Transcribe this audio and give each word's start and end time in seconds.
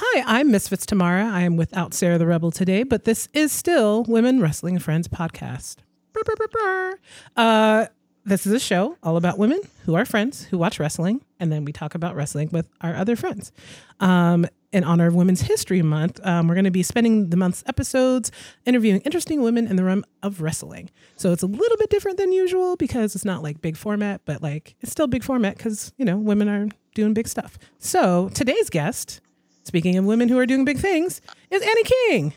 Hi, 0.00 0.38
I'm 0.38 0.52
Misfits 0.52 0.86
Tamara. 0.86 1.24
I 1.24 1.40
am 1.40 1.56
without 1.56 1.92
Sarah 1.92 2.18
the 2.18 2.26
Rebel 2.26 2.52
today, 2.52 2.84
but 2.84 3.02
this 3.02 3.28
is 3.32 3.50
still 3.50 4.04
Women 4.04 4.40
Wrestling 4.40 4.78
Friends 4.78 5.08
podcast. 5.08 5.78
Brr, 6.12 6.22
brr, 6.22 6.46
brr. 6.52 6.98
Uh, 7.36 7.86
this 8.24 8.46
is 8.46 8.52
a 8.52 8.60
show 8.60 8.96
all 9.02 9.16
about 9.16 9.38
women 9.38 9.60
who 9.86 9.96
are 9.96 10.04
friends 10.04 10.44
who 10.44 10.56
watch 10.56 10.78
wrestling, 10.78 11.24
and 11.40 11.50
then 11.50 11.64
we 11.64 11.72
talk 11.72 11.96
about 11.96 12.14
wrestling 12.14 12.48
with 12.52 12.68
our 12.80 12.94
other 12.94 13.16
friends. 13.16 13.50
Um, 13.98 14.46
in 14.70 14.84
honor 14.84 15.08
of 15.08 15.16
Women's 15.16 15.40
History 15.40 15.82
Month, 15.82 16.24
um, 16.24 16.46
we're 16.46 16.54
going 16.54 16.64
to 16.64 16.70
be 16.70 16.84
spending 16.84 17.30
the 17.30 17.36
month's 17.36 17.64
episodes 17.66 18.30
interviewing 18.66 19.00
interesting 19.00 19.42
women 19.42 19.66
in 19.66 19.74
the 19.74 19.82
realm 19.82 20.04
of 20.22 20.40
wrestling. 20.40 20.90
So 21.16 21.32
it's 21.32 21.42
a 21.42 21.46
little 21.46 21.76
bit 21.76 21.90
different 21.90 22.18
than 22.18 22.30
usual 22.30 22.76
because 22.76 23.16
it's 23.16 23.24
not 23.24 23.42
like 23.42 23.60
big 23.60 23.76
format, 23.76 24.20
but 24.26 24.44
like 24.44 24.76
it's 24.80 24.92
still 24.92 25.08
big 25.08 25.24
format 25.24 25.56
because, 25.56 25.92
you 25.98 26.04
know, 26.04 26.16
women 26.18 26.48
are 26.48 26.68
doing 26.94 27.14
big 27.14 27.26
stuff. 27.26 27.58
So 27.80 28.28
today's 28.28 28.70
guest, 28.70 29.22
speaking 29.68 29.96
of 29.98 30.04
women 30.06 30.28
who 30.28 30.38
are 30.38 30.46
doing 30.46 30.64
big 30.64 30.78
things, 30.78 31.20
is 31.50 31.62
Annie 31.62 31.84
King. 31.84 32.34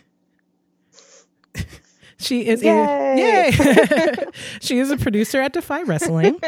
She 2.17 2.45
is 2.45 2.61
Yay. 2.61 2.69
a 2.69 3.17
yay. 3.17 4.15
she 4.61 4.77
is 4.77 4.91
a 4.91 4.97
producer 4.97 5.41
at 5.41 5.53
Defy 5.53 5.81
Wrestling, 5.81 6.39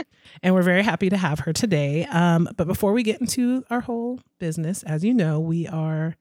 and 0.44 0.54
we're 0.54 0.62
very 0.62 0.84
happy 0.84 1.10
to 1.10 1.18
have 1.18 1.40
her 1.40 1.52
today. 1.52 2.06
Um, 2.06 2.48
but 2.56 2.68
before 2.68 2.94
we 2.94 3.02
get 3.02 3.20
into 3.20 3.64
our 3.72 3.82
whole 3.82 4.20
business, 4.38 4.84
as 4.84 5.04
you 5.04 5.16
know, 5.16 5.40
we 5.40 5.68
are, 5.68 6.16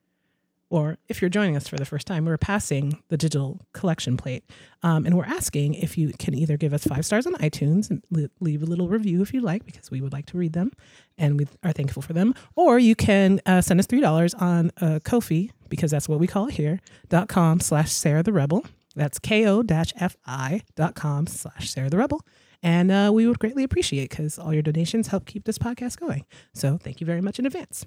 or 0.72 0.96
if 1.08 1.20
you're 1.20 1.36
joining 1.38 1.56
us 1.56 1.68
for 1.68 1.76
the 1.76 1.84
first 1.84 2.06
time, 2.06 2.24
we're 2.24 2.38
passing 2.38 3.02
the 3.08 3.16
digital 3.16 3.60
collection 3.72 4.16
plate, 4.16 4.44
um, 4.82 5.06
and 5.06 5.16
we're 5.16 5.32
asking 5.38 5.74
if 5.74 5.98
you 5.98 6.12
can 6.18 6.34
either 6.34 6.56
give 6.56 6.72
us 6.72 6.84
five 6.84 7.04
stars 7.04 7.26
on 7.26 7.34
iTunes 7.34 7.90
and 7.90 8.02
le- 8.10 8.30
leave 8.40 8.62
a 8.62 8.66
little 8.66 8.88
review 8.88 9.22
if 9.22 9.34
you 9.34 9.40
like, 9.40 9.64
because 9.64 9.90
we 9.90 10.00
would 10.00 10.12
like 10.12 10.26
to 10.26 10.38
read 10.38 10.54
them, 10.54 10.72
and 11.16 11.38
we 11.38 11.46
are 11.62 11.72
thankful 11.72 12.02
for 12.02 12.14
them, 12.14 12.34
or 12.56 12.78
you 12.78 12.94
can 12.94 13.40
uh, 13.46 13.60
send 13.60 13.80
us 13.80 13.86
three 13.86 14.00
dollars 14.00 14.34
on 14.34 14.70
uh, 14.80 14.98
Kofi 15.04 15.50
because 15.68 15.90
that's 15.90 16.08
what 16.08 16.18
we 16.18 16.26
call 16.26 16.48
it 16.48 16.54
here. 16.54 16.80
dot 17.08 17.28
com 17.28 17.60
slash 17.60 17.92
Sarah 17.92 18.22
the 18.22 18.32
Rebel. 18.32 18.64
That's 18.94 19.18
ko-fi.com 19.18 21.26
slash 21.26 21.70
Sarah 21.70 21.90
the 21.90 21.96
Rebel. 21.96 22.20
And 22.62 22.92
uh, 22.92 23.10
we 23.12 23.26
would 23.26 23.38
greatly 23.38 23.64
appreciate 23.64 24.10
because 24.10 24.38
all 24.38 24.52
your 24.52 24.62
donations 24.62 25.08
help 25.08 25.24
keep 25.24 25.44
this 25.44 25.58
podcast 25.58 25.98
going. 25.98 26.24
So 26.52 26.78
thank 26.78 27.00
you 27.00 27.06
very 27.06 27.20
much 27.20 27.38
in 27.38 27.46
advance. 27.46 27.86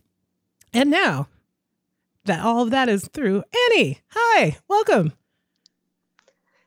And 0.73 0.89
now 0.89 1.27
that 2.25 2.43
all 2.43 2.61
of 2.61 2.71
that 2.71 2.89
is 2.89 3.07
through, 3.07 3.43
Annie, 3.71 4.01
hi, 4.09 4.57
welcome. 4.67 5.13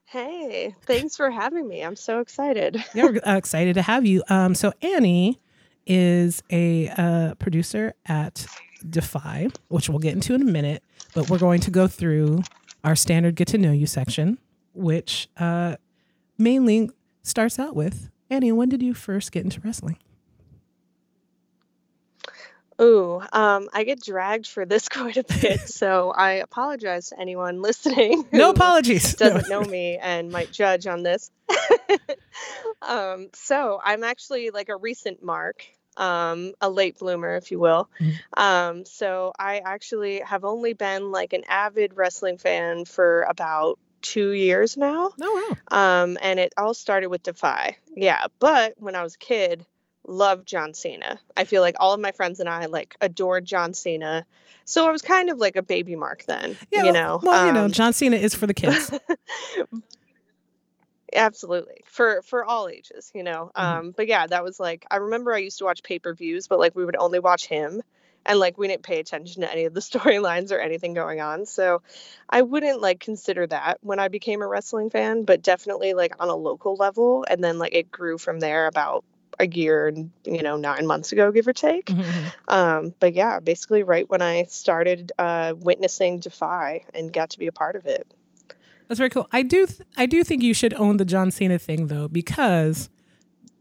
Hey, 0.04 0.74
thanks 0.86 1.16
for 1.16 1.30
having 1.30 1.68
me. 1.68 1.82
I'm 1.82 1.96
so 1.96 2.20
excited. 2.20 2.82
Yeah, 2.94 3.04
we're 3.04 3.20
uh, 3.26 3.36
excited 3.36 3.74
to 3.74 3.82
have 3.82 4.06
you. 4.06 4.22
Um, 4.30 4.54
so 4.54 4.72
Annie 4.80 5.38
is 5.86 6.42
a 6.50 6.88
uh, 6.96 7.34
producer 7.34 7.92
at 8.06 8.46
Defy, 8.88 9.48
which 9.68 9.88
we'll 9.90 9.98
get 9.98 10.14
into 10.14 10.34
in 10.34 10.42
a 10.42 10.50
minute. 10.50 10.82
But 11.14 11.28
we're 11.28 11.38
going 11.38 11.60
to 11.60 11.70
go 11.70 11.86
through 11.86 12.42
our 12.84 12.96
standard 12.96 13.34
get 13.34 13.48
to 13.48 13.58
know 13.58 13.72
you 13.72 13.86
section, 13.86 14.38
which 14.72 15.28
uh, 15.36 15.76
mainly 16.38 16.90
starts 17.22 17.58
out 17.58 17.76
with 17.76 18.08
Annie. 18.30 18.52
When 18.52 18.68
did 18.68 18.82
you 18.82 18.94
first 18.94 19.32
get 19.32 19.44
into 19.44 19.60
wrestling? 19.60 19.98
Ooh, 22.80 23.20
um, 23.32 23.68
I 23.72 23.84
get 23.84 24.02
dragged 24.02 24.46
for 24.46 24.64
this 24.64 24.88
quite 24.90 25.16
a 25.16 25.24
bit, 25.24 25.60
so 25.68 26.10
I 26.10 26.32
apologize 26.34 27.08
to 27.10 27.20
anyone 27.20 27.60
listening. 27.62 28.24
No 28.32 28.50
apologies. 28.50 29.14
Doesn't 29.16 29.48
know 29.48 29.62
me 29.62 29.96
and 29.98 30.30
might 30.30 30.52
judge 30.52 30.86
on 30.86 31.02
this. 31.02 31.30
um, 32.82 33.28
so 33.34 33.80
I'm 33.82 34.04
actually 34.04 34.50
like 34.50 34.68
a 34.68 34.76
recent 34.76 35.22
mark, 35.22 35.64
um, 35.96 36.52
a 36.60 36.70
late 36.70 36.98
bloomer, 36.98 37.34
if 37.36 37.50
you 37.50 37.58
will. 37.58 37.88
Mhm. 38.00 38.14
Um, 38.36 38.84
so 38.84 39.32
I 39.38 39.58
actually 39.64 40.20
have 40.20 40.44
only 40.44 40.72
been 40.72 41.10
like 41.10 41.32
an 41.32 41.44
avid 41.48 41.96
wrestling 41.96 42.38
fan 42.38 42.84
for 42.84 43.22
about 43.22 43.78
two 44.00 44.30
years 44.30 44.76
now. 44.76 45.10
Oh 45.20 45.56
wow. 45.70 46.02
Um, 46.04 46.18
and 46.22 46.38
it 46.38 46.54
all 46.56 46.74
started 46.74 47.08
with 47.08 47.24
Defy. 47.24 47.76
Yeah, 47.96 48.26
but 48.38 48.74
when 48.78 48.94
I 48.94 49.02
was 49.02 49.16
a 49.16 49.18
kid, 49.18 49.66
loved 50.08 50.46
John 50.46 50.74
Cena. 50.74 51.20
I 51.36 51.44
feel 51.44 51.62
like 51.62 51.76
all 51.78 51.92
of 51.92 52.00
my 52.00 52.12
friends 52.12 52.40
and 52.40 52.48
I 52.48 52.66
like 52.66 52.96
adored 53.00 53.44
John 53.44 53.74
Cena. 53.74 54.26
So 54.64 54.86
I 54.86 54.90
was 54.92 55.02
kind 55.02 55.30
of 55.30 55.38
like 55.38 55.56
a 55.56 55.62
baby 55.62 55.96
mark 55.96 56.24
then, 56.26 56.56
Yeah. 56.70 56.84
you 56.84 56.92
know. 56.92 57.20
Well, 57.22 57.46
you 57.46 57.52
know, 57.52 57.64
um, 57.66 57.72
John 57.72 57.92
Cena 57.92 58.16
is 58.16 58.34
for 58.34 58.46
the 58.46 58.54
kids. 58.54 58.90
absolutely 61.14 61.80
for 61.86 62.22
for 62.22 62.44
all 62.44 62.68
ages, 62.68 63.10
you 63.14 63.22
know. 63.22 63.50
Mhm. 63.56 63.62
Um, 63.62 63.94
but 63.96 64.08
yeah, 64.08 64.26
that 64.26 64.44
was 64.44 64.60
like 64.60 64.86
I 64.90 64.96
remember 64.96 65.32
I 65.32 65.38
used 65.38 65.58
to 65.58 65.64
watch 65.64 65.82
pay 65.82 65.98
per 65.98 66.12
views, 66.14 66.48
but 66.48 66.58
like 66.58 66.74
we 66.76 66.84
would 66.84 66.96
only 66.96 67.18
watch 67.18 67.46
him. 67.46 67.82
And 68.26 68.38
like 68.38 68.58
we 68.58 68.68
didn't 68.68 68.82
pay 68.82 68.98
attention 69.00 69.40
to 69.42 69.50
any 69.50 69.64
of 69.64 69.72
the 69.72 69.80
storylines 69.88 70.52
or 70.52 70.58
anything 70.58 70.92
going 70.92 71.20
on. 71.20 71.46
So 71.46 71.80
I 72.28 72.42
wouldn't 72.42 72.80
like 72.82 73.00
consider 73.00 73.46
that 73.46 73.78
when 73.80 73.98
I 73.98 74.08
became 74.08 74.42
a 74.42 74.46
wrestling 74.46 74.90
fan, 74.90 75.24
but 75.24 75.40
definitely 75.42 75.94
like 75.94 76.14
on 76.20 76.28
a 76.28 76.36
local 76.36 76.74
level. 76.76 77.24
And 77.28 77.42
then 77.42 77.58
like 77.58 77.74
it 77.74 77.90
grew 77.90 78.18
from 78.18 78.38
there 78.40 78.66
about 78.66 79.02
a 79.40 79.46
year 79.46 79.86
and 79.88 80.10
you 80.24 80.42
know 80.42 80.56
nine 80.56 80.86
months 80.86 81.12
ago 81.12 81.30
give 81.32 81.46
or 81.46 81.52
take 81.52 81.86
Mhm. 81.86 82.32
um 82.48 82.94
but 83.00 83.14
yeah 83.14 83.38
basically 83.40 83.82
right 83.82 84.08
when 84.10 84.20
i 84.22 84.42
started 84.44 85.12
uh 85.18 85.54
witnessing 85.56 86.18
defy 86.20 86.84
and 86.94 87.12
got 87.12 87.30
to 87.30 87.38
be 87.38 87.46
a 87.46 87.52
part 87.52 87.76
of 87.76 87.86
it 87.86 88.06
That's 88.88 88.98
very 88.98 89.10
cool. 89.10 89.28
I 89.32 89.42
do 89.42 89.66
th- 89.66 89.80
I 89.98 90.06
do 90.06 90.24
think 90.24 90.42
you 90.42 90.54
should 90.54 90.72
own 90.74 90.96
the 90.96 91.04
John 91.04 91.30
Cena 91.30 91.58
thing 91.58 91.88
though 91.88 92.08
because 92.08 92.88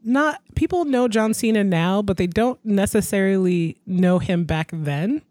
not 0.03 0.41
people 0.55 0.85
know 0.85 1.07
John 1.09 1.33
Cena 1.33 1.63
now, 1.65 2.01
but 2.01 2.15
they 2.17 2.27
don't 2.27 2.59
necessarily 2.63 3.77
know 3.85 4.19
him 4.19 4.45
back 4.45 4.69
then. 4.73 5.21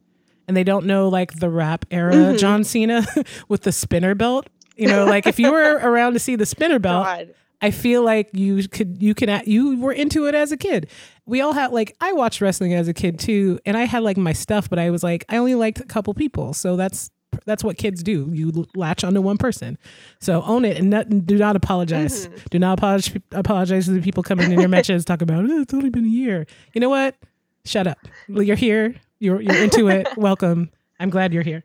And 0.46 0.56
they 0.56 0.64
don't 0.64 0.86
know 0.86 1.08
like 1.08 1.40
the 1.40 1.48
rap 1.48 1.86
era 1.90 2.14
Mhm. 2.14 2.38
John 2.38 2.62
Cena 2.62 3.06
with 3.48 3.62
the 3.62 3.72
spinner 3.72 4.14
belt. 4.14 4.48
You 4.76 4.86
know, 4.88 5.06
like 5.06 5.26
if 5.26 5.38
you 5.40 5.50
were 5.50 5.74
around 5.82 6.12
to 6.12 6.18
see 6.18 6.36
the 6.36 6.44
spinner 6.46 6.78
belt, 6.78 7.04
god 7.06 7.34
I 7.62 7.70
feel 7.70 8.02
like 8.02 8.28
you 8.32 8.68
could 8.68 9.02
you 9.02 9.14
can 9.14 9.42
you 9.46 9.78
were 9.80 9.92
into 9.92 10.26
it 10.26 10.34
as 10.34 10.52
a 10.52 10.56
kid. 10.56 10.88
We 11.24 11.40
all 11.40 11.52
had 11.52 11.72
like 11.72 11.96
I 12.00 12.12
watched 12.12 12.40
wrestling 12.40 12.74
as 12.74 12.88
a 12.88 12.94
kid 12.94 13.18
too, 13.18 13.58
and 13.64 13.76
I 13.76 13.84
had 13.84 14.02
like 14.02 14.16
my 14.16 14.32
stuff, 14.32 14.68
but 14.68 14.78
I 14.78 14.90
was 14.90 15.02
like 15.02 15.24
I 15.28 15.36
only 15.38 15.54
liked 15.54 15.80
a 15.80 15.84
couple 15.84 16.12
people, 16.14 16.52
so 16.54 16.76
that's 16.76 17.10
that's 17.44 17.62
what 17.64 17.76
kids 17.76 18.02
do. 18.02 18.28
You 18.32 18.66
latch 18.74 19.04
onto 19.04 19.20
one 19.20 19.36
person, 19.38 19.78
so 20.20 20.42
own 20.42 20.64
it 20.64 20.76
and 20.78 20.90
not, 20.90 21.26
do 21.26 21.36
not 21.36 21.56
apologize. 21.56 22.28
Mhm. 22.28 22.50
Do 22.50 22.58
not 22.58 22.78
apologize 22.78 23.16
apologize 23.32 23.84
to 23.86 23.92
the 23.92 24.00
people 24.02 24.22
coming 24.22 24.52
in 24.52 24.58
your 24.60 24.68
matches 24.68 25.04
talk 25.04 25.22
about 25.22 25.44
oh, 25.44 25.60
it's 25.62 25.74
only 25.74 25.90
been 25.90 26.04
a 26.04 26.08
year. 26.08 26.46
You 26.74 26.80
know 26.80 26.88
what? 26.90 27.16
Shut 27.64 27.86
up. 27.86 27.98
You're 28.28 28.56
here. 28.56 28.94
You're 29.18 29.40
you're 29.40 29.62
into 29.62 29.88
it. 29.88 30.08
Welcome. 30.16 30.70
I'm 31.00 31.10
glad 31.10 31.32
you're 31.32 31.42
here. 31.42 31.64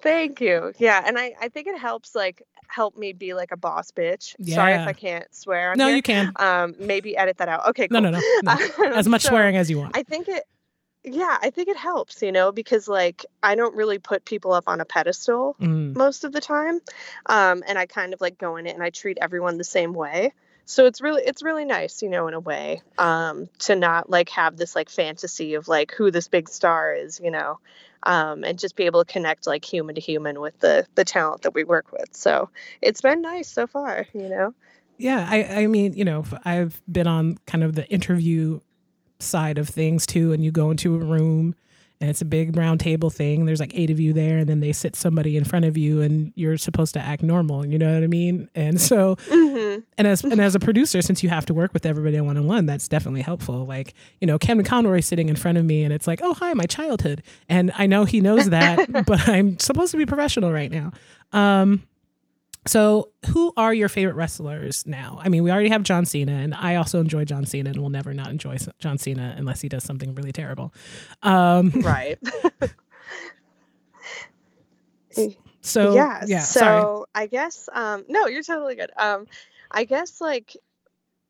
thank 0.00 0.40
you 0.40 0.72
yeah 0.78 1.02
and 1.06 1.18
i 1.18 1.34
i 1.40 1.48
think 1.48 1.66
it 1.66 1.76
helps 1.78 2.14
like 2.14 2.42
help 2.68 2.96
me 2.96 3.12
be 3.12 3.34
like 3.34 3.50
a 3.50 3.56
boss 3.56 3.90
bitch 3.90 4.34
sorry 4.54 4.74
if 4.74 4.86
i 4.86 4.92
can't 4.92 5.26
swear 5.34 5.74
No, 5.76 5.86
here. 5.88 5.96
you 5.96 6.02
can. 6.02 6.32
um 6.36 6.74
maybe 6.78 7.16
edit 7.16 7.38
that 7.38 7.48
out 7.48 7.68
okay 7.70 7.88
No, 7.90 7.98
no, 7.98 8.10
no, 8.10 8.20
no. 8.42 8.56
As 8.94 9.08
much 9.08 9.22
So, 9.22 9.30
swearing 9.30 9.56
as 9.56 9.68
you 9.70 9.78
want. 9.78 9.96
I 9.96 10.02
think 10.02 10.28
it 10.28 10.44
yeah, 11.04 11.38
I 11.40 11.50
think 11.50 11.68
it 11.68 11.76
helps, 11.76 12.20
you 12.22 12.32
know, 12.32 12.52
because 12.52 12.86
like 12.88 13.24
I 13.42 13.54
don't 13.54 13.74
really 13.74 13.98
put 13.98 14.24
people 14.24 14.52
up 14.52 14.64
on 14.66 14.80
a 14.80 14.84
pedestal 14.84 15.56
Mm. 15.60 15.96
most 15.96 16.24
of 16.24 16.32
the 16.32 16.40
time. 16.40 16.80
Um 17.26 17.62
and 17.66 17.78
I 17.78 17.86
kind 17.86 18.12
of 18.12 18.20
like 18.20 18.36
go 18.38 18.56
in 18.56 18.66
it 18.66 18.74
and 18.74 18.82
I 18.82 18.90
treat 18.90 19.18
everyone 19.20 19.56
the 19.58 19.64
same 19.64 19.92
way. 19.94 20.32
So 20.66 20.84
it's 20.84 21.00
really 21.00 21.22
it's 21.24 21.42
really 21.42 21.64
nice, 21.64 22.02
you 22.02 22.10
know, 22.10 22.28
in 22.28 22.34
a 22.34 22.40
way, 22.40 22.82
um 22.98 23.48
to 23.60 23.76
not 23.76 24.10
like 24.10 24.28
have 24.30 24.56
this 24.58 24.74
like 24.76 24.90
fantasy 24.90 25.54
of 25.54 25.68
like 25.68 25.92
who 25.92 26.10
this 26.10 26.28
big 26.28 26.48
star 26.48 26.94
is, 26.94 27.20
you 27.24 27.30
know. 27.30 27.58
Um, 28.04 28.44
and 28.44 28.58
just 28.58 28.76
be 28.76 28.84
able 28.84 29.04
to 29.04 29.12
connect 29.12 29.46
like 29.46 29.64
human 29.64 29.96
to 29.96 30.00
human 30.00 30.40
with 30.40 30.58
the 30.60 30.86
the 30.94 31.04
talent 31.04 31.42
that 31.42 31.54
we 31.54 31.64
work 31.64 31.92
with. 31.92 32.14
So 32.14 32.48
it's 32.80 33.00
been 33.00 33.22
nice 33.22 33.48
so 33.48 33.66
far, 33.66 34.06
you 34.14 34.28
know. 34.28 34.54
Yeah, 34.98 35.26
I, 35.28 35.44
I 35.62 35.66
mean, 35.66 35.92
you 35.94 36.04
know, 36.04 36.24
I've 36.44 36.80
been 36.90 37.06
on 37.06 37.38
kind 37.46 37.62
of 37.62 37.74
the 37.74 37.88
interview 37.88 38.60
side 39.20 39.58
of 39.58 39.68
things 39.68 40.06
too, 40.06 40.32
and 40.32 40.44
you 40.44 40.50
go 40.50 40.70
into 40.70 40.94
a 40.94 40.98
room 40.98 41.54
and 42.00 42.08
it's 42.08 42.20
a 42.22 42.24
big 42.24 42.56
round 42.56 42.80
table 42.80 43.10
thing. 43.10 43.44
There's 43.44 43.60
like 43.60 43.72
eight 43.74 43.90
of 43.90 43.98
you 43.98 44.12
there, 44.12 44.38
and 44.38 44.48
then 44.48 44.60
they 44.60 44.72
sit 44.72 44.94
somebody 44.94 45.36
in 45.36 45.44
front 45.44 45.64
of 45.64 45.76
you, 45.76 46.00
and 46.00 46.32
you're 46.36 46.56
supposed 46.56 46.94
to 46.94 47.00
act 47.00 47.22
normal. 47.22 47.66
You 47.66 47.78
know 47.78 47.92
what 47.92 48.04
I 48.04 48.06
mean? 48.06 48.48
And 48.54 48.80
so, 48.80 49.16
hmm 49.28 49.76
and 49.96 50.06
as 50.06 50.22
and 50.22 50.40
as 50.40 50.54
a 50.54 50.60
producer, 50.60 51.02
since 51.02 51.22
you 51.22 51.28
have 51.28 51.46
to 51.46 51.54
work 51.54 51.72
with 51.72 51.84
everybody 51.84 52.20
one 52.20 52.36
on 52.36 52.46
one, 52.46 52.66
that's 52.66 52.86
definitely 52.88 53.22
helpful. 53.22 53.66
Like, 53.66 53.94
you 54.20 54.26
know, 54.26 54.38
Kevin 54.38 54.64
Conroy 54.64 55.00
sitting 55.00 55.28
in 55.28 55.36
front 55.36 55.58
of 55.58 55.64
me, 55.64 55.82
and 55.82 55.92
it's 55.92 56.06
like, 56.06 56.20
oh 56.22 56.34
hi, 56.34 56.54
my 56.54 56.66
childhood, 56.66 57.22
and 57.48 57.72
I 57.76 57.86
know 57.86 58.04
he 58.04 58.20
knows 58.20 58.50
that, 58.50 58.90
but 59.06 59.28
I'm 59.28 59.58
supposed 59.58 59.90
to 59.90 59.96
be 59.96 60.06
professional 60.06 60.52
right 60.52 60.70
now. 60.70 60.92
Um, 61.32 61.82
so 62.68 63.10
who 63.30 63.52
are 63.56 63.72
your 63.74 63.88
favorite 63.88 64.14
wrestlers 64.14 64.86
now? 64.86 65.18
I 65.22 65.28
mean, 65.28 65.42
we 65.42 65.50
already 65.50 65.70
have 65.70 65.82
John 65.82 66.04
Cena, 66.04 66.32
and 66.32 66.54
I 66.54 66.76
also 66.76 67.00
enjoy 67.00 67.24
John 67.24 67.44
Cena, 67.46 67.70
and 67.70 67.78
will 67.80 67.90
never 67.90 68.12
not 68.14 68.28
enjoy 68.28 68.58
John 68.78 68.98
Cena 68.98 69.34
unless 69.36 69.60
he 69.60 69.68
does 69.68 69.84
something 69.84 70.14
really 70.14 70.32
terrible. 70.32 70.72
Um, 71.22 71.70
Right. 71.70 72.18
so 75.60 75.94
yeah, 75.94 76.22
yeah, 76.26 76.38
so 76.40 76.60
sorry. 76.60 76.84
i 77.14 77.26
guess 77.26 77.68
um 77.72 78.04
no 78.08 78.26
you're 78.26 78.42
totally 78.44 78.76
good 78.76 78.90
um 78.96 79.26
i 79.70 79.84
guess 79.84 80.20
like 80.20 80.56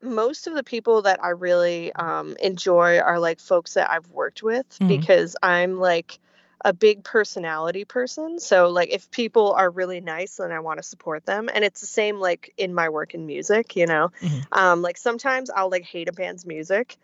most 0.03 0.47
of 0.47 0.55
the 0.55 0.63
people 0.63 1.03
that 1.03 1.23
i 1.25 1.31
really 1.31 1.93
um 1.95 2.37
enjoy 2.43 2.99
are 2.99 3.19
like 3.19 3.41
folks 3.41 3.75
that 3.75 3.89
i've 3.91 4.09
worked 4.11 4.43
with 4.43 4.67
Mhm. 4.81 4.89
because 4.89 5.37
i'm 5.43 5.79
like 5.79 6.19
a 6.65 6.73
big 6.73 7.05
personality 7.05 7.85
person. 7.85 8.41
So 8.41 8.69
like 8.69 8.91
if 8.91 9.11
people 9.11 9.53
are 9.53 9.71
really 9.71 10.01
nice, 10.01 10.37
then 10.37 10.51
I 10.51 10.61
want 10.61 10.79
to 10.79 10.83
support 10.83 11.25
them. 11.25 11.49
And 11.53 11.65
it's 11.65 11.81
the 11.81 11.87
same 11.87 12.19
like 12.19 12.53
in 12.57 12.75
my 12.75 12.89
work 12.89 13.15
in 13.15 13.27
music, 13.27 13.77
you 13.77 13.87
know. 13.87 14.11
Mhm. 14.21 14.47
Um, 14.53 14.83
like 14.83 14.97
sometimes 14.97 15.51
I'll 15.51 15.71
like 15.71 15.85
hate 15.85 16.09
a 16.09 16.13
band's 16.13 16.45
music, 16.45 16.97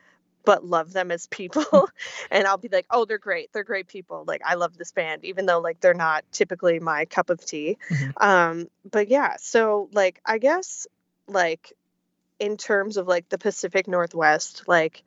but 0.45 0.65
love 0.65 0.93
them 0.93 1.11
as 1.11 1.27
people. 1.29 1.65
and 2.31 2.47
I'll 2.47 2.59
be 2.59 2.69
like, 2.69 2.87
oh, 2.91 3.05
they're 3.05 3.19
great. 3.19 3.53
They're 3.53 3.65
great 3.65 3.87
people. 3.87 4.25
Like 4.27 4.43
I 4.45 4.55
love 4.55 4.77
this 4.77 4.93
band, 4.93 5.25
even 5.25 5.47
though 5.47 5.61
like 5.61 5.81
they're 5.81 5.95
not 5.95 6.25
typically 6.33 6.81
my 6.81 7.05
cup 7.05 7.31
of 7.31 7.45
tea. 7.45 7.79
Mhm. 7.91 8.12
Um, 8.23 8.69
but 8.91 9.09
yeah, 9.09 9.37
so 9.39 9.89
like 9.93 10.21
I 10.27 10.39
guess 10.39 10.87
like 11.29 11.73
in 12.41 12.57
terms 12.57 12.97
of 12.97 13.07
like 13.07 13.29
the 13.29 13.39
Pacific 13.39 13.87
Northwest, 13.87 14.65
like 14.67 15.05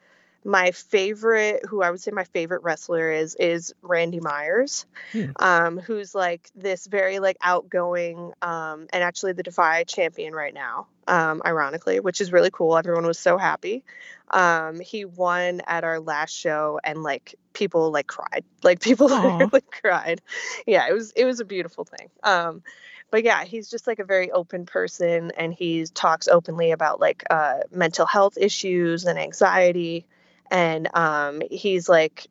my 0.48 0.72
favorite 0.72 1.66
who 1.68 1.82
I 1.84 1.92
would 1.92 2.00
say 2.00 2.12
my 2.12 2.24
favorite 2.24 2.64
wrestler 2.64 3.12
is 3.12 3.36
is 3.36 3.76
Randy 3.82 4.22
Myers, 4.22 4.86
Hmm. 5.12 5.32
um, 5.40 5.78
who's 5.78 6.16
like 6.16 6.50
this 6.56 6.88
very 6.88 7.20
like 7.20 7.36
outgoing 7.42 8.32
um, 8.42 8.88
and 8.94 9.04
actually 9.04 9.34
the 9.34 9.44
Defy 9.44 9.84
champion 9.84 10.34
right 10.34 10.54
now, 10.54 10.88
um, 11.08 11.42
ironically, 11.46 12.00
which 12.00 12.22
is 12.22 12.32
really 12.32 12.50
cool. 12.52 12.78
Everyone 12.78 13.06
was 13.06 13.20
so 13.20 13.38
happy. 13.38 13.84
Um, 14.32 14.80
he 14.80 15.04
won 15.06 15.62
at 15.68 15.84
our 15.84 16.00
last 16.00 16.34
show 16.34 16.80
and 16.84 17.04
like 17.04 17.36
people 17.54 17.92
like 17.92 18.08
cried, 18.08 18.46
like 18.64 18.80
people 18.80 19.08
Aw. 19.12 19.38
literally 19.40 19.64
cried. 19.82 20.22
Yeah, 20.66 20.88
it 20.88 20.94
was 20.94 21.12
it 21.12 21.26
was 21.26 21.42
a 21.42 21.46
beautiful 21.46 21.84
thing. 21.84 22.10
Um, 22.24 22.64
but 23.12 23.24
yeah, 23.26 23.44
he's 23.44 23.70
just 23.70 23.86
like 23.86 24.00
a 24.00 24.06
very 24.06 24.32
open 24.32 24.66
person 24.66 25.32
and 25.38 25.54
he 25.54 25.86
talks 25.94 26.30
openly 26.30 26.72
about 26.72 27.02
like 27.02 27.24
uh, 27.30 27.60
mental 27.72 28.06
health 28.06 28.38
issues 28.38 29.06
and 29.06 29.20
anxiety. 29.20 30.06
And 30.52 30.90
um, 30.96 31.42
he's 31.50 31.90
like 31.90 32.28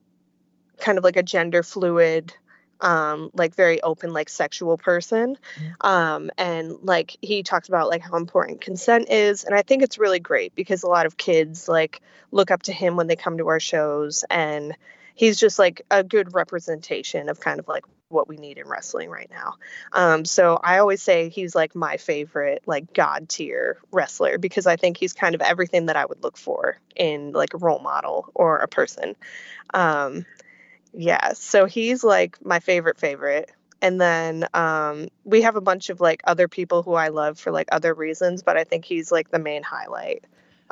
kind 0.78 0.98
of 0.98 1.04
like 1.04 1.16
a 1.16 1.22
gender 1.22 1.62
fluid, 1.62 2.34
um, 2.80 3.30
like 3.34 3.54
very 3.54 3.80
open, 3.82 4.12
like 4.12 4.28
sexual 4.28 4.76
person. 4.76 5.36
Um, 5.80 6.30
and 6.36 6.76
like 6.82 7.16
he 7.22 7.42
talks 7.42 7.68
about 7.68 7.88
like 7.88 8.02
how 8.02 8.16
important 8.16 8.60
consent 8.60 9.10
is. 9.10 9.44
And 9.44 9.54
I 9.54 9.62
think 9.62 9.82
it's 9.82 9.98
really 9.98 10.20
great 10.20 10.54
because 10.54 10.82
a 10.82 10.88
lot 10.88 11.06
of 11.06 11.16
kids 11.16 11.68
like 11.68 12.00
look 12.30 12.50
up 12.50 12.62
to 12.64 12.72
him 12.72 12.96
when 12.96 13.06
they 13.06 13.16
come 13.16 13.38
to 13.38 13.48
our 13.48 13.60
shows 13.60 14.24
and 14.30 14.76
he's 15.14 15.38
just 15.38 15.58
like 15.58 15.82
a 15.90 16.04
good 16.04 16.34
representation 16.34 17.28
of 17.28 17.40
kind 17.40 17.58
of 17.58 17.68
like 17.68 17.84
what 18.08 18.28
we 18.28 18.36
need 18.36 18.58
in 18.58 18.68
wrestling 18.68 19.10
right 19.10 19.30
now. 19.30 19.54
Um, 19.92 20.24
so 20.24 20.58
I 20.62 20.78
always 20.78 21.02
say 21.02 21.28
he's 21.28 21.54
like 21.54 21.74
my 21.74 21.96
favorite, 21.96 22.62
like 22.66 22.92
god 22.92 23.28
tier 23.28 23.78
wrestler 23.90 24.38
because 24.38 24.66
I 24.66 24.76
think 24.76 24.96
he's 24.96 25.12
kind 25.12 25.34
of 25.34 25.40
everything 25.40 25.86
that 25.86 25.96
I 25.96 26.06
would 26.06 26.22
look 26.22 26.36
for 26.36 26.78
in 26.94 27.32
like 27.32 27.54
a 27.54 27.58
role 27.58 27.80
model 27.80 28.30
or 28.34 28.58
a 28.58 28.68
person. 28.68 29.16
Um, 29.74 30.24
yeah, 30.92 31.32
so 31.34 31.66
he's 31.66 32.04
like 32.04 32.38
my 32.44 32.60
favorite 32.60 32.98
favorite. 32.98 33.50
And 33.82 34.00
then 34.00 34.46
um, 34.54 35.08
we 35.24 35.42
have 35.42 35.56
a 35.56 35.60
bunch 35.60 35.90
of 35.90 36.00
like 36.00 36.22
other 36.24 36.48
people 36.48 36.82
who 36.82 36.94
I 36.94 37.08
love 37.08 37.38
for 37.38 37.50
like 37.50 37.68
other 37.72 37.92
reasons, 37.92 38.42
but 38.42 38.56
I 38.56 38.64
think 38.64 38.84
he's 38.84 39.12
like 39.12 39.30
the 39.30 39.38
main 39.38 39.62
highlight 39.62 40.24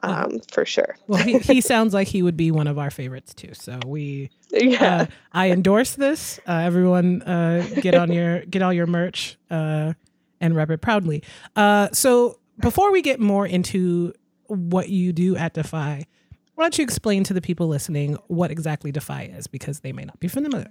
Uh-huh. 0.02 0.24
um, 0.24 0.40
for 0.50 0.64
sure. 0.64 0.96
Well, 1.06 1.22
he, 1.22 1.38
he 1.38 1.60
sounds 1.72 1.92
like 1.92 2.08
he 2.08 2.22
would 2.22 2.36
be 2.36 2.50
one 2.50 2.66
of 2.66 2.78
our 2.78 2.90
favorites 2.90 3.34
too. 3.34 3.52
So 3.52 3.78
we, 3.86 4.30
Yeah. 4.54 4.96
uh, 4.96 5.06
I 5.32 5.50
endorse 5.50 5.94
this. 5.94 6.38
Uh, 6.46 6.52
everyone, 6.52 7.22
uh, 7.22 7.66
get 7.80 7.94
on 7.94 8.12
your 8.12 8.40
get 8.46 8.62
all 8.62 8.72
your 8.72 8.86
merch 8.86 9.36
uh, 9.50 9.94
and 10.40 10.54
rep 10.54 10.70
it 10.70 10.80
proudly. 10.80 11.22
Uh, 11.56 11.88
so 11.92 12.38
before 12.60 12.92
we 12.92 13.02
get 13.02 13.20
more 13.20 13.46
into 13.46 14.12
what 14.46 14.88
you 14.88 15.12
do 15.12 15.36
at 15.36 15.54
Defy, 15.54 16.06
why 16.54 16.64
don't 16.64 16.78
you 16.78 16.84
explain 16.84 17.24
to 17.24 17.34
the 17.34 17.40
people 17.40 17.66
listening 17.66 18.16
what 18.28 18.50
exactly 18.50 18.92
Defy 18.92 19.24
is 19.24 19.46
because 19.46 19.80
they 19.80 19.92
may 19.92 20.04
not 20.04 20.20
be 20.20 20.28
familiar. 20.28 20.70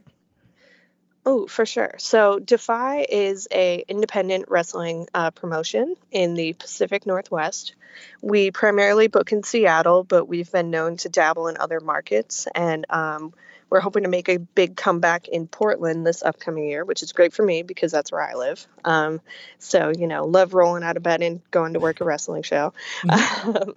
Oh, 1.25 1.47
for 1.47 1.65
sure. 1.65 1.95
So 2.00 2.39
Defy 2.39 3.06
is 3.09 3.47
a 3.51 3.83
independent 3.88 4.45
wrestling 4.50 5.07
uh, 5.13 5.31
promotion 5.31 5.95
in 6.12 6.33
the 6.33 6.53
Pacific 6.53 7.06
Northwest. 7.06 7.75
We 8.21 8.51
primarily 8.51 9.07
book 9.07 9.31
in 9.31 9.44
Seattle, 9.44 10.03
but 10.03 10.25
we've 10.25 10.51
been 10.51 10.69
known 10.69 10.97
to 10.97 11.09
dabble 11.09 11.47
in 11.47 11.57
other 11.57 11.80
markets, 11.80 12.47
and 12.53 12.85
um, 12.89 13.33
we're 13.74 13.80
hoping 13.80 14.04
to 14.04 14.10
make 14.10 14.30
a 14.30 14.38
big 14.38 14.75
comeback 14.75 15.28
in 15.28 15.48
Portland 15.48 16.06
this 16.06 16.22
upcoming 16.22 16.66
year, 16.66 16.86
which 16.86 17.02
is 17.02 17.12
great 17.12 17.34
for 17.34 17.44
me 17.44 17.64
because 17.64 17.92
that's 17.92 18.12
where 18.12 18.22
I 18.22 18.36
live. 18.36 18.68
Um, 18.86 19.20
so 19.58 19.92
you 19.98 20.06
know, 20.06 20.25
love 20.25 20.54
rolling 20.54 20.84
out 20.84 20.96
of 20.96 21.02
bed 21.02 21.24
and 21.24 21.42
going 21.50 21.74
to 21.74 21.80
work 21.80 22.00
a 22.00 22.04
wrestling 22.06 22.44
show. 22.44 22.72
Um, 23.10 23.74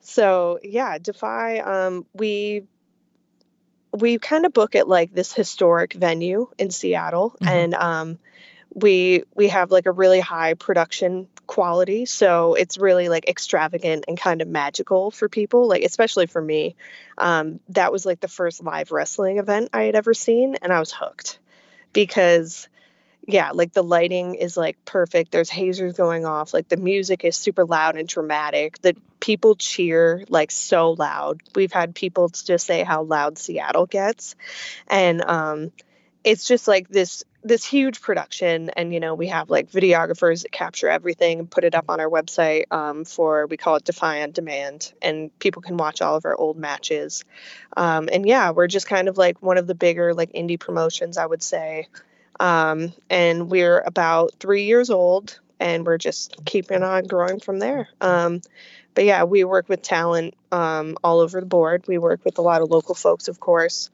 so 0.00 0.58
yeah, 0.64 0.98
Defy. 0.98 1.60
Um, 1.60 2.04
we 2.14 2.64
we 3.92 4.18
kind 4.18 4.44
of 4.44 4.52
book 4.52 4.74
it 4.74 4.88
like 4.88 5.14
this 5.14 5.32
historic 5.32 5.92
venue 5.92 6.48
in 6.58 6.70
Seattle 6.70 7.36
Mhm. 7.40 7.46
and 7.48 7.74
um 7.74 8.18
we 8.80 9.24
we 9.34 9.48
have 9.48 9.70
like 9.70 9.86
a 9.86 9.92
really 9.92 10.20
high 10.20 10.54
production 10.54 11.28
quality 11.46 12.04
so 12.04 12.54
it's 12.54 12.76
really 12.78 13.08
like 13.08 13.28
extravagant 13.28 14.04
and 14.06 14.18
kind 14.18 14.42
of 14.42 14.48
magical 14.48 15.10
for 15.10 15.28
people 15.28 15.66
like 15.68 15.82
especially 15.82 16.26
for 16.26 16.42
me. 16.42 16.76
Um 17.16 17.60
that 17.70 17.92
was 17.92 18.04
like 18.04 18.20
the 18.20 18.28
first 18.28 18.62
live 18.62 18.92
wrestling 18.92 19.38
event 19.38 19.70
I 19.72 19.84
had 19.84 19.94
ever 19.94 20.14
seen 20.14 20.56
and 20.60 20.72
I 20.72 20.78
was 20.80 20.92
hooked 20.92 21.38
because 21.92 22.68
yeah 23.26 23.50
like 23.52 23.72
the 23.72 23.82
lighting 23.82 24.34
is 24.34 24.56
like 24.56 24.82
perfect 24.84 25.32
there's 25.32 25.50
hazers 25.50 25.94
going 25.94 26.24
off 26.24 26.54
like 26.54 26.68
the 26.68 26.76
music 26.76 27.24
is 27.24 27.36
super 27.36 27.64
loud 27.64 27.96
and 27.96 28.08
dramatic 28.08 28.80
the 28.82 28.94
people 29.20 29.56
cheer 29.56 30.24
like 30.28 30.50
so 30.50 30.92
loud. 30.92 31.40
We've 31.54 31.72
had 31.72 31.94
people 31.94 32.28
just 32.28 32.66
say 32.66 32.82
how 32.84 33.02
loud 33.02 33.38
seattle 33.38 33.86
gets 33.86 34.36
and 34.86 35.22
um 35.22 35.72
it's 36.24 36.46
just 36.46 36.68
like 36.68 36.88
this 36.88 37.24
this 37.44 37.64
huge 37.64 38.00
production 38.00 38.68
and 38.70 38.92
you 38.92 39.00
know 39.00 39.14
we 39.14 39.28
have 39.28 39.48
like 39.48 39.70
videographers 39.70 40.42
that 40.42 40.52
capture 40.52 40.88
everything 40.88 41.38
and 41.38 41.50
put 41.50 41.64
it 41.64 41.74
up 41.74 41.86
on 41.88 42.00
our 42.00 42.08
website 42.08 42.64
um, 42.72 43.04
for 43.04 43.46
we 43.46 43.56
call 43.56 43.76
it 43.76 43.84
defy 43.84 44.22
on 44.22 44.32
demand 44.32 44.92
and 45.00 45.36
people 45.38 45.62
can 45.62 45.76
watch 45.76 46.02
all 46.02 46.16
of 46.16 46.24
our 46.24 46.34
old 46.34 46.56
matches. 46.58 47.24
Um, 47.76 48.08
and 48.12 48.26
yeah 48.26 48.50
we're 48.50 48.66
just 48.66 48.88
kind 48.88 49.08
of 49.08 49.16
like 49.16 49.40
one 49.40 49.56
of 49.56 49.66
the 49.66 49.74
bigger 49.74 50.14
like 50.14 50.32
indie 50.32 50.58
promotions 50.58 51.16
i 51.16 51.26
would 51.26 51.42
say. 51.42 51.88
Um, 52.40 52.92
and 53.10 53.50
we're 53.50 53.80
about 53.80 54.34
three 54.38 54.64
years 54.64 54.90
old 54.90 55.40
and 55.60 55.84
we're 55.84 55.98
just 55.98 56.36
keeping 56.44 56.82
on 56.82 57.04
growing 57.04 57.40
from 57.40 57.58
there. 57.58 57.88
Um, 58.00 58.42
but 58.98 59.04
yeah 59.04 59.22
we 59.22 59.44
work 59.44 59.68
with 59.68 59.80
talent 59.80 60.34
um, 60.50 60.96
all 61.04 61.20
over 61.20 61.38
the 61.38 61.46
board. 61.46 61.84
We 61.86 61.98
work 61.98 62.24
with 62.24 62.38
a 62.38 62.42
lot 62.42 62.62
of 62.62 62.68
local 62.68 62.96
folks 62.96 63.28
of 63.28 63.38
course. 63.38 63.90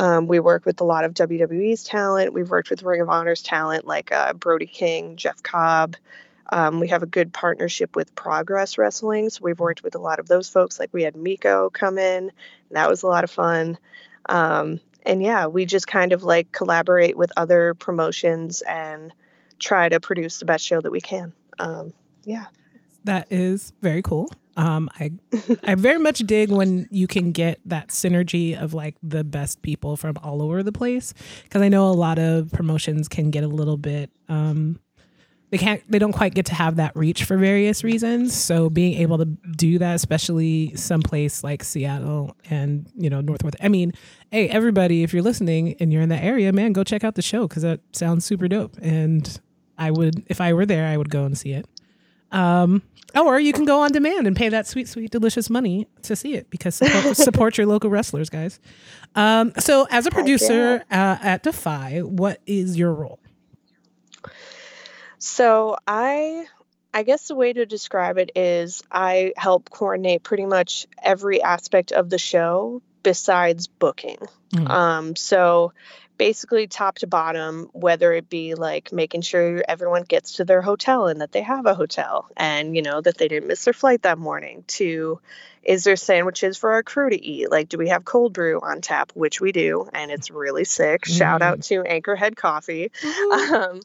Um, 0.00 0.26
we 0.26 0.40
work 0.40 0.66
with 0.66 0.80
a 0.80 0.84
lot 0.84 1.04
of 1.04 1.14
wwe's 1.16 1.84
talent. 1.84 2.32
We've 2.32 2.50
worked 2.50 2.68
with 2.68 2.82
ring 2.82 3.00
of 3.00 3.08
honor's 3.08 3.40
talent 3.40 3.86
like 3.86 4.10
uh, 4.10 4.32
brody 4.32 4.66
king 4.66 5.14
jeff 5.14 5.44
cobb. 5.44 5.94
Um, 6.50 6.80
we 6.80 6.88
have 6.88 7.04
a 7.04 7.06
good 7.06 7.32
partnership 7.32 7.94
with 7.94 8.16
progress 8.16 8.78
wrestling 8.78 9.30
so 9.30 9.44
we've 9.44 9.60
worked 9.60 9.84
with 9.84 9.94
a 9.94 10.00
lot 10.00 10.18
of 10.18 10.26
those 10.26 10.48
folks. 10.48 10.80
Like 10.80 10.92
we 10.92 11.04
had 11.04 11.14
miko 11.14 11.70
come 11.70 11.96
in. 11.96 12.32
That 12.72 12.90
was 12.90 13.04
a 13.04 13.06
lot 13.06 13.22
of 13.22 13.30
fun. 13.30 13.78
Um, 14.28 14.80
and 15.06 15.22
yeah, 15.22 15.46
we 15.46 15.66
just 15.66 15.86
kind 15.86 16.12
of 16.12 16.24
like 16.24 16.50
collaborate 16.50 17.16
with 17.16 17.30
other 17.36 17.74
promotions 17.74 18.62
and 18.62 19.12
try 19.60 19.88
to 19.88 20.00
produce 20.00 20.40
the 20.40 20.46
best 20.46 20.66
show 20.66 20.80
that 20.80 20.90
we 20.90 21.00
can. 21.00 21.32
Um, 21.60 21.92
yeah. 22.24 22.46
That 23.04 23.28
is 23.30 23.72
very 23.80 24.02
cool. 24.02 24.30
Um, 24.58 24.90
I 24.98 25.12
I 25.62 25.74
very 25.76 25.98
much 25.98 26.18
dig 26.18 26.50
when 26.50 26.88
you 26.90 27.06
can 27.06 27.32
get 27.32 27.60
that 27.64 27.88
synergy 27.88 28.60
of 28.60 28.74
like 28.74 28.96
the 29.02 29.24
best 29.24 29.62
people 29.62 29.96
from 29.96 30.16
all 30.22 30.42
over 30.42 30.62
the 30.62 30.72
place 30.72 31.14
because 31.44 31.62
I 31.62 31.68
know 31.68 31.88
a 31.88 31.92
lot 31.92 32.18
of 32.18 32.50
promotions 32.52 33.08
can 33.08 33.30
get 33.30 33.44
a 33.44 33.48
little 33.48 33.76
bit 33.76 34.10
um, 34.28 34.80
they 35.50 35.58
can't 35.58 35.82
they 35.90 35.98
don't 35.98 36.12
quite 36.12 36.34
get 36.34 36.46
to 36.46 36.54
have 36.54 36.76
that 36.76 36.94
reach 36.94 37.24
for 37.24 37.36
various 37.38 37.82
reasons. 37.82 38.34
So 38.34 38.68
being 38.68 39.00
able 39.00 39.18
to 39.18 39.24
do 39.24 39.78
that, 39.78 39.94
especially 39.94 40.74
someplace 40.76 41.42
like 41.42 41.64
Seattle 41.64 42.36
and 42.50 42.90
you 42.94 43.08
know 43.08 43.20
Northwest. 43.20 43.56
I 43.62 43.68
mean, 43.68 43.92
hey 44.30 44.48
everybody, 44.48 45.02
if 45.02 45.12
you're 45.14 45.22
listening 45.22 45.74
and 45.80 45.92
you're 45.92 46.02
in 46.02 46.10
that 46.10 46.22
area, 46.22 46.52
man, 46.52 46.72
go 46.72 46.84
check 46.84 47.02
out 47.02 47.14
the 47.14 47.22
show 47.22 47.48
because 47.48 47.62
that 47.62 47.80
sounds 47.92 48.24
super 48.24 48.46
dope. 48.46 48.76
And 48.82 49.40
I 49.78 49.90
would 49.90 50.22
if 50.26 50.40
I 50.40 50.52
were 50.52 50.66
there, 50.66 50.86
I 50.86 50.96
would 50.96 51.10
go 51.10 51.24
and 51.24 51.36
see 51.36 51.52
it. 51.52 51.66
Um, 52.30 52.82
or 53.16 53.40
you 53.40 53.52
can 53.52 53.64
go 53.64 53.80
on 53.80 53.92
demand 53.92 54.26
and 54.26 54.36
pay 54.36 54.48
that 54.48 54.66
sweet, 54.66 54.88
sweet, 54.88 55.10
delicious 55.10 55.48
money 55.48 55.86
to 56.02 56.14
see 56.14 56.34
it 56.34 56.50
because 56.50 56.74
support, 56.74 57.16
support 57.16 57.58
your 57.58 57.66
local 57.66 57.90
wrestlers, 57.90 58.28
guys. 58.28 58.60
Um, 59.14 59.52
so, 59.58 59.86
as 59.90 60.06
a 60.06 60.10
producer 60.10 60.84
uh, 60.90 61.16
at 61.22 61.42
Defy, 61.42 62.00
what 62.00 62.40
is 62.46 62.78
your 62.78 62.92
role? 62.92 63.18
So 65.18 65.76
I 65.86 66.46
I 66.94 67.02
guess 67.02 67.28
the 67.28 67.34
way 67.34 67.52
to 67.52 67.66
describe 67.66 68.18
it 68.18 68.32
is 68.34 68.82
I 68.90 69.32
help 69.36 69.70
coordinate 69.70 70.22
pretty 70.22 70.46
much 70.46 70.86
every 71.02 71.42
aspect 71.42 71.92
of 71.92 72.08
the 72.08 72.18
show 72.18 72.82
besides 73.02 73.66
booking. 73.66 74.18
Mhm. 74.52 74.70
Um, 74.70 75.16
so 75.16 75.72
basically 76.18 76.66
top 76.66 76.96
to 76.96 77.06
bottom, 77.06 77.70
whether 77.72 78.12
it 78.12 78.28
be 78.28 78.54
like 78.54 78.92
making 78.92 79.22
sure 79.22 79.62
everyone 79.68 80.02
gets 80.02 80.34
to 80.34 80.44
their 80.44 80.60
hotel 80.60 81.06
and 81.06 81.20
that 81.20 81.32
they 81.32 81.42
have 81.42 81.64
a 81.66 81.74
hotel 81.74 82.28
and, 82.36 82.76
you 82.76 82.82
know, 82.82 83.00
that 83.00 83.16
they 83.16 83.28
didn't 83.28 83.48
miss 83.48 83.64
their 83.64 83.72
flight 83.72 84.02
that 84.02 84.18
morning, 84.18 84.64
to 84.66 85.20
is 85.62 85.84
there 85.84 85.96
sandwiches 85.96 86.56
for 86.56 86.72
our 86.72 86.82
crew 86.82 87.10
to 87.10 87.22
eat? 87.22 87.50
Like, 87.50 87.68
do 87.68 87.78
we 87.78 87.88
have 87.88 88.04
cold 88.04 88.32
brew 88.32 88.60
on 88.60 88.80
tap? 88.80 89.12
Which 89.14 89.40
we 89.40 89.52
do, 89.52 89.88
and 89.92 90.10
it's 90.10 90.30
really 90.30 90.64
sick. 90.64 91.02
Mm. 91.02 91.16
Shout 91.16 91.42
out 91.42 91.62
to 91.64 91.82
Anchorhead 91.82 92.36
Coffee. 92.36 92.90
Mm-hmm. 93.08 93.54
Um, 93.54 93.80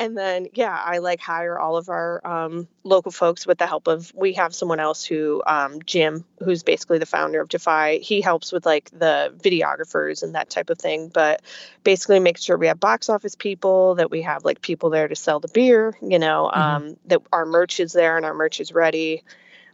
and 0.00 0.16
then, 0.16 0.46
yeah, 0.54 0.74
I 0.74 0.98
like 0.98 1.20
hire 1.20 1.58
all 1.58 1.76
of 1.76 1.90
our 1.90 2.26
um, 2.26 2.68
local 2.84 3.12
folks 3.12 3.46
with 3.46 3.58
the 3.58 3.66
help 3.66 3.86
of, 3.86 4.10
we 4.14 4.34
have 4.34 4.54
someone 4.54 4.80
else 4.80 5.04
who, 5.04 5.42
um, 5.46 5.82
Jim, 5.84 6.24
who's 6.38 6.62
basically 6.62 6.98
the 6.98 7.06
founder 7.06 7.40
of 7.40 7.50
Defy, 7.50 7.98
he 7.98 8.20
helps 8.20 8.50
with 8.50 8.64
like 8.64 8.88
the 8.98 9.34
videographers 9.38 10.22
and 10.22 10.36
that 10.36 10.48
type 10.48 10.70
of 10.70 10.78
thing. 10.78 11.08
But 11.08 11.42
basically, 11.84 12.18
make 12.18 12.38
sure 12.38 12.56
we 12.56 12.68
have 12.68 12.80
box 12.80 13.10
office 13.10 13.34
people, 13.34 13.96
that 13.96 14.10
we 14.10 14.22
have 14.22 14.44
like 14.44 14.62
people 14.62 14.88
there 14.90 15.08
to 15.08 15.16
sell 15.16 15.40
the 15.40 15.48
beer, 15.48 15.94
you 16.00 16.18
know, 16.18 16.50
mm-hmm. 16.50 16.60
Um, 16.60 16.96
that 17.06 17.20
our 17.32 17.44
merch 17.44 17.80
is 17.80 17.92
there 17.92 18.16
and 18.16 18.24
our 18.24 18.34
merch 18.34 18.60
is 18.60 18.72
ready. 18.72 19.22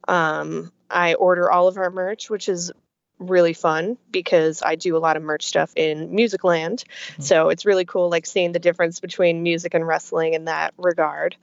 Um, 0.09 0.73
I 0.91 1.15
order 1.15 1.51
all 1.51 1.69
of 1.69 1.77
our 1.79 1.91
merch, 1.91 2.31
which 2.31 2.49
is 2.49 2.73
really 3.19 3.55
fun 3.55 3.97
because 4.11 4.63
I 4.63 4.75
do 4.77 4.97
a 4.97 4.99
lot 4.99 5.17
of 5.17 5.23
merch 5.23 5.47
stuff 5.47 5.73
in 5.75 6.11
Musicland. 6.11 6.85
Mm-hmm. 6.85 7.23
So 7.23 7.49
it's 7.49 7.65
really 7.65 7.85
cool, 7.85 8.11
like 8.11 8.27
seeing 8.27 8.53
the 8.53 8.59
difference 8.59 9.01
between 9.01 9.43
music 9.43 9.75
and 9.75 9.87
wrestling 9.87 10.35
in 10.35 10.45
that 10.47 10.75
regard. 10.77 11.37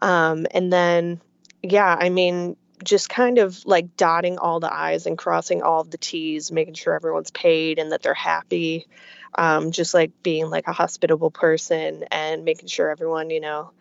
Um, 0.00 0.46
and 0.50 0.72
then, 0.72 1.20
yeah, 1.62 1.94
I 1.98 2.08
mean, 2.08 2.56
just 2.82 3.08
kind 3.08 3.38
of 3.38 3.64
like 3.66 3.96
dotting 3.96 4.38
all 4.38 4.60
the 4.60 4.72
I's 4.72 5.06
and 5.06 5.18
crossing 5.18 5.62
all 5.62 5.84
the 5.84 5.98
T's, 5.98 6.52
making 6.52 6.74
sure 6.74 6.94
everyone's 6.94 7.30
paid 7.30 7.78
and 7.78 7.92
that 7.92 8.02
they're 8.02 8.14
happy. 8.14 8.86
Um, 9.34 9.72
just 9.72 9.92
like 9.92 10.22
being 10.22 10.48
like 10.48 10.66
a 10.66 10.72
hospitable 10.72 11.30
person 11.30 12.04
and 12.10 12.44
making 12.44 12.68
sure 12.68 12.90
everyone, 12.90 13.30
you 13.30 13.40
know, 13.40 13.72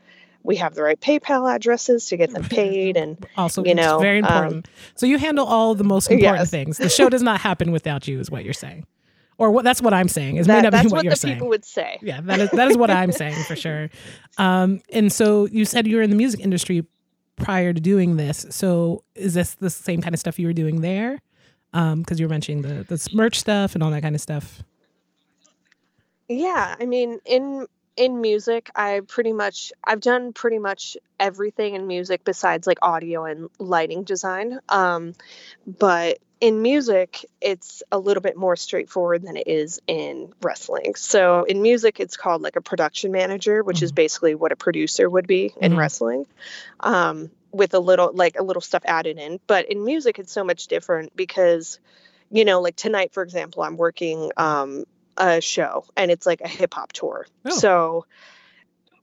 we 0.47 0.55
have 0.55 0.75
the 0.75 0.81
right 0.81 0.99
PayPal 0.99 1.53
addresses 1.53 2.05
to 2.05 2.17
get 2.17 2.31
them 2.31 2.43
paid, 2.43 2.95
and 2.95 3.23
also 3.35 3.63
you 3.65 3.75
know 3.75 3.99
very 3.99 4.19
um, 4.21 4.25
important. 4.25 4.67
Um, 4.67 4.73
so 4.95 5.05
you 5.05 5.17
handle 5.17 5.45
all 5.45 5.75
the 5.75 5.83
most 5.83 6.09
important 6.09 6.39
yes. 6.39 6.49
things. 6.49 6.77
The 6.77 6.89
show 6.89 7.09
does 7.09 7.21
not 7.21 7.41
happen 7.41 7.71
without 7.71 8.07
you, 8.07 8.19
is 8.21 8.31
what 8.31 8.45
you're 8.45 8.53
saying, 8.53 8.85
or 9.37 9.51
what 9.51 9.65
that's 9.65 9.81
what 9.81 9.93
I'm 9.93 10.07
saying. 10.07 10.37
Is 10.37 10.47
that, 10.47 10.55
may 10.55 10.61
not 10.61 10.71
that's 10.71 10.85
be 10.85 10.87
what, 10.87 10.95
what 10.95 11.03
you're 11.03 11.11
the 11.11 11.17
saying. 11.17 11.35
People 11.35 11.49
would 11.49 11.65
say, 11.65 11.99
yeah, 12.01 12.21
that 12.21 12.39
is 12.39 12.49
that 12.51 12.69
is 12.69 12.77
what 12.77 12.89
I'm 12.89 13.11
saying 13.11 13.43
for 13.43 13.55
sure. 13.67 13.89
Um, 14.37 14.81
and 14.91 15.11
so 15.11 15.47
you 15.47 15.65
said 15.65 15.85
you 15.85 15.97
were 15.97 16.01
in 16.01 16.09
the 16.09 16.15
music 16.15 16.39
industry 16.39 16.85
prior 17.35 17.73
to 17.73 17.81
doing 17.81 18.15
this. 18.15 18.45
So 18.49 19.03
is 19.15 19.33
this 19.33 19.55
the 19.55 19.69
same 19.69 20.01
kind 20.01 20.15
of 20.15 20.19
stuff 20.19 20.39
you 20.39 20.47
were 20.47 20.53
doing 20.53 20.79
there? 20.79 21.19
Because 21.73 21.91
um, 21.91 22.05
you 22.15 22.25
were 22.25 22.29
mentioning 22.29 22.61
the 22.61 22.85
the 22.85 23.05
merch 23.13 23.37
stuff 23.37 23.75
and 23.75 23.83
all 23.83 23.91
that 23.91 24.01
kind 24.01 24.15
of 24.15 24.21
stuff. 24.21 24.63
Yeah, 26.29 26.75
I 26.79 26.85
mean, 26.85 27.19
in 27.25 27.67
in 27.97 28.21
music, 28.21 28.69
I 28.75 29.01
pretty 29.05 29.33
much 29.33 29.73
I've 29.83 29.99
done 29.99 30.31
pretty 30.31 30.59
much 30.59 30.95
everything 31.19 31.75
in 31.75 31.87
music 31.87 32.23
besides 32.23 32.67
like 32.67 32.77
audio 32.81 33.25
and 33.25 33.49
lighting 33.59 34.03
design. 34.03 34.59
Um, 34.69 35.15
but 35.65 36.19
in 36.39 36.61
music, 36.61 37.25
it's 37.41 37.81
a 37.91 37.97
little 37.97 38.21
bit 38.21 38.37
more 38.37 38.55
straightforward 38.55 39.23
than 39.23 39.35
it 39.35 39.47
is 39.47 39.81
in 39.87 40.31
wrestling. 40.41 40.93
So 40.95 41.43
in 41.43 41.63
music, 41.63 41.99
it's 41.99 42.15
called 42.15 42.43
like 42.43 42.55
a 42.55 42.61
production 42.61 43.11
manager, 43.11 43.63
which 43.63 43.77
mm-hmm. 43.77 43.85
is 43.85 43.91
basically 43.91 44.35
what 44.35 44.51
a 44.51 44.55
producer 44.55 45.09
would 45.09 45.25
be 45.25 45.51
in 45.59 45.71
mm-hmm. 45.71 45.79
wrestling. 45.79 46.27
Um, 46.79 47.31
with 47.51 47.73
a 47.73 47.79
little 47.79 48.11
like 48.13 48.37
a 48.39 48.43
little 48.43 48.61
stuff 48.61 48.83
added 48.85 49.17
in. 49.17 49.39
But 49.47 49.71
in 49.71 49.83
music, 49.83 50.19
it's 50.19 50.31
so 50.31 50.43
much 50.43 50.67
different 50.67 51.15
because 51.15 51.79
you 52.29 52.45
know, 52.45 52.61
like 52.61 52.75
tonight, 52.75 53.13
for 53.13 53.23
example, 53.23 53.63
I'm 53.63 53.77
working 53.77 54.31
um, 54.37 54.85
a 55.17 55.41
show 55.41 55.85
and 55.95 56.11
it's 56.11 56.25
like 56.25 56.41
a 56.41 56.47
hip 56.47 56.73
hop 56.73 56.93
tour. 56.93 57.27
Oh. 57.45 57.49
So 57.49 58.05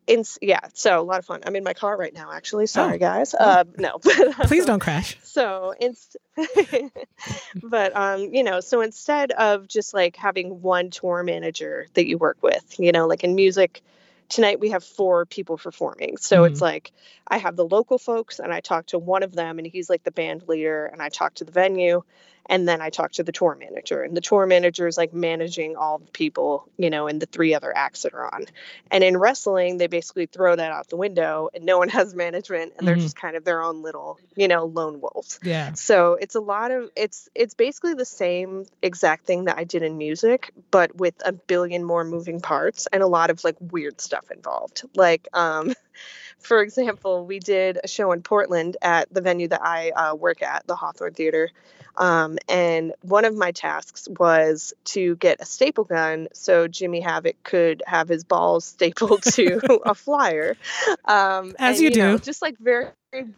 in, 0.06 0.24
yeah, 0.42 0.60
so 0.74 1.00
a 1.00 1.02
lot 1.02 1.18
of 1.18 1.24
fun. 1.24 1.40
I'm 1.46 1.56
in 1.56 1.64
my 1.64 1.72
car 1.72 1.96
right 1.96 2.12
now, 2.12 2.30
actually. 2.32 2.66
Sorry, 2.66 2.96
oh. 2.96 2.98
guys. 2.98 3.34
Uh, 3.34 3.64
no, 3.78 3.98
please 4.44 4.66
don't 4.66 4.80
crash. 4.80 5.16
So, 5.22 5.74
it's, 5.80 6.16
but 7.62 7.96
um, 7.96 8.34
you 8.34 8.42
know, 8.42 8.60
so 8.60 8.82
instead 8.82 9.32
of 9.32 9.66
just 9.66 9.94
like 9.94 10.16
having 10.16 10.60
one 10.60 10.90
tour 10.90 11.22
manager 11.22 11.86
that 11.94 12.06
you 12.06 12.18
work 12.18 12.38
with, 12.42 12.78
you 12.78 12.92
know, 12.92 13.06
like 13.06 13.24
in 13.24 13.34
music, 13.34 13.82
tonight 14.28 14.60
we 14.60 14.70
have 14.70 14.84
four 14.84 15.26
people 15.26 15.56
performing. 15.56 16.16
So 16.18 16.42
mm. 16.42 16.50
it's 16.50 16.60
like 16.60 16.92
I 17.26 17.38
have 17.38 17.56
the 17.56 17.66
local 17.66 17.98
folks 17.98 18.38
and 18.38 18.52
I 18.52 18.60
talk 18.60 18.86
to 18.86 18.98
one 18.98 19.22
of 19.22 19.32
them 19.32 19.58
and 19.58 19.66
he's 19.66 19.88
like 19.88 20.04
the 20.04 20.10
band 20.10 20.48
leader 20.48 20.86
and 20.86 21.00
I 21.00 21.08
talk 21.08 21.34
to 21.34 21.44
the 21.44 21.52
venue 21.52 22.02
and 22.46 22.68
then 22.68 22.80
I 22.80 22.90
talk 22.90 23.12
to 23.12 23.22
the 23.22 23.32
tour 23.32 23.56
manager, 23.58 24.02
and 24.02 24.16
the 24.16 24.20
tour 24.20 24.46
manager 24.46 24.86
is 24.86 24.96
like 24.96 25.12
managing 25.12 25.76
all 25.76 25.98
the 25.98 26.10
people, 26.10 26.68
you 26.76 26.90
know, 26.90 27.06
and 27.06 27.20
the 27.20 27.26
three 27.26 27.54
other 27.54 27.76
acts 27.76 28.02
that 28.02 28.14
are 28.14 28.34
on. 28.34 28.46
And 28.90 29.02
in 29.02 29.16
wrestling, 29.16 29.78
they 29.78 29.86
basically 29.86 30.26
throw 30.26 30.54
that 30.56 30.72
out 30.72 30.88
the 30.88 30.96
window, 30.96 31.48
and 31.54 31.64
no 31.64 31.78
one 31.78 31.88
has 31.90 32.14
management, 32.14 32.74
and 32.78 32.86
they're 32.86 32.96
mm-hmm. 32.96 33.02
just 33.02 33.16
kind 33.16 33.36
of 33.36 33.44
their 33.44 33.62
own 33.62 33.82
little, 33.82 34.18
you 34.36 34.48
know, 34.48 34.66
lone 34.66 35.00
wolves. 35.00 35.40
Yeah. 35.42 35.72
So 35.74 36.14
it's 36.14 36.34
a 36.34 36.40
lot 36.40 36.70
of 36.70 36.90
it's 36.96 37.28
it's 37.34 37.54
basically 37.54 37.94
the 37.94 38.04
same 38.04 38.66
exact 38.82 39.26
thing 39.26 39.44
that 39.44 39.58
I 39.58 39.64
did 39.64 39.82
in 39.82 39.98
music, 39.98 40.52
but 40.70 40.96
with 40.96 41.14
a 41.24 41.32
billion 41.32 41.84
more 41.84 42.04
moving 42.04 42.40
parts 42.40 42.86
and 42.92 43.02
a 43.02 43.06
lot 43.06 43.30
of 43.30 43.42
like 43.44 43.56
weird 43.60 44.00
stuff 44.00 44.30
involved. 44.30 44.82
Like, 44.94 45.28
um, 45.32 45.72
for 46.38 46.62
example, 46.62 47.24
we 47.24 47.38
did 47.38 47.78
a 47.82 47.88
show 47.88 48.12
in 48.12 48.22
Portland 48.22 48.76
at 48.82 49.12
the 49.12 49.20
venue 49.20 49.48
that 49.48 49.62
I 49.62 49.90
uh, 49.90 50.14
work 50.14 50.42
at, 50.42 50.66
the 50.66 50.76
Hawthorne 50.76 51.14
Theater. 51.14 51.50
Um, 51.96 52.38
and 52.48 52.92
one 53.02 53.24
of 53.24 53.36
my 53.36 53.52
tasks 53.52 54.08
was 54.18 54.74
to 54.86 55.16
get 55.16 55.40
a 55.40 55.44
staple 55.44 55.84
gun 55.84 56.28
so 56.32 56.66
Jimmy 56.68 57.00
Havoc 57.00 57.42
could 57.42 57.82
have 57.86 58.08
his 58.08 58.24
balls 58.24 58.64
stapled 58.64 59.22
to 59.34 59.80
a 59.84 59.94
flyer. 59.94 60.56
Um, 61.04 61.54
As 61.58 61.76
and, 61.76 61.78
you, 61.78 61.84
you 61.84 61.90
do. 61.90 62.00
Know, 62.00 62.18
just 62.18 62.42
like 62.42 62.58
very 62.58 62.88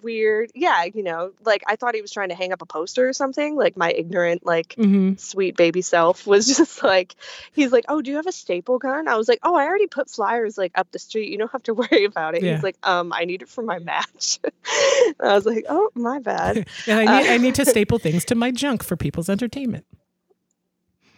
weird. 0.02 0.50
Yeah, 0.54 0.84
you 0.84 1.02
know, 1.02 1.32
like 1.44 1.62
I 1.66 1.76
thought 1.76 1.94
he 1.94 2.02
was 2.02 2.12
trying 2.12 2.30
to 2.30 2.34
hang 2.34 2.52
up 2.52 2.62
a 2.62 2.66
poster 2.66 3.08
or 3.08 3.12
something. 3.12 3.56
Like 3.56 3.76
my 3.76 3.90
ignorant, 3.90 4.44
like 4.44 4.74
mm-hmm. 4.76 5.14
sweet 5.16 5.56
baby 5.56 5.82
self 5.82 6.26
was 6.26 6.46
just 6.56 6.82
like, 6.82 7.14
he's 7.52 7.72
like, 7.72 7.84
"Oh, 7.88 8.02
do 8.02 8.10
you 8.10 8.16
have 8.16 8.26
a 8.26 8.32
staple 8.32 8.78
gun?" 8.78 9.08
I 9.08 9.16
was 9.16 9.28
like, 9.28 9.40
"Oh, 9.42 9.54
I 9.54 9.64
already 9.64 9.86
put 9.86 10.10
flyers 10.10 10.56
like 10.56 10.72
up 10.74 10.90
the 10.92 10.98
street. 10.98 11.30
You 11.30 11.38
don't 11.38 11.52
have 11.52 11.62
to 11.64 11.74
worry 11.90 12.04
about 12.04 12.34
it." 12.34 12.42
Yeah. 12.42 12.54
He's 12.54 12.62
like, 12.62 12.76
"Um, 12.82 13.12
I 13.12 13.24
need 13.24 13.42
it 13.42 13.48
for 13.48 13.62
my 13.62 13.78
match." 13.78 14.38
I 15.20 15.34
was 15.34 15.46
like, 15.46 15.66
"Oh, 15.68 15.90
my 15.94 16.18
bad." 16.18 16.66
yeah, 16.86 16.98
I 16.98 17.04
need 17.04 17.28
uh, 17.28 17.32
I 17.32 17.36
need 17.38 17.54
to 17.56 17.64
staple 17.64 17.98
things 17.98 18.24
to 18.26 18.34
my 18.34 18.50
junk 18.50 18.82
for 18.82 18.96
people's 18.96 19.28
entertainment. 19.28 19.84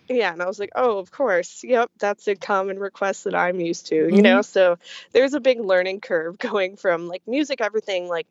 Yeah, 0.08 0.32
and 0.32 0.42
I 0.42 0.46
was 0.46 0.58
like, 0.58 0.70
oh, 0.74 0.98
of 0.98 1.10
course. 1.10 1.62
Yep, 1.62 1.90
that's 1.98 2.26
a 2.28 2.34
common 2.34 2.78
request 2.78 3.24
that 3.24 3.34
I'm 3.34 3.60
used 3.60 3.88
to, 3.88 3.94
you 3.94 4.06
mm-hmm. 4.06 4.22
know? 4.22 4.42
So 4.42 4.78
there's 5.12 5.34
a 5.34 5.40
big 5.40 5.60
learning 5.60 6.00
curve 6.00 6.38
going 6.38 6.76
from 6.76 7.08
like 7.08 7.22
music, 7.26 7.60
everything, 7.60 8.08
like 8.08 8.26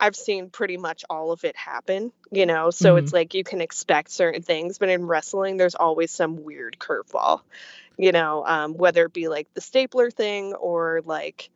I've 0.00 0.16
seen 0.16 0.50
pretty 0.50 0.76
much 0.76 1.04
all 1.10 1.32
of 1.32 1.44
it 1.44 1.56
happen, 1.56 2.12
you 2.30 2.46
know, 2.46 2.70
so 2.70 2.90
mm-hmm. 2.94 3.04
it's 3.04 3.12
like 3.12 3.34
you 3.34 3.42
can 3.42 3.60
expect 3.60 4.10
certain 4.10 4.42
things, 4.42 4.78
but 4.78 4.88
in 4.88 5.06
wrestling, 5.06 5.56
there's 5.56 5.74
always 5.74 6.10
some 6.10 6.44
weird 6.44 6.76
curveball, 6.78 7.40
you 7.96 8.12
know, 8.12 8.44
um, 8.46 8.74
whether 8.74 9.06
it 9.06 9.12
be 9.12 9.28
like 9.28 9.52
the 9.54 9.60
stapler 9.60 10.10
thing 10.10 10.54
or 10.54 11.02
like, 11.04 11.50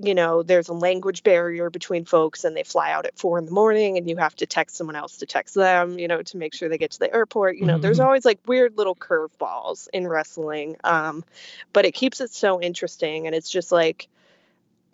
you 0.00 0.14
know, 0.14 0.42
there's 0.42 0.68
a 0.68 0.74
language 0.74 1.22
barrier 1.22 1.70
between 1.70 2.04
folks 2.04 2.44
and 2.44 2.56
they 2.56 2.62
fly 2.62 2.92
out 2.92 3.06
at 3.06 3.18
four 3.18 3.38
in 3.38 3.46
the 3.46 3.52
morning 3.52 3.96
and 3.96 4.08
you 4.08 4.16
have 4.16 4.34
to 4.36 4.46
text 4.46 4.76
someone 4.76 4.96
else 4.96 5.18
to 5.18 5.26
text 5.26 5.54
them, 5.54 5.98
you 5.98 6.08
know, 6.08 6.22
to 6.22 6.36
make 6.36 6.54
sure 6.54 6.68
they 6.68 6.78
get 6.78 6.92
to 6.92 6.98
the 7.00 7.12
airport. 7.12 7.56
You 7.56 7.66
know, 7.66 7.74
mm-hmm. 7.74 7.82
there's 7.82 8.00
always 8.00 8.24
like 8.24 8.38
weird 8.46 8.76
little 8.76 8.94
curveballs 8.94 9.88
in 9.92 10.06
wrestling, 10.06 10.76
um, 10.84 11.24
but 11.72 11.84
it 11.84 11.94
keeps 11.94 12.20
it 12.20 12.32
so 12.32 12.60
interesting. 12.60 13.26
And 13.26 13.34
it's 13.34 13.50
just 13.50 13.72
like, 13.72 14.08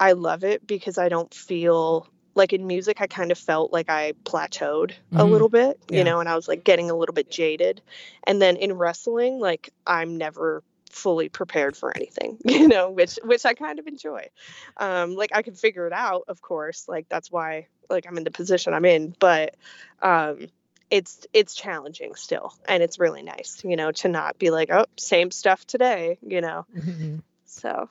I 0.00 0.12
love 0.12 0.42
it 0.42 0.66
because 0.66 0.98
I 0.98 1.08
don't 1.08 1.32
feel 1.32 2.08
like 2.34 2.52
in 2.52 2.66
music 2.66 3.00
i 3.00 3.06
kind 3.06 3.30
of 3.30 3.38
felt 3.38 3.72
like 3.72 3.88
i 3.88 4.12
plateaued 4.24 4.90
mm-hmm. 4.90 5.18
a 5.18 5.24
little 5.24 5.48
bit 5.48 5.78
you 5.90 5.98
yeah. 5.98 6.02
know 6.04 6.20
and 6.20 6.28
i 6.28 6.34
was 6.34 6.48
like 6.48 6.64
getting 6.64 6.90
a 6.90 6.94
little 6.94 7.14
bit 7.14 7.30
jaded 7.30 7.80
and 8.24 8.40
then 8.40 8.56
in 8.56 8.72
wrestling 8.72 9.38
like 9.38 9.70
i'm 9.86 10.16
never 10.16 10.62
fully 10.90 11.28
prepared 11.28 11.76
for 11.76 11.94
anything 11.96 12.38
you 12.44 12.68
know 12.68 12.90
which 12.90 13.18
which 13.24 13.44
i 13.44 13.54
kind 13.54 13.78
of 13.78 13.86
enjoy 13.86 14.24
um 14.76 15.14
like 15.14 15.30
i 15.34 15.42
can 15.42 15.54
figure 15.54 15.86
it 15.86 15.92
out 15.92 16.24
of 16.28 16.40
course 16.40 16.88
like 16.88 17.08
that's 17.08 17.30
why 17.30 17.66
like 17.90 18.06
i'm 18.08 18.16
in 18.16 18.24
the 18.24 18.30
position 18.30 18.72
i'm 18.72 18.84
in 18.84 19.14
but 19.18 19.56
um 20.02 20.46
it's 20.90 21.26
it's 21.32 21.54
challenging 21.54 22.14
still 22.14 22.54
and 22.68 22.82
it's 22.82 23.00
really 23.00 23.22
nice 23.22 23.62
you 23.64 23.74
know 23.74 23.90
to 23.90 24.08
not 24.08 24.38
be 24.38 24.50
like 24.50 24.70
oh 24.70 24.86
same 24.96 25.30
stuff 25.30 25.66
today 25.66 26.18
you 26.22 26.40
know 26.40 26.64
mm-hmm. 26.76 27.16
so 27.46 27.88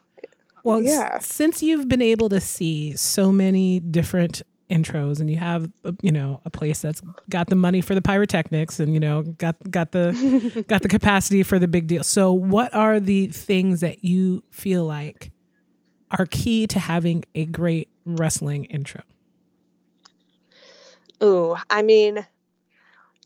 well, 0.64 0.82
yeah. 0.82 1.16
S- 1.16 1.28
since 1.28 1.62
you've 1.64 1.88
been 1.88 2.02
able 2.02 2.30
to 2.30 2.40
see 2.40 2.96
so 2.96 3.32
many 3.32 3.80
different 3.80 4.42
intros 4.70 5.20
and 5.20 5.30
you 5.30 5.38
have 5.38 5.70
uh, 5.86 5.92
you 6.02 6.12
know 6.12 6.42
a 6.46 6.50
place 6.50 6.82
that's 6.82 7.02
got 7.30 7.48
the 7.48 7.56
money 7.56 7.82
for 7.82 7.94
the 7.94 8.02
pyrotechnics 8.02 8.80
and 8.80 8.94
you 8.94 9.00
know 9.00 9.22
got 9.22 9.56
got 9.70 9.92
the 9.92 10.64
got 10.68 10.82
the 10.82 10.88
capacity 10.88 11.44
for 11.44 11.60
the 11.60 11.68
big 11.68 11.88
deal. 11.88 12.04
So 12.04 12.32
what 12.34 12.74
are 12.74 13.00
the 13.00 13.28
things 13.28 13.82
that 13.82 14.04
you 14.04 14.44
feel 14.50 14.86
like 14.86 15.32
are 16.12 16.26
key 16.26 16.66
to 16.68 16.80
having 16.80 17.24
a 17.36 17.46
great 17.46 17.90
wrestling 18.06 18.66
intro? 18.66 19.02
Ooh, 21.22 21.56
I 21.70 21.82
mean 21.82 22.26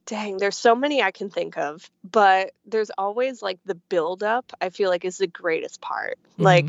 Dang, 0.05 0.37
there's 0.37 0.57
so 0.57 0.73
many 0.73 1.03
I 1.03 1.11
can 1.11 1.29
think 1.29 1.57
of, 1.57 1.91
but 2.09 2.51
there's 2.65 2.89
always 2.97 3.41
like 3.41 3.59
the 3.65 3.75
build 3.75 4.23
up, 4.23 4.53
I 4.61 4.69
feel 4.69 4.89
like 4.89 5.03
is 5.03 5.17
the 5.17 5.27
greatest 5.27 5.81
part. 5.81 6.17
Mhm. 6.39 6.43
Like 6.45 6.65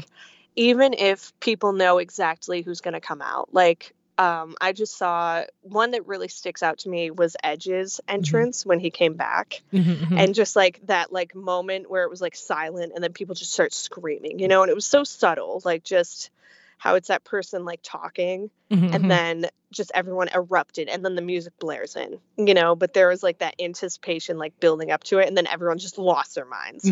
even 0.59 0.93
if 0.93 1.33
people 1.39 1.73
know 1.73 1.99
exactly 1.99 2.63
who's 2.63 2.81
going 2.81 2.95
to 2.95 3.01
come 3.01 3.23
out. 3.23 3.49
Like 3.53 3.95
um 4.19 4.57
I 4.61 4.73
just 4.73 4.99
saw 4.99 5.45
one 5.63 5.93
that 5.93 6.07
really 6.09 6.27
sticks 6.27 6.63
out 6.65 6.79
to 6.79 6.89
me 6.89 7.13
was 7.13 7.37
Edge's 7.43 8.01
entrance 8.09 8.67
when 8.67 8.81
he 8.81 8.91
came 8.91 9.15
back. 9.15 9.63
Mhm, 9.73 9.85
mhm. 9.85 10.19
And 10.19 10.35
just 10.35 10.57
like 10.57 10.81
that 10.87 11.13
like 11.13 11.35
moment 11.37 11.89
where 11.89 12.03
it 12.03 12.11
was 12.11 12.21
like 12.21 12.35
silent 12.35 12.93
and 12.95 13.05
then 13.05 13.13
people 13.13 13.37
just 13.37 13.53
start 13.53 13.73
screaming, 13.73 14.41
you 14.41 14.49
know, 14.49 14.63
and 14.63 14.71
it 14.71 14.75
was 14.75 14.85
so 14.87 15.05
subtle, 15.05 15.63
like 15.65 15.85
just 15.85 16.31
how 16.77 16.97
it's 16.97 17.09
that 17.09 17.23
person 17.25 17.65
like 17.65 17.81
talking 17.83 18.51
Mhm, 18.71 18.95
and 18.95 19.05
mhm. 19.05 19.09
then 19.09 19.47
just 19.71 19.93
everyone 19.95 20.29
erupted 20.35 20.89
and 20.89 21.05
then 21.05 21.15
the 21.15 21.23
music 21.23 21.53
blares 21.59 21.95
in 21.97 22.19
you 22.37 22.55
know 22.55 22.75
but 22.75 22.95
there 22.95 23.09
was 23.09 23.23
like 23.23 23.39
that 23.39 23.55
anticipation 23.59 24.39
like 24.39 24.59
building 24.61 24.91
up 24.91 25.03
to 25.05 25.19
it 25.19 25.27
and 25.29 25.37
then 25.37 25.47
everyone 25.47 25.79
just 25.79 25.99
lost 25.99 26.35
their 26.35 26.45
minds 26.47 26.89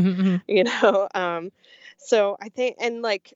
you 0.48 0.64
know 0.70 1.08
um 1.14 1.50
so 1.96 2.36
i 2.40 2.48
think 2.48 2.76
and 2.80 3.00
like 3.02 3.32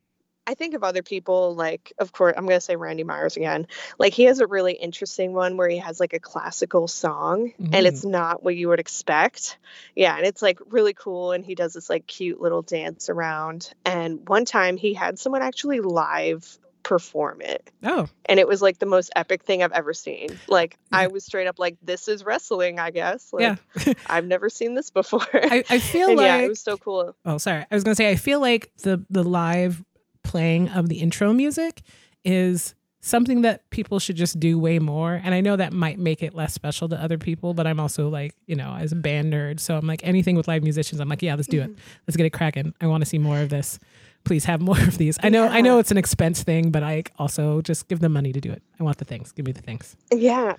i 0.51 0.55
think 0.55 0.75
of 0.75 0.83
other 0.83 1.03
people 1.03 1.55
like 1.55 1.93
of 1.99 2.13
course 2.13 2.35
i'm 2.37 2.45
going 2.45 2.57
to 2.57 2.61
say 2.61 2.77
randy 2.77 3.05
myers 3.05 3.37
again 3.37 3.67
like 3.99 4.13
he 4.13 4.25
has 4.25 4.41
a 4.41 4.47
really 4.47 4.73
interesting 4.73 5.33
one 5.33 5.57
where 5.57 5.69
he 5.69 5.79
has 5.79 6.01
like 6.01 6.13
a 6.13 6.19
classical 6.19 6.89
song 6.89 7.53
and 7.59 7.87
it's 7.87 8.01
mm-hmm. 8.01 8.11
not 8.11 8.43
what 8.43 8.57
you 8.57 8.69
would 8.69 8.81
expect 8.81 9.59
yeah 9.95 10.17
and 10.17 10.27
it's 10.27 10.43
like 10.43 10.59
really 10.69 10.93
cool 10.93 11.33
and 11.33 11.45
he 11.45 11.55
does 11.55 11.75
this 11.75 11.89
like 11.89 12.07
cute 12.07 12.41
little 12.41 12.63
dance 12.63 13.09
around 13.09 13.73
and 13.85 14.29
one 14.29 14.45
time 14.45 14.77
he 14.77 14.93
had 14.95 15.19
someone 15.19 15.43
actually 15.43 15.81
live 15.81 16.59
perform 16.83 17.41
it 17.41 17.71
Oh, 17.83 18.09
and 18.27 18.39
it 18.39 18.47
was 18.47 18.61
like 18.61 18.79
the 18.79 18.87
most 18.87 19.11
epic 19.17 19.45
thing 19.45 19.63
I've 19.63 19.73
ever 19.73 19.95
seen. 19.95 20.39
Like 20.49 20.77
Yeah. 20.93 20.99
I 20.99 21.07
was 21.07 21.25
straight 21.25 21.47
up 21.47 21.59
like, 21.59 21.77
"This 21.83 22.09
is 22.09 22.25
wrestling, 22.25 22.79
I 22.79 22.91
guess." 22.91 23.33
Like, 23.33 23.59
yeah. 23.77 23.93
I've 24.07 24.27
never 24.27 24.51
seen 24.51 24.75
this 24.75 24.91
before. 24.91 25.27
I, 25.35 25.65
I 25.69 25.79
feel 25.79 26.09
and 26.09 26.17
like 26.19 26.27
yeah, 26.27 26.37
it 26.39 26.49
was 26.49 26.61
so 26.61 26.77
cool. 26.77 27.15
Oh, 27.25 27.39
sorry. 27.39 27.65
I 27.71 27.75
was 27.75 27.85
gonna 27.85 27.95
say 27.95 28.11
I 28.11 28.17
feel 28.17 28.41
like 28.41 28.71
the 28.83 29.05
the 29.09 29.23
live 29.23 29.83
playing 30.31 30.69
of 30.69 30.89
the 30.89 31.01
intro 31.01 31.33
music 31.33 31.83
is 32.25 32.77
something 33.01 33.43
that 33.43 33.69
people 33.71 33.99
should 33.99 34.15
just 34.15 34.39
do 34.39 34.61
way 34.61 34.79
more. 34.79 35.21
And 35.25 35.35
I 35.35 35.41
know 35.41 35.57
that 35.57 35.73
might 35.73 35.99
make 35.99 36.23
it 36.23 36.35
less 36.35 36.55
special 36.55 36.89
to 36.91 37.03
other 37.03 37.19
people, 37.19 37.53
but 37.53 37.67
I'm 37.67 37.81
also 37.81 38.09
like, 38.09 38.37
you 38.47 38.55
know, 38.55 38.77
as 38.79 38.93
a 38.93 38.97
band 38.97 39.33
nerd, 39.33 39.59
so 39.59 39.77
I'm 39.77 39.89
like 39.89 40.05
anything 40.05 40.37
with 40.37 40.47
live 40.47 40.63
musicians, 40.63 41.01
I'm 41.01 41.09
like, 41.09 41.21
yeah, 41.21 41.35
let's 41.35 41.49
do 41.49 41.61
it. 41.61 41.71
Mm-hmm. 41.71 41.81
Let's 42.07 42.17
get 42.17 42.27
it 42.27 42.31
cracking. 42.31 42.73
I 42.81 42.87
want 42.87 43.01
to 43.03 43.07
see 43.07 43.19
more 43.19 43.41
of 43.41 43.49
this. 43.49 43.81
Please 44.23 44.45
have 44.45 44.61
more 44.61 44.79
of 44.79 44.99
these. 44.99 45.19
I 45.21 45.31
know 45.31 45.49
I 45.49 45.63
know 45.63 45.79
it's 45.79 45.91
an 45.91 45.97
expense 45.97 46.45
thing, 46.45 46.71
but 46.71 46.85
I 46.85 47.05
also 47.19 47.61
just 47.63 47.89
give 47.89 47.99
them 47.99 48.13
money 48.13 48.33
to 48.33 48.41
do 48.41 48.53
it. 48.53 48.63
I 48.79 48.85
want 48.85 48.99
the 48.99 49.05
things. 49.05 49.33
Give 49.33 49.47
me 49.47 49.53
the 49.53 49.63
things. 49.63 49.97
Yeah. 50.13 50.55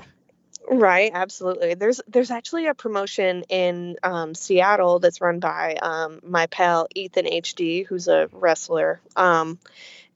Right, 0.70 1.12
absolutely. 1.14 1.74
There's 1.74 2.02
there's 2.08 2.32
actually 2.32 2.68
a 2.68 2.74
promotion 2.74 3.44
in 3.50 3.98
um, 4.04 4.36
Seattle 4.36 5.00
that's 5.00 5.20
run 5.20 5.40
by 5.40 5.76
um, 5.76 6.20
my 6.24 6.48
pal 6.48 6.88
Ethan 6.96 7.26
HD, 7.26 7.86
who's 7.86 8.08
a 8.08 8.30
wrestler. 8.32 9.02
Um, 9.16 9.60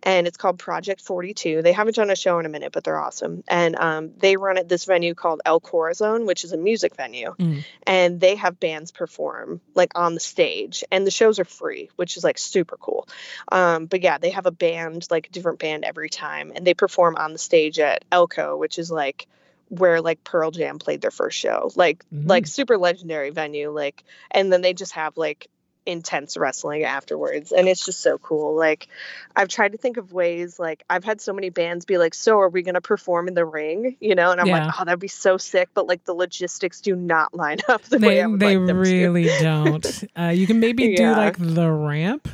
and 0.05 0.27
it's 0.27 0.37
called 0.37 0.59
Project 0.59 1.01
42. 1.01 1.63
They 1.63 1.71
haven't 1.71 1.95
done 1.95 2.11
a 2.11 2.15
show 2.15 2.37
in 2.37 2.45
a 2.45 2.49
minute, 2.49 2.71
but 2.71 2.83
they're 2.83 2.99
awesome. 2.99 3.43
And 3.47 3.75
um, 3.75 4.11
they 4.17 4.37
run 4.37 4.59
at 4.59 4.69
this 4.69 4.85
venue 4.85 5.15
called 5.15 5.41
El 5.43 5.59
Corazon, 5.59 6.27
which 6.27 6.43
is 6.43 6.53
a 6.53 6.57
music 6.57 6.95
venue. 6.95 7.33
Mm. 7.37 7.65
And 7.87 8.19
they 8.19 8.35
have 8.35 8.59
bands 8.59 8.91
perform 8.91 9.61
like 9.73 9.93
on 9.95 10.13
the 10.13 10.19
stage, 10.19 10.83
and 10.91 11.07
the 11.07 11.11
shows 11.11 11.39
are 11.39 11.45
free, 11.45 11.89
which 11.95 12.17
is 12.17 12.23
like 12.23 12.37
super 12.37 12.77
cool. 12.77 13.07
Um, 13.51 13.87
but 13.87 14.03
yeah, 14.03 14.19
they 14.19 14.29
have 14.29 14.45
a 14.45 14.51
band, 14.51 15.07
like 15.09 15.27
a 15.27 15.31
different 15.31 15.57
band 15.57 15.83
every 15.83 16.09
time, 16.09 16.51
and 16.53 16.65
they 16.65 16.75
perform 16.75 17.15
on 17.15 17.33
the 17.33 17.39
stage 17.39 17.79
at 17.79 18.07
Elco, 18.11 18.59
which 18.59 18.77
is 18.77 18.91
like 18.91 19.27
where 19.69 20.01
like 20.01 20.23
Pearl 20.23 20.51
Jam 20.51 20.79
played 20.79 21.01
their 21.01 21.11
first 21.11 21.37
show. 21.37 21.71
Like 21.75 22.03
like 22.11 22.45
Mm. 22.45 22.49
super 22.49 22.77
legendary 22.77 23.29
venue. 23.31 23.71
Like 23.71 24.03
and 24.31 24.51
then 24.51 24.61
they 24.61 24.73
just 24.73 24.93
have 24.93 25.17
like 25.17 25.47
intense 25.87 26.35
wrestling 26.35 26.83
afterwards 26.83 27.51
and 27.51 27.67
it's 27.67 27.85
just 27.85 27.99
so 28.01 28.17
cool 28.17 28.55
like 28.55 28.87
i've 29.35 29.47
tried 29.49 29.71
to 29.73 29.77
think 29.77 29.97
of 29.97 30.11
ways 30.11 30.57
like 30.57 30.83
i've 30.89 31.03
had 31.03 31.21
so 31.21 31.31
many 31.31 31.51
bands 31.51 31.85
be 31.85 31.99
like 31.99 32.15
so 32.15 32.39
are 32.39 32.49
we 32.49 32.63
going 32.63 32.73
to 32.73 32.81
perform 32.81 33.27
in 33.27 33.35
the 33.35 33.45
ring 33.45 33.95
you 33.99 34.15
know 34.15 34.31
and 34.31 34.41
i'm 34.41 34.47
Yeah. 34.47 34.65
like 34.65 34.73
oh 34.79 34.83
that'd 34.83 34.99
be 34.99 35.07
so 35.07 35.37
sick 35.37 35.69
but 35.75 35.85
like 35.85 36.03
the 36.03 36.15
logistics 36.15 36.81
do 36.81 36.95
not 36.95 37.35
line 37.35 37.59
up 37.67 37.83
the 37.83 37.99
way 37.99 38.15
They 38.15 38.21
i 38.23 38.25
would 38.25 38.39
they 38.39 38.57
like 38.57 38.65
them 38.67 38.79
really 38.79 39.29
don't. 39.37 39.85
Uh, 40.17 40.29
you 40.29 40.47
can 40.47 40.59
maybe 40.59 40.95
do 40.95 41.11
like 41.11 41.37
the 41.37 41.71
ramp, 41.71 42.27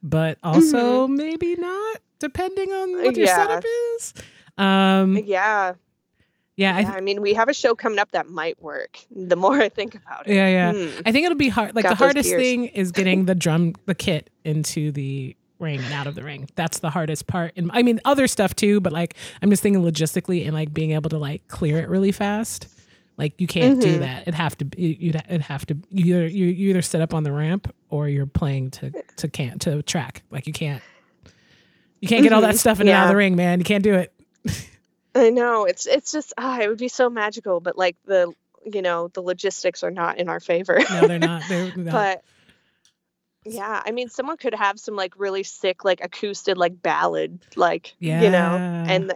but 0.00 0.38
also 0.44 1.08
maybe 1.08 1.56
not, 1.56 1.98
depending 2.20 2.70
on 2.70 2.92
what 3.02 3.16
your 3.16 3.26
Yeah. 3.26 3.36
setup 3.36 3.64
is. 3.96 4.14
Um, 4.56 5.16
yeah 5.16 5.74
yeah, 6.58 6.76
I 6.76 6.80
yeah, 6.80 6.92
I 6.92 7.00
mean 7.00 7.22
we 7.22 7.32
have 7.34 7.48
a 7.48 7.54
show 7.54 7.74
coming 7.74 7.98
up 7.98 8.10
that 8.10 8.28
might 8.28 8.60
work 8.62 8.98
the 9.10 9.36
more 9.36 9.58
i 9.60 9.68
think 9.70 9.94
about 9.94 10.26
it 10.28 10.34
yeah, 10.34 10.48
yeah. 10.48 10.72
Hmm. 10.72 11.00
I 11.06 11.12
think 11.12 11.24
it'll 11.24 11.38
be 11.38 11.48
hard. 11.48 11.74
Like 11.74 11.84
Got 11.84 11.90
the 11.90 12.04
hardest 12.04 12.28
gears. 12.28 12.42
thing 12.42 12.64
is 12.66 12.92
getting 13.00 13.24
the 13.24 13.34
drum, 13.34 13.74
the 13.86 13.94
kit 13.94 14.28
into 14.44 14.92
the 14.92 15.34
ring 15.58 15.80
and 15.80 15.92
out 15.92 16.06
of 16.06 16.14
the 16.14 16.22
ring. 16.22 16.48
That's 16.54 16.78
the 16.80 16.90
hardest 16.90 17.26
part. 17.26 17.52
And 17.56 17.70
I 17.72 17.82
mean, 17.82 18.00
other 18.04 18.28
stuff 18.28 18.54
too, 18.54 18.80
but 18.80 18.92
like 18.92 19.14
I'm 19.42 19.50
just 19.50 19.62
thinking 19.62 19.82
logistically 19.82 20.44
and 20.44 20.52
like 20.54 20.72
being 20.74 20.92
able 20.92 21.10
to 21.10 21.18
like 21.18 21.48
clear 21.48 21.78
it 21.78 21.88
really 21.88 22.12
fast. 22.12 22.68
Like 23.16 23.40
you 23.40 23.48
can't 23.48 23.80
do 23.80 23.96
Mhm. 23.96 24.00
that. 24.00 24.28
It 24.28 24.34
have 24.34 24.56
to 24.58 24.64
be. 24.64 24.96
You'd 25.00 25.16
it'd 25.16 25.42
have 25.42 25.66
to. 25.66 25.76
You 25.90 26.16
either 26.18 26.26
you, 26.28 26.46
either 26.70 26.82
set 26.82 27.00
up 27.00 27.12
on 27.14 27.24
the 27.24 27.32
ramp 27.32 27.74
or 27.90 28.08
you're 28.08 28.26
playing 28.26 28.70
to 28.72 28.92
to 29.16 29.26
can't 29.28 29.60
to 29.62 29.82
track. 29.82 30.22
Like 30.30 30.46
you 30.46 30.52
can't. 30.52 30.80
You 32.00 32.06
can't 32.06 32.22
get 32.22 32.32
all 32.32 32.42
that 32.42 32.54
Mhm. 32.54 32.58
stuff 32.58 32.80
in 32.80 32.86
and 32.86 32.94
out 32.96 33.04
of 33.06 33.08
the 33.10 33.16
ring, 33.16 33.34
man. 33.34 33.58
You 33.58 33.64
can't 33.64 33.82
do 33.82 33.94
it. 33.94 34.12
I 35.18 35.30
know 35.30 35.64
it's 35.64 35.86
it's 35.86 36.12
just 36.12 36.32
ah, 36.38 36.60
it 36.60 36.68
would 36.68 36.78
be 36.78 36.88
so 36.88 37.10
magical, 37.10 37.60
but 37.60 37.76
like 37.76 37.96
the 38.04 38.32
you 38.64 38.82
know 38.82 39.08
the 39.08 39.20
logistics 39.22 39.82
are 39.84 39.90
not 39.90 40.18
in 40.18 40.28
our 40.28 40.40
favor. 40.40 40.78
No, 40.90 41.06
they're 41.06 41.18
not. 41.18 41.42
They're 41.48 41.72
not. 41.76 41.92
but 41.92 42.22
yeah, 43.44 43.82
I 43.84 43.92
mean, 43.92 44.08
someone 44.08 44.36
could 44.36 44.54
have 44.54 44.78
some 44.78 44.94
like 44.96 45.18
really 45.18 45.42
sick 45.42 45.84
like 45.84 46.00
acoustic 46.02 46.56
like 46.56 46.82
ballad, 46.82 47.38
like 47.56 47.94
you 47.98 48.30
know, 48.30 48.56
and 48.88 49.12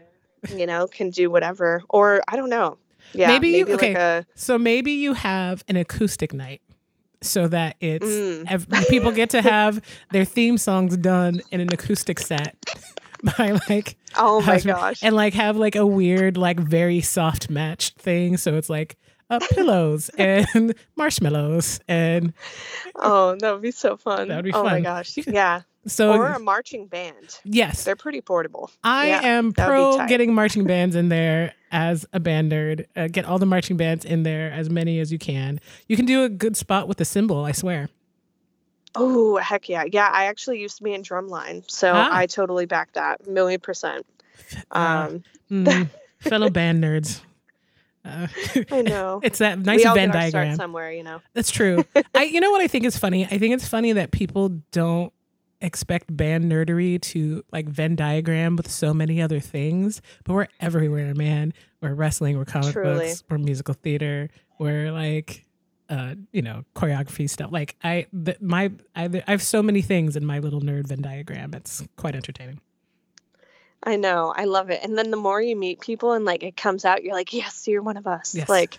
you 0.55 0.67
know 0.67 0.87
can 0.87 1.11
do 1.11 1.31
whatever, 1.31 1.83
or 1.89 2.23
I 2.29 2.37
don't 2.37 2.51
know. 2.51 2.79
Yeah, 3.15 3.29
Maybe 3.29 3.49
you- 3.49 3.67
maybe, 3.67 3.75
okay. 3.75 3.89
like 3.95 3.97
a 3.99 4.27
So 4.37 4.59
maybe 4.59 4.93
you 4.93 5.13
have 5.13 5.65
an 5.69 5.77
acoustic 5.77 6.33
night 6.33 6.63
so 7.21 7.47
that 7.49 7.77
it's 7.81 8.07
Mm. 8.07 8.45
ev- 8.51 8.67
people 8.89 9.13
get 9.13 9.31
to 9.31 9.43
have 9.43 9.83
their 10.13 10.25
theme 10.25 10.57
songs 10.57 10.97
done 10.97 11.41
in 11.51 11.61
an 11.61 11.73
acoustic 11.73 12.19
set 12.21 12.57
by 13.39 13.59
like 13.69 13.97
oh 14.17 14.41
my 14.41 14.47
husband- 14.55 14.77
gosh, 14.77 15.01
and 15.03 15.15
like 15.15 15.35
have 15.35 15.57
like 15.57 15.77
a 15.77 15.87
weird 15.87 16.37
like 16.37 16.59
very 16.59 17.01
soft 17.01 17.49
matched 17.51 17.97
thing 17.99 18.37
so 18.37 18.57
it's 18.57 18.69
like 18.69 18.97
uh, 19.31 19.39
pillows 19.53 20.09
and 20.19 20.75
marshmallows 20.97 21.81
and 21.89 22.33
oh 22.97 23.37
that 23.39 23.53
would 23.53 23.63
be 23.63 23.71
so 23.71 23.97
fun. 23.97 24.29
That 24.29 24.37
would 24.37 24.45
be 24.45 24.53
oh 24.53 24.65
my 24.65 24.81
gosh, 24.81 25.17
yeah, 25.27 25.63
so 25.87 26.13
or 26.13 26.27
a 26.29 26.39
marching 26.39 26.87
band. 26.87 27.39
yes 27.45 27.85
They're 27.85 27.97
pretty 27.97 28.21
portable. 28.21 28.71
I 28.85 29.09
yeah, 29.09 29.21
am 29.23 29.53
that 29.53 29.69
would 29.69 29.93
be 29.93 29.97
pro 29.99 30.07
getting 30.07 30.35
marching 30.35 30.65
bands 30.65 30.95
in 30.97 31.09
there 31.09 31.55
as 31.71 32.05
a 32.13 32.21
band 32.21 32.53
nerd. 32.53 32.87
Uh, 32.95 33.09
get 33.09 33.25
all 33.25 33.39
the 33.39 33.47
marching 33.47 33.77
bands 33.77 34.05
in 34.05 34.23
there, 34.25 34.53
as 34.53 34.69
many 34.69 34.99
as 34.99 35.11
you 35.13 35.19
can. 35.19 35.61
You 35.89 35.97
can 35.97 36.05
do 36.05 36.25
a 36.25 36.29
good 36.29 36.57
spot 36.57 36.87
with 36.89 36.99
the 36.99 37.05
cymbal, 37.05 37.45
I 37.45 37.53
swear. 37.53 37.89
Oh 38.95 39.37
heck 39.37 39.69
yeah, 39.69 39.85
yeah. 39.91 40.09
I 40.13 40.25
actually 40.27 40.61
used 40.61 40.77
to 40.79 40.83
be 40.83 40.93
in 40.93 41.03
drumline, 41.03 41.69
so 41.71 41.93
Ah. 41.95 42.09
I 42.13 42.27
totally 42.27 42.67
back 42.67 42.93
that 42.93 43.27
million 43.29 43.61
percent. 43.61 44.07
Um, 44.71 45.23
Mm, 45.51 45.89
fellow 46.21 46.49
band 46.51 46.83
nerds. 46.83 47.21
Uh, 48.05 48.27
I 48.71 48.83
know. 48.83 49.21
it's 49.23 49.39
that 49.39 49.59
nice 49.61 49.79
we 49.79 49.85
all 49.85 49.95
Venn 49.95 50.09
get 50.11 50.17
our 50.17 50.29
start 50.29 50.33
diagram. 50.45 50.57
somewhere, 50.57 50.91
you 50.93 51.03
know. 51.03 51.21
That's 51.35 51.51
true. 51.51 51.85
I, 52.15 52.25
you 52.25 52.41
know 52.41 52.51
what 52.51 52.61
I 52.61 52.67
think 52.69 52.85
is 52.85 52.97
funny? 52.99 53.25
I 53.27 53.39
think 53.39 53.55
it's 53.55 53.69
funny 53.69 53.93
that 53.93 54.11
people 54.11 54.49
don't 54.73 55.13
expect 55.61 56.15
band 56.17 56.51
nerdery 56.51 57.01
to 57.01 57.45
like 57.53 57.69
Venn 57.69 57.95
diagram 57.95 58.57
with 58.57 58.69
so 58.71 58.93
many 58.93 59.23
other 59.23 59.39
things, 59.41 60.03
but 60.25 60.33
we're 60.35 60.49
everywhere, 60.59 61.15
man. 61.15 61.53
We're 61.81 61.95
wrestling, 61.95 62.37
we're 62.39 62.45
comic 62.45 62.73
Truly. 62.73 63.07
books, 63.09 63.23
we're 63.31 63.39
musical 63.39 63.75
theater, 63.75 64.29
we're 64.59 64.91
like, 64.91 65.45
uh, 65.93 66.15
you 66.33 66.41
know, 66.41 66.65
choreography 66.75 67.29
stuff. 67.29 67.53
Like 67.53 67.77
I, 67.85 68.07
the, 68.15 68.35
my, 68.41 68.73
I, 68.97 69.11
I 69.27 69.31
have 69.31 69.43
so 69.43 69.63
many 69.63 69.83
things 69.83 70.17
in 70.17 70.25
my 70.25 70.39
little 70.39 70.63
nerd 70.63 70.87
Venn 70.87 71.03
diagram. 71.03 71.53
It's 71.53 71.85
quite 71.97 72.17
entertaining. 72.17 72.61
I 73.83 73.97
know. 73.97 74.33
I 74.35 74.45
love 74.45 74.71
it. 74.71 74.81
And 74.83 74.97
then 74.97 75.11
the 75.11 75.19
more 75.19 75.43
you 75.43 75.55
meet 75.55 75.81
people 75.81 76.13
and 76.13 76.25
like 76.25 76.43
it 76.43 76.57
comes 76.57 76.87
out, 76.87 77.05
you're 77.05 77.15
like, 77.15 77.35
yes, 77.35 77.69
you're 77.69 77.83
one 77.83 77.99
of 77.99 78.07
us. 78.07 78.35
Yes. 78.35 78.49
Like, 78.49 78.79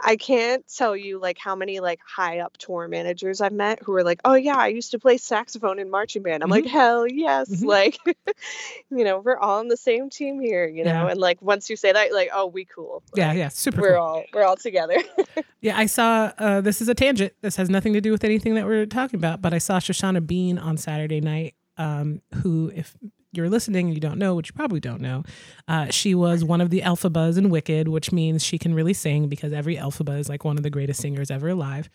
I 0.00 0.16
can't 0.16 0.64
tell 0.72 0.96
you 0.96 1.18
like 1.20 1.38
how 1.38 1.56
many 1.56 1.80
like 1.80 2.00
high 2.06 2.40
up 2.40 2.56
tour 2.58 2.86
managers 2.88 3.40
I've 3.40 3.52
met 3.52 3.82
who 3.82 3.94
are 3.94 4.04
like, 4.04 4.20
oh 4.24 4.34
yeah, 4.34 4.56
I 4.56 4.68
used 4.68 4.90
to 4.92 4.98
play 4.98 5.16
saxophone 5.16 5.78
in 5.78 5.90
marching 5.90 6.22
band. 6.22 6.42
I'm 6.42 6.50
like, 6.50 6.66
hell 6.66 7.06
yes. 7.06 7.48
Mhm. 7.48 7.64
Like, 7.66 7.98
you 8.90 9.04
know, 9.04 9.18
we're 9.20 9.38
all 9.38 9.58
on 9.60 9.68
the 9.68 9.76
same 9.76 10.10
team 10.10 10.40
here, 10.40 10.66
you 10.66 10.84
know. 10.84 10.90
Yeah. 11.06 11.10
And 11.10 11.20
like 11.20 11.40
once 11.42 11.70
you 11.70 11.76
say 11.76 11.92
that, 11.92 12.12
like, 12.12 12.30
oh, 12.32 12.46
we 12.46 12.64
cool. 12.64 13.02
Yeah, 13.14 13.32
yeah, 13.32 13.48
super 13.48 13.80
We're 13.80 13.94
cool. 13.94 14.02
all 14.02 14.24
we're 14.32 14.44
all 14.44 14.56
together. 14.56 14.96
Yeah, 15.62 15.76
I 15.76 15.86
saw. 15.86 16.30
Uh, 16.38 16.60
this 16.60 16.80
is 16.80 16.88
a 16.88 16.94
tangent. 16.94 17.32
This 17.40 17.56
has 17.56 17.68
nothing 17.68 17.92
to 17.94 18.00
do 18.00 18.12
with 18.12 18.22
anything 18.22 18.54
that 18.54 18.66
we're 18.66 18.86
talking 18.86 19.18
about. 19.18 19.42
But 19.42 19.52
I 19.52 19.58
saw 19.58 19.80
Shoshana 19.80 20.24
Bean 20.24 20.58
on 20.58 20.76
Saturday 20.76 21.20
night. 21.20 21.54
Um, 21.76 22.20
who, 22.42 22.70
if 22.72 22.94
you're 23.36 23.48
listening 23.48 23.86
and 23.86 23.94
you 23.94 24.00
don't 24.00 24.18
know, 24.18 24.34
which 24.34 24.48
you 24.48 24.52
probably 24.54 24.80
don't 24.80 25.00
know, 25.00 25.24
uh, 25.68 25.90
she 25.90 26.14
was 26.14 26.44
one 26.44 26.60
of 26.60 26.70
the 26.70 26.80
Elphabas 26.80 27.36
in 27.36 27.50
Wicked, 27.50 27.88
which 27.88 28.12
means 28.12 28.44
she 28.44 28.58
can 28.58 28.74
really 28.74 28.92
sing 28.92 29.28
because 29.28 29.52
every 29.52 29.76
Elphaba 29.76 30.18
is 30.18 30.28
like 30.28 30.44
one 30.44 30.56
of 30.56 30.62
the 30.62 30.70
greatest 30.70 31.00
singers 31.00 31.30
ever 31.30 31.48
alive. 31.48 31.88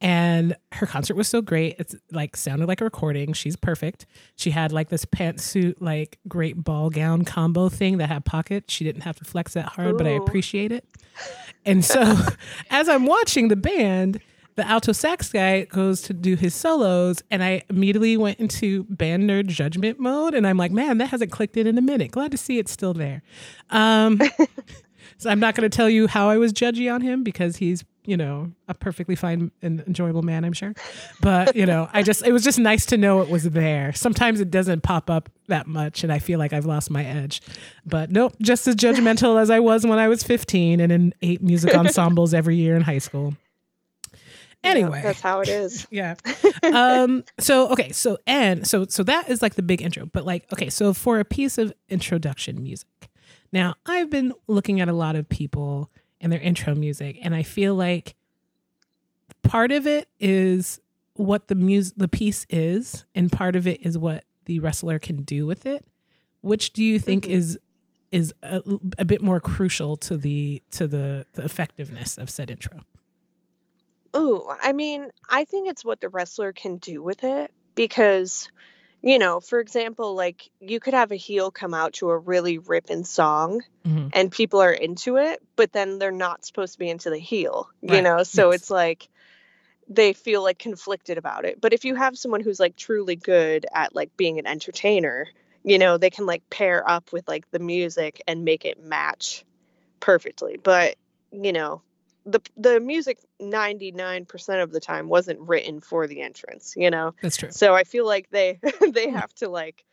And 0.00 0.56
her 0.72 0.86
concert 0.86 1.16
was 1.16 1.26
so 1.28 1.40
great. 1.40 1.76
It's 1.78 1.94
like 2.12 2.36
sounded 2.36 2.68
like 2.68 2.80
a 2.80 2.84
recording. 2.84 3.32
She's 3.32 3.56
perfect. 3.56 4.06
She 4.36 4.50
had 4.50 4.70
like 4.70 4.90
this 4.90 5.04
pantsuit, 5.06 5.76
like 5.80 6.18
great 6.28 6.62
ball 6.62 6.90
gown 6.90 7.24
combo 7.24 7.68
thing 7.68 7.98
that 7.98 8.08
had 8.08 8.24
pockets. 8.24 8.72
She 8.72 8.84
didn't 8.84 9.02
have 9.02 9.16
to 9.16 9.24
flex 9.24 9.54
that 9.54 9.66
hard, 9.66 9.94
Ooh. 9.94 9.98
but 9.98 10.06
I 10.06 10.10
appreciate 10.10 10.70
it. 10.70 10.84
And 11.64 11.84
so 11.84 12.16
as 12.70 12.88
I'm 12.88 13.06
watching 13.06 13.48
the 13.48 13.56
band, 13.56 14.20
the 14.56 14.66
alto 14.66 14.92
sax 14.92 15.30
guy 15.30 15.64
goes 15.64 16.02
to 16.02 16.14
do 16.14 16.34
his 16.34 16.54
solos, 16.54 17.22
and 17.30 17.44
I 17.44 17.62
immediately 17.68 18.16
went 18.16 18.40
into 18.40 18.84
band 18.84 19.28
nerd 19.28 19.46
judgment 19.46 20.00
mode. 20.00 20.34
And 20.34 20.46
I'm 20.46 20.56
like, 20.56 20.72
man, 20.72 20.98
that 20.98 21.10
hasn't 21.10 21.30
clicked 21.30 21.56
in 21.56 21.66
in 21.66 21.76
a 21.78 21.82
minute. 21.82 22.10
Glad 22.10 22.30
to 22.32 22.38
see 22.38 22.58
it's 22.58 22.72
still 22.72 22.94
there. 22.94 23.22
Um, 23.68 24.20
so 25.18 25.30
I'm 25.30 25.40
not 25.40 25.54
going 25.54 25.68
to 25.70 25.74
tell 25.74 25.90
you 25.90 26.06
how 26.06 26.30
I 26.30 26.38
was 26.38 26.54
judgy 26.54 26.92
on 26.92 27.02
him 27.02 27.22
because 27.22 27.56
he's, 27.56 27.84
you 28.06 28.16
know, 28.16 28.50
a 28.66 28.72
perfectly 28.72 29.14
fine 29.14 29.50
and 29.60 29.80
enjoyable 29.80 30.22
man, 30.22 30.42
I'm 30.42 30.54
sure. 30.54 30.72
But, 31.20 31.54
you 31.54 31.66
know, 31.66 31.90
I 31.92 32.02
just, 32.02 32.26
it 32.26 32.32
was 32.32 32.42
just 32.42 32.58
nice 32.58 32.86
to 32.86 32.96
know 32.96 33.20
it 33.20 33.28
was 33.28 33.44
there. 33.44 33.92
Sometimes 33.92 34.40
it 34.40 34.50
doesn't 34.50 34.82
pop 34.82 35.10
up 35.10 35.28
that 35.48 35.66
much, 35.66 36.02
and 36.02 36.10
I 36.10 36.18
feel 36.18 36.38
like 36.38 36.54
I've 36.54 36.66
lost 36.66 36.90
my 36.90 37.04
edge. 37.04 37.42
But 37.84 38.10
nope, 38.10 38.34
just 38.40 38.66
as 38.66 38.74
judgmental 38.74 39.38
as 39.38 39.50
I 39.50 39.60
was 39.60 39.86
when 39.86 39.98
I 39.98 40.08
was 40.08 40.22
15 40.22 40.80
and 40.80 40.90
in 40.90 41.14
eight 41.20 41.42
music 41.42 41.74
ensembles 41.76 42.32
every 42.32 42.56
year 42.56 42.74
in 42.74 42.80
high 42.80 42.98
school. 42.98 43.34
Anyway, 44.66 44.98
yeah, 44.98 45.02
that's 45.02 45.20
how 45.20 45.40
it 45.40 45.48
is. 45.48 45.86
yeah. 45.90 46.14
Um. 46.62 47.22
So 47.38 47.68
okay. 47.70 47.92
So 47.92 48.18
and 48.26 48.66
so 48.66 48.86
so 48.88 49.02
that 49.04 49.28
is 49.28 49.40
like 49.40 49.54
the 49.54 49.62
big 49.62 49.82
intro. 49.82 50.06
But 50.06 50.24
like 50.24 50.50
okay. 50.52 50.68
So 50.70 50.92
for 50.92 51.20
a 51.20 51.24
piece 51.24 51.58
of 51.58 51.72
introduction 51.88 52.62
music, 52.62 52.88
now 53.52 53.74
I've 53.86 54.10
been 54.10 54.32
looking 54.46 54.80
at 54.80 54.88
a 54.88 54.92
lot 54.92 55.16
of 55.16 55.28
people 55.28 55.90
and 56.20 56.32
their 56.32 56.40
intro 56.40 56.74
music, 56.74 57.18
and 57.22 57.34
I 57.34 57.42
feel 57.42 57.74
like 57.74 58.16
part 59.42 59.70
of 59.70 59.86
it 59.86 60.08
is 60.18 60.80
what 61.14 61.48
the 61.48 61.54
music 61.54 61.94
the 61.96 62.08
piece 62.08 62.46
is, 62.50 63.04
and 63.14 63.30
part 63.30 63.54
of 63.54 63.66
it 63.66 63.84
is 63.84 63.96
what 63.96 64.24
the 64.46 64.58
wrestler 64.60 64.98
can 64.98 65.22
do 65.22 65.46
with 65.46 65.66
it. 65.66 65.84
Which 66.40 66.72
do 66.72 66.82
you 66.82 66.98
think 66.98 67.24
mm-hmm. 67.24 67.34
is 67.34 67.58
is 68.12 68.34
a, 68.42 68.62
a 68.98 69.04
bit 69.04 69.22
more 69.22 69.40
crucial 69.40 69.96
to 69.96 70.16
the 70.16 70.62
to 70.72 70.86
the, 70.86 71.26
the 71.34 71.44
effectiveness 71.44 72.18
of 72.18 72.30
said 72.30 72.50
intro? 72.50 72.80
Oh, 74.16 74.56
I 74.62 74.72
mean, 74.72 75.10
I 75.28 75.44
think 75.44 75.68
it's 75.68 75.84
what 75.84 76.00
the 76.00 76.08
wrestler 76.08 76.52
can 76.52 76.78
do 76.78 77.02
with 77.02 77.22
it 77.22 77.52
because, 77.74 78.50
you 79.02 79.18
know, 79.18 79.40
for 79.40 79.60
example, 79.60 80.14
like 80.14 80.50
you 80.58 80.80
could 80.80 80.94
have 80.94 81.12
a 81.12 81.16
heel 81.16 81.50
come 81.50 81.74
out 81.74 81.94
to 81.94 82.08
a 82.08 82.16
really 82.16 82.56
ripping 82.56 83.04
song 83.04 83.60
mm-hmm. 83.86 84.08
and 84.14 84.32
people 84.32 84.62
are 84.62 84.72
into 84.72 85.16
it, 85.16 85.42
but 85.54 85.72
then 85.72 85.98
they're 85.98 86.10
not 86.12 86.46
supposed 86.46 86.72
to 86.72 86.78
be 86.78 86.88
into 86.88 87.10
the 87.10 87.18
heel, 87.18 87.68
right. 87.82 87.96
you 87.96 88.02
know? 88.02 88.22
So 88.22 88.52
yes. 88.52 88.62
it's 88.62 88.70
like 88.70 89.08
they 89.88 90.14
feel 90.14 90.42
like 90.42 90.58
conflicted 90.58 91.18
about 91.18 91.44
it. 91.44 91.60
But 91.60 91.74
if 91.74 91.84
you 91.84 91.94
have 91.94 92.16
someone 92.16 92.40
who's 92.40 92.58
like 92.58 92.74
truly 92.74 93.16
good 93.16 93.66
at 93.72 93.94
like 93.94 94.16
being 94.16 94.38
an 94.38 94.46
entertainer, 94.46 95.28
you 95.62 95.78
know, 95.78 95.98
they 95.98 96.10
can 96.10 96.24
like 96.24 96.48
pair 96.48 96.88
up 96.88 97.12
with 97.12 97.28
like 97.28 97.50
the 97.50 97.58
music 97.58 98.22
and 98.26 98.44
make 98.44 98.64
it 98.64 98.82
match 98.82 99.44
perfectly. 100.00 100.58
But, 100.62 100.96
you 101.32 101.52
know, 101.52 101.82
the 102.26 102.40
the 102.56 102.80
music 102.80 103.18
99% 103.40 104.62
of 104.62 104.72
the 104.72 104.80
time 104.80 105.08
wasn't 105.08 105.40
written 105.40 105.80
for 105.80 106.06
the 106.06 106.20
entrance 106.22 106.74
you 106.76 106.90
know? 106.90 107.14
That's 107.22 107.36
true. 107.36 107.50
So 107.50 107.74
i 107.74 107.84
feel 107.84 108.06
like 108.06 108.30
they 108.30 108.60
they 108.92 109.10
have 109.10 109.32
to 109.36 109.48
like 109.48 109.84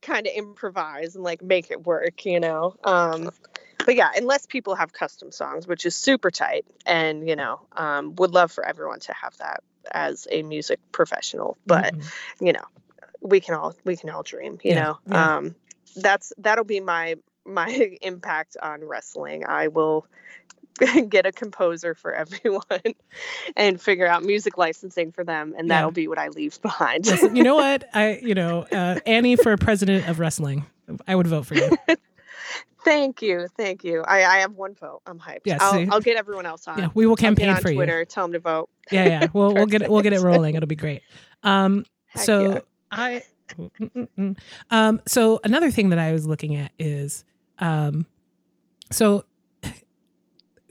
kind 0.00 0.26
of 0.26 0.32
improvise 0.34 1.14
and 1.14 1.24
like 1.24 1.42
make 1.42 1.70
it 1.70 1.84
work 1.84 2.24
you 2.24 2.40
know? 2.40 2.76
Um 2.84 3.30
but 3.84 3.94
yeah 3.96 4.10
unless 4.14 4.46
people 4.46 4.74
have 4.74 4.92
custom 4.92 5.32
songs 5.32 5.66
which 5.66 5.84
is 5.84 5.96
super 5.96 6.30
tight 6.30 6.64
and 6.86 7.28
you 7.28 7.36
know 7.36 7.60
um 7.72 8.14
would 8.16 8.32
love 8.32 8.52
for 8.52 8.64
everyone 8.64 9.00
to 9.00 9.12
have 9.14 9.36
that 9.38 9.62
as 9.90 10.28
a 10.30 10.42
music 10.42 10.78
professional 10.92 11.56
but 11.66 11.94
mm-hmm. 11.94 12.46
you 12.46 12.52
know 12.52 12.62
we 13.22 13.40
can 13.40 13.54
all 13.54 13.74
we 13.84 13.96
can 13.96 14.10
all 14.10 14.22
dream 14.22 14.58
you 14.62 14.72
yeah, 14.72 14.82
know? 14.82 14.98
yeah. 15.08 15.36
um 15.36 15.54
that's 15.96 16.32
that'll 16.38 16.64
be 16.64 16.80
my 16.80 17.16
my 17.44 17.96
impact 18.02 18.56
on 18.62 18.84
wrestling. 18.84 19.44
I 19.46 19.68
will 19.68 20.06
get 21.08 21.26
a 21.26 21.32
composer 21.32 21.94
for 21.94 22.12
everyone 22.20 22.62
and 23.56 23.80
figure 23.80 24.06
out 24.06 24.22
music 24.22 24.58
licensing 24.58 25.12
for 25.12 25.24
them 25.24 25.54
and 25.56 25.70
that'll 25.70 25.90
be 25.90 26.08
what 26.08 26.18
i 26.18 26.28
leave 26.28 26.60
behind. 26.62 27.06
You 27.06 27.42
know 27.42 27.56
what? 27.56 27.88
I 27.94 28.20
you 28.22 28.34
know 28.34 28.62
uh, 28.62 29.00
annie 29.06 29.36
for 29.36 29.56
president 29.56 30.08
of 30.08 30.18
wrestling. 30.18 30.66
I 31.06 31.14
would 31.14 31.26
vote 31.26 31.46
for 31.46 31.54
you. 31.54 31.70
Thank 32.84 33.20
you 33.20 33.46
thank 33.56 33.84
you. 33.84 34.02
I, 34.02 34.24
I 34.24 34.38
have 34.38 34.54
one 34.54 34.74
vote. 34.74 35.02
I'm 35.06 35.18
hyped. 35.18 35.40
Yeah, 35.44 35.58
I'll, 35.60 35.94
I'll, 35.94 36.00
get 36.00 36.16
everyone 36.16 36.46
else 36.46 36.66
on. 36.66 36.78
Yeah 36.78 36.88
we 36.94 37.06
will 37.06 37.16
campaign 37.16 37.54
for 37.56 37.72
twitter 37.72 38.00
you 38.00 38.04
tell 38.06 38.24
them 38.24 38.32
to 38.32 38.38
vote. 38.38 38.70
Yeah 38.90 39.04
yeah. 39.04 39.26
We'll, 39.32 39.54
we'll 39.54 39.66
get 39.66 39.82
it 39.82 39.90
we'll 39.90 40.02
get 40.02 40.12
it 40.12 40.20
rolling. 40.20 40.54
It'll 40.54 40.66
be 40.66 40.76
great. 40.76 41.02
Um 41.42 41.84
Heck 42.06 42.24
so 42.24 42.52
yeah. 42.52 42.60
i 42.90 43.22
um 44.70 45.00
so 45.06 45.40
another 45.42 45.72
thing 45.72 45.90
that 45.90 45.98
i 45.98 46.12
was 46.12 46.24
looking 46.24 46.54
at 46.54 46.70
is 46.78 47.24
um 47.58 48.06
so 48.92 49.24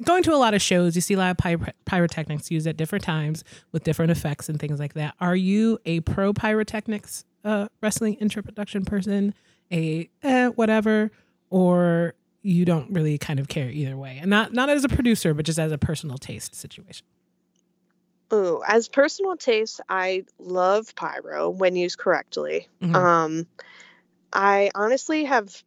going 0.04 0.24
to 0.24 0.34
a 0.34 0.38
lot 0.38 0.54
of 0.54 0.62
shows, 0.62 0.96
you 0.96 1.02
see 1.02 1.14
a 1.14 1.18
lot 1.18 1.32
of 1.32 1.38
py- 1.38 1.72
pyrotechnics 1.86 2.52
used 2.52 2.68
at 2.68 2.78
different 2.78 3.04
times 3.04 3.44
with 3.72 3.84
different 3.84 4.12
effects 4.12 4.50
and 4.50 4.60
things 4.60 4.80
like 4.80 4.94
that. 4.94 5.16
Are 5.20 5.36
you 5.36 5.80
a 5.86 6.00
pro 6.02 6.34
pyrotechnics 6.34 7.26
uh, 7.44 7.68
wrestling 7.82 8.18
introduction 8.20 8.86
person, 8.86 9.34
a 9.72 10.10
eh, 10.24 10.48
whatever, 10.48 11.12
or 11.50 12.14
you 12.42 12.66
don't 12.66 12.92
really 12.92 13.18
kind 13.18 13.40
of 13.40 13.48
care 13.48 13.70
either 13.70 13.98
way? 13.98 14.18
And 14.20 14.30
not 14.30 14.54
not 14.54 14.70
as 14.70 14.84
a 14.84 14.90
producer, 14.90 15.34
but 15.34 15.46
just 15.46 15.60
as 15.60 15.72
a 15.72 15.78
personal 15.78 16.18
taste 16.18 16.56
situation. 16.56 17.06
Ooh, 18.32 18.62
as 18.68 18.88
personal 18.88 19.36
taste, 19.38 19.82
I 19.90 20.24
love 20.38 20.96
pyro 20.96 21.50
when 21.50 21.76
used 21.76 21.98
correctly. 21.98 22.68
Mm-hmm. 22.82 22.96
Um, 22.96 23.48
I 24.32 24.70
honestly 24.76 25.24
have 25.26 25.64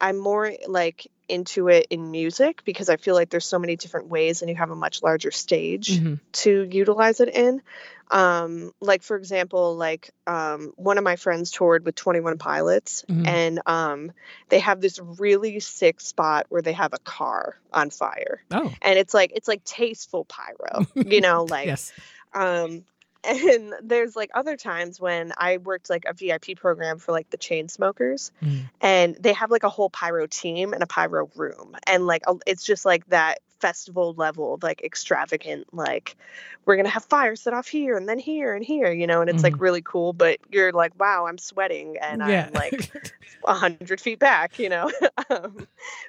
I'm 0.00 0.18
more 0.18 0.52
like 0.66 1.06
into 1.28 1.68
it 1.68 1.86
in 1.90 2.10
music 2.10 2.62
because 2.64 2.88
I 2.88 2.96
feel 2.96 3.14
like 3.14 3.30
there's 3.30 3.46
so 3.46 3.58
many 3.58 3.76
different 3.76 4.08
ways 4.08 4.42
and 4.42 4.50
you 4.50 4.56
have 4.56 4.70
a 4.70 4.76
much 4.76 5.02
larger 5.02 5.30
stage 5.30 5.98
mm-hmm. 5.98 6.14
to 6.32 6.68
utilize 6.70 7.20
it 7.20 7.28
in. 7.28 7.62
Um, 8.10 8.72
like 8.80 9.02
for 9.02 9.16
example, 9.16 9.76
like 9.76 10.10
um, 10.26 10.72
one 10.76 10.98
of 10.98 11.04
my 11.04 11.16
friends 11.16 11.50
toured 11.50 11.84
with 11.84 11.94
21 11.94 12.36
Pilots 12.36 13.04
mm-hmm. 13.08 13.26
and 13.26 13.60
um, 13.66 14.12
they 14.50 14.58
have 14.58 14.80
this 14.80 14.98
really 14.98 15.60
sick 15.60 16.00
spot 16.00 16.46
where 16.50 16.62
they 16.62 16.74
have 16.74 16.92
a 16.92 16.98
car 16.98 17.58
on 17.72 17.90
fire. 17.90 18.42
Oh. 18.50 18.72
And 18.82 18.98
it's 18.98 19.14
like 19.14 19.32
it's 19.34 19.48
like 19.48 19.64
tasteful 19.64 20.26
pyro, 20.26 20.86
you 20.94 21.22
know, 21.22 21.44
like 21.48 21.66
yes. 21.66 21.92
um 22.34 22.84
and 23.24 23.74
there's 23.82 24.16
like 24.16 24.30
other 24.34 24.56
times 24.56 25.00
when 25.00 25.32
I 25.36 25.58
worked 25.58 25.90
like 25.90 26.04
a 26.06 26.12
VIP 26.12 26.56
program 26.56 26.98
for 26.98 27.12
like 27.12 27.30
the 27.30 27.38
Chainsmokers 27.38 28.30
mm. 28.42 28.62
and 28.80 29.16
they 29.20 29.32
have 29.32 29.50
like 29.50 29.62
a 29.62 29.68
whole 29.68 29.90
pyro 29.90 30.26
team 30.26 30.72
and 30.72 30.82
a 30.82 30.86
pyro 30.86 31.30
room 31.36 31.76
and 31.86 32.06
like 32.06 32.22
it's 32.46 32.64
just 32.64 32.84
like 32.84 33.06
that 33.08 33.38
festival 33.60 34.12
level 34.14 34.58
like 34.60 34.82
extravagant 34.82 35.72
like 35.72 36.16
we're 36.64 36.74
gonna 36.74 36.88
have 36.88 37.04
fire 37.04 37.36
set 37.36 37.54
off 37.54 37.68
here 37.68 37.96
and 37.96 38.08
then 38.08 38.18
here 38.18 38.56
and 38.56 38.64
here 38.64 38.90
you 38.90 39.06
know 39.06 39.20
and 39.20 39.30
it's 39.30 39.36
mm-hmm. 39.36 39.54
like 39.54 39.60
really 39.60 39.82
cool 39.82 40.12
but 40.12 40.40
you're 40.50 40.72
like 40.72 40.98
wow 40.98 41.26
i'm 41.28 41.38
sweating 41.38 41.96
and 42.02 42.20
yeah. 42.26 42.48
i'm 42.48 42.52
like 42.54 42.90
a 43.44 43.54
hundred 43.54 44.00
feet 44.00 44.18
back 44.18 44.58
you 44.58 44.68
know 44.68 44.90
um, 45.30 45.68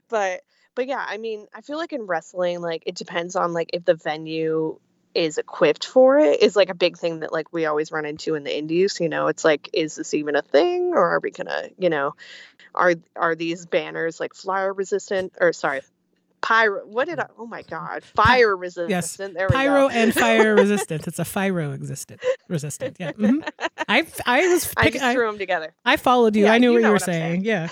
but 0.09 0.41
but 0.73 0.87
yeah 0.87 1.05
i 1.07 1.17
mean 1.17 1.45
i 1.53 1.61
feel 1.61 1.77
like 1.77 1.93
in 1.93 2.07
wrestling 2.07 2.59
like 2.59 2.81
it 2.87 2.95
depends 2.95 3.35
on 3.35 3.53
like 3.53 3.69
if 3.71 3.85
the 3.85 3.93
venue 3.93 4.79
is 5.15 5.37
equipped 5.37 5.85
for 5.85 6.17
it 6.19 6.41
is 6.41 6.55
like 6.55 6.69
a 6.69 6.73
big 6.73 6.97
thing 6.97 7.19
that 7.19 7.31
like 7.31 7.51
we 7.51 7.65
always 7.65 7.91
run 7.91 8.05
into 8.05 8.35
in 8.35 8.43
the 8.43 8.57
indies 8.57 8.99
you 8.99 9.09
know 9.09 9.27
it's 9.27 9.45
like 9.45 9.69
is 9.73 9.95
this 9.95 10.13
even 10.13 10.35
a 10.35 10.41
thing 10.41 10.93
or 10.93 11.15
are 11.15 11.19
we 11.19 11.31
gonna 11.31 11.69
you 11.77 11.89
know 11.89 12.15
are 12.73 12.95
are 13.15 13.35
these 13.35 13.65
banners 13.65 14.19
like 14.19 14.33
flyer 14.33 14.73
resistant 14.73 15.33
or 15.39 15.53
sorry 15.53 15.81
pyro 16.41 16.85
what 16.85 17.07
did 17.07 17.19
i 17.19 17.27
oh 17.37 17.45
my 17.45 17.61
god 17.63 18.03
fire 18.03 18.55
resistant 18.55 18.89
yes 18.89 19.15
there 19.15 19.29
we 19.29 19.35
go. 19.37 19.47
pyro 19.47 19.87
go. 19.87 19.89
and 19.89 20.13
fire 20.13 20.55
resistant 20.57 21.07
it's 21.07 21.19
a 21.19 21.25
pyro 21.25 21.71
existent 21.71 22.19
resistant 22.49 22.97
yeah 22.99 23.13
mm-hmm. 23.13 23.39
i 23.87 24.05
i 24.25 24.47
was 24.47 24.65
pick, 24.65 24.77
i 24.77 24.89
just 24.89 25.15
threw 25.15 25.27
them 25.27 25.37
together 25.37 25.73
i 25.85 25.95
followed 25.95 26.35
you 26.35 26.45
yeah, 26.45 26.53
i 26.53 26.57
knew 26.57 26.71
you 26.71 26.73
what 26.73 26.81
you 26.81 26.87
were 26.87 26.93
what 26.93 27.01
saying. 27.01 27.43
saying 27.43 27.45
yeah 27.45 27.69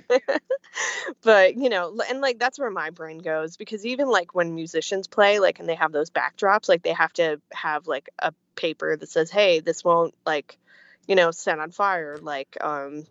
but 1.22 1.56
you 1.56 1.68
know 1.68 2.00
and 2.08 2.20
like 2.20 2.38
that's 2.38 2.58
where 2.58 2.70
my 2.70 2.90
brain 2.90 3.18
goes 3.18 3.56
because 3.56 3.84
even 3.84 4.08
like 4.08 4.34
when 4.34 4.54
musicians 4.54 5.06
play 5.06 5.38
like 5.40 5.58
and 5.58 5.68
they 5.68 5.74
have 5.74 5.92
those 5.92 6.10
backdrops 6.10 6.68
like 6.68 6.82
they 6.82 6.92
have 6.92 7.12
to 7.12 7.40
have 7.52 7.86
like 7.86 8.08
a 8.18 8.32
paper 8.56 8.96
that 8.96 9.08
says 9.08 9.30
hey 9.30 9.60
this 9.60 9.84
won't 9.84 10.14
like 10.24 10.58
you 11.06 11.14
know 11.14 11.30
set 11.30 11.58
on 11.58 11.70
fire 11.70 12.18
like 12.20 12.56
um 12.60 13.04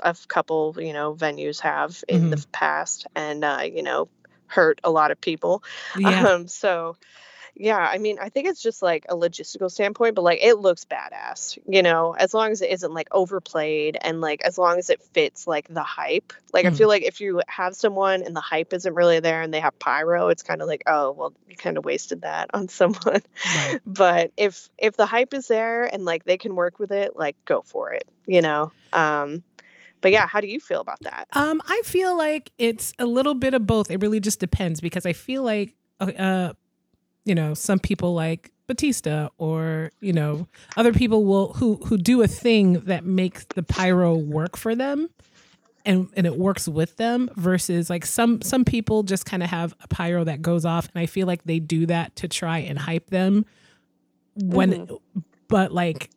a 0.00 0.16
couple 0.28 0.76
you 0.78 0.92
know 0.92 1.14
venues 1.14 1.60
have 1.60 2.02
in 2.08 2.22
mm-hmm. 2.22 2.30
the 2.30 2.46
past 2.52 3.06
and 3.14 3.44
uh 3.44 3.60
you 3.62 3.82
know 3.82 4.08
hurt 4.46 4.80
a 4.84 4.90
lot 4.90 5.10
of 5.10 5.20
people 5.20 5.62
yeah. 5.96 6.26
um 6.28 6.48
so 6.48 6.96
Yeah, 7.54 7.76
I 7.78 7.98
mean, 7.98 8.18
I 8.18 8.30
think 8.30 8.48
it's 8.48 8.62
just 8.62 8.80
like 8.82 9.04
a 9.08 9.14
logistical 9.14 9.70
standpoint, 9.70 10.14
but 10.14 10.22
like 10.22 10.40
it 10.42 10.54
looks 10.54 10.84
badass, 10.86 11.58
you 11.68 11.82
know, 11.82 12.12
as 12.12 12.32
long 12.32 12.50
as 12.50 12.62
it 12.62 12.70
isn't 12.70 12.92
like 12.94 13.08
overplayed 13.12 13.98
and 14.00 14.20
like 14.22 14.40
as 14.42 14.56
long 14.56 14.78
as 14.78 14.88
it 14.88 15.02
fits 15.12 15.46
like 15.46 15.68
the 15.68 15.82
hype. 15.82 16.32
Like, 16.52 16.64
Mhm. 16.64 16.68
I 16.68 16.74
feel 16.74 16.88
like 16.88 17.02
if 17.02 17.20
you 17.20 17.42
have 17.48 17.76
someone 17.76 18.22
and 18.22 18.34
the 18.34 18.40
hype 18.40 18.72
isn't 18.72 18.94
really 18.94 19.20
there 19.20 19.42
and 19.42 19.52
they 19.52 19.60
have 19.60 19.78
pyro, 19.78 20.28
it's 20.28 20.42
kind 20.42 20.62
of 20.62 20.68
like, 20.68 20.82
oh, 20.86 21.12
well, 21.12 21.34
you 21.48 21.54
kind 21.56 21.76
of 21.76 21.84
wasted 21.84 22.22
that 22.22 22.48
on 22.54 22.68
someone. 22.80 23.22
Right. 23.54 23.80
But 23.86 24.32
if 24.36 24.70
if 24.78 24.96
the 24.96 25.06
hype 25.06 25.34
is 25.34 25.46
there 25.46 25.84
and 25.84 26.04
like 26.06 26.24
they 26.24 26.38
can 26.38 26.56
work 26.56 26.78
with 26.78 26.90
it, 26.90 27.16
like 27.16 27.36
go 27.44 27.60
for 27.62 27.92
it, 27.92 28.08
you 28.26 28.40
know. 28.40 28.72
Um, 28.94 29.42
but 30.00 30.10
yeah, 30.10 30.26
how 30.26 30.40
do 30.40 30.46
you 30.46 30.58
feel 30.58 30.80
about 30.80 31.00
that? 31.02 31.28
Um, 31.34 31.60
I 31.66 31.82
feel 31.84 32.16
like 32.16 32.50
it's 32.58 32.92
a 32.98 33.06
little 33.06 33.34
bit 33.34 33.54
of 33.54 33.66
both. 33.66 33.90
It 33.90 34.00
really 34.00 34.20
just 34.20 34.40
depends 34.40 34.80
because 34.80 35.06
I 35.06 35.12
feel 35.12 35.42
like, 35.44 35.74
uh, 36.00 36.54
you 37.24 37.34
know, 37.34 37.54
some 37.54 37.78
people 37.78 38.14
like 38.14 38.52
Batista 38.66 39.28
or 39.38 39.90
you 40.00 40.12
know 40.12 40.48
other 40.76 40.92
people 40.92 41.24
will 41.24 41.52
who 41.54 41.76
who 41.86 41.98
do 41.98 42.22
a 42.22 42.28
thing 42.28 42.80
that 42.80 43.04
makes 43.04 43.44
the 43.54 43.62
pyro 43.62 44.14
work 44.14 44.56
for 44.56 44.74
them, 44.74 45.08
and 45.84 46.08
and 46.16 46.26
it 46.26 46.36
works 46.36 46.66
with 46.66 46.96
them. 46.96 47.30
Versus 47.36 47.90
like 47.90 48.06
some 48.06 48.40
some 48.42 48.64
people 48.64 49.02
just 49.02 49.26
kind 49.26 49.42
of 49.42 49.50
have 49.50 49.74
a 49.82 49.88
pyro 49.88 50.24
that 50.24 50.42
goes 50.42 50.64
off, 50.64 50.88
and 50.94 51.02
I 51.02 51.06
feel 51.06 51.26
like 51.26 51.44
they 51.44 51.58
do 51.58 51.86
that 51.86 52.16
to 52.16 52.28
try 52.28 52.58
and 52.58 52.78
hype 52.78 53.10
them 53.10 53.44
when, 54.36 54.72
mm-hmm. 54.72 55.20
but 55.48 55.72
like 55.72 56.10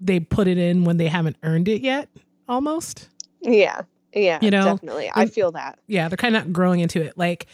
they 0.00 0.20
put 0.20 0.48
it 0.48 0.58
in 0.58 0.84
when 0.84 0.98
they 0.98 1.08
haven't 1.08 1.36
earned 1.42 1.68
it 1.68 1.80
yet, 1.80 2.08
almost. 2.48 3.08
Yeah, 3.40 3.82
yeah, 4.12 4.38
You 4.42 4.50
know, 4.50 4.64
definitely. 4.64 5.10
I 5.14 5.26
feel 5.26 5.52
that. 5.52 5.78
yeah 5.86 6.08
they're 6.08 6.16
kind 6.16 6.36
of 6.36 6.52
growing 6.52 6.80
into 6.80 7.02
it 7.02 7.16
like 7.16 7.46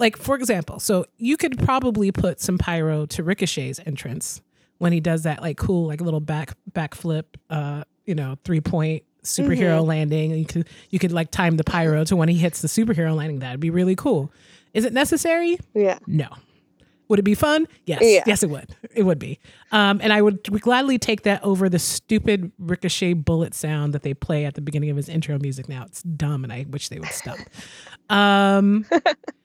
like 0.00 0.16
for 0.16 0.34
example 0.34 0.80
so 0.80 1.04
you 1.16 1.36
could 1.36 1.58
probably 1.58 2.10
put 2.10 2.40
some 2.40 2.58
pyro 2.58 3.06
to 3.06 3.22
ricochet's 3.22 3.78
entrance 3.86 4.40
when 4.78 4.92
he 4.92 4.98
does 5.00 5.22
that 5.22 5.40
like 5.40 5.56
cool 5.56 5.86
like 5.86 6.00
little 6.00 6.20
back 6.20 6.56
backflip 6.72 7.24
uh 7.50 7.84
you 8.06 8.14
know 8.14 8.36
three 8.44 8.60
point 8.60 9.04
superhero 9.22 9.84
landing. 9.84 10.32
You 10.32 10.44
could 10.44 10.68
you 10.90 10.98
could 10.98 11.12
like 11.12 11.30
time 11.30 11.56
the 11.56 11.64
pyro 11.64 12.04
to 12.04 12.16
when 12.16 12.28
he 12.28 12.36
hits 12.36 12.62
the 12.62 12.68
superhero 12.68 13.14
landing. 13.14 13.40
That'd 13.40 13.60
be 13.60 13.70
really 13.70 13.96
cool. 13.96 14.32
Is 14.74 14.84
it 14.84 14.92
necessary? 14.92 15.58
Yeah. 15.74 15.98
no. 16.06 16.28
Would 17.08 17.18
it 17.18 17.24
be 17.24 17.34
fun? 17.34 17.66
Yes. 17.86 18.02
Yeah. 18.04 18.22
yes 18.24 18.44
it 18.44 18.50
would. 18.50 18.76
It 18.94 19.02
would 19.02 19.18
be. 19.18 19.40
Um 19.72 20.00
and 20.02 20.12
i 20.12 20.22
would 20.22 20.42
gladly 20.60 20.96
take 20.98 21.22
that 21.22 21.42
over 21.42 21.68
the 21.68 21.78
stupid 21.78 22.52
ricochet 22.58 23.14
bullet 23.14 23.52
sound 23.54 23.94
that 23.94 24.02
they 24.02 24.14
play 24.14 24.44
at 24.44 24.54
the 24.54 24.60
beginning 24.60 24.90
of 24.90 24.96
his 24.96 25.08
intro 25.08 25.38
music. 25.38 25.68
Now 25.68 25.84
it's 25.84 26.02
dumb 26.02 26.44
and 26.44 26.52
i 26.52 26.66
wish 26.68 26.88
they 26.88 27.00
would 27.00 27.10
stop. 27.10 27.38
Um 28.08 28.86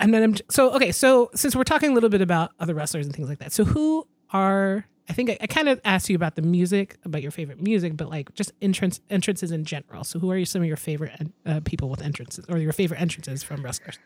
and 0.00 0.12
then 0.12 0.22
I'm, 0.22 0.36
so 0.50 0.72
okay 0.74 0.92
so 0.92 1.30
since 1.34 1.56
we're 1.56 1.64
talking 1.64 1.90
a 1.90 1.94
little 1.94 2.10
bit 2.10 2.20
about 2.20 2.52
other 2.60 2.74
wrestlers 2.74 3.06
and 3.06 3.14
things 3.14 3.28
like 3.28 3.38
that 3.38 3.52
so 3.52 3.64
who 3.64 4.06
are 4.32 4.86
i 5.08 5.12
think 5.12 5.30
i, 5.30 5.38
I 5.40 5.46
kind 5.46 5.68
of 5.68 5.80
asked 5.84 6.08
you 6.08 6.16
about 6.16 6.36
the 6.36 6.42
music 6.42 6.96
about 7.04 7.22
your 7.22 7.30
favorite 7.30 7.60
music 7.60 7.96
but 7.96 8.08
like 8.08 8.34
just 8.34 8.52
entrance 8.60 9.00
entrances 9.10 9.50
in 9.50 9.64
general 9.64 10.04
so 10.04 10.18
who 10.18 10.30
are 10.30 10.44
some 10.44 10.62
of 10.62 10.68
your 10.68 10.76
favorite 10.76 11.12
uh, 11.46 11.60
people 11.64 11.88
with 11.88 12.02
entrances 12.02 12.44
or 12.48 12.58
your 12.58 12.72
favorite 12.72 13.00
entrances 13.00 13.42
from 13.42 13.62
wrestlers 13.64 13.98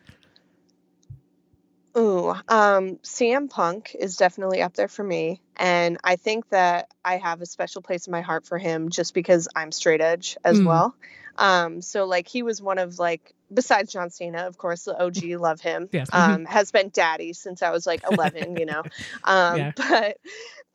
Ooh, 1.97 2.29
um, 2.49 2.97
CM 2.97 3.49
Punk 3.49 3.97
is 3.99 4.17
definitely 4.19 4.61
up 4.61 4.75
there 4.75 4.89
for 4.89 5.03
me. 5.03 5.41
And 5.57 5.97
I 6.05 6.17
think 6.17 6.47
that 6.51 6.89
I 7.03 7.17
have 7.17 7.41
a 7.41 7.47
special 7.47 7.81
place 7.81 8.07
in 8.07 8.11
my 8.11 8.21
heart 8.21 8.45
for 8.45 8.59
him 8.59 8.91
just 8.91 9.15
because 9.15 9.49
I'm 9.57 9.73
straight 9.73 10.03
edge 10.03 10.37
as 10.45 10.61
Mm. 10.61 10.67
well. 10.67 10.95
Um, 11.39 11.83
so 11.83 12.05
like 12.07 12.29
he 12.29 12.43
was 12.43 12.61
one 12.63 12.79
of 12.79 12.99
like 12.99 13.35
besides 13.53 13.93
John 13.93 14.11
Cena, 14.11 14.47
of 14.47 14.59
course, 14.59 14.85
the 14.85 15.01
OG 15.01 15.23
love 15.41 15.61
him. 15.61 15.89
Yes. 15.93 16.09
Um, 16.13 16.45
has 16.47 16.71
been 16.73 16.91
daddy 16.93 17.33
since 17.33 17.63
I 17.63 17.71
was 17.71 17.87
like 17.87 18.03
11, 18.09 18.57
you 18.57 18.67
know. 18.67 18.85
Um, 19.25 19.57
Yeah. 19.59 19.73
but 19.77 20.17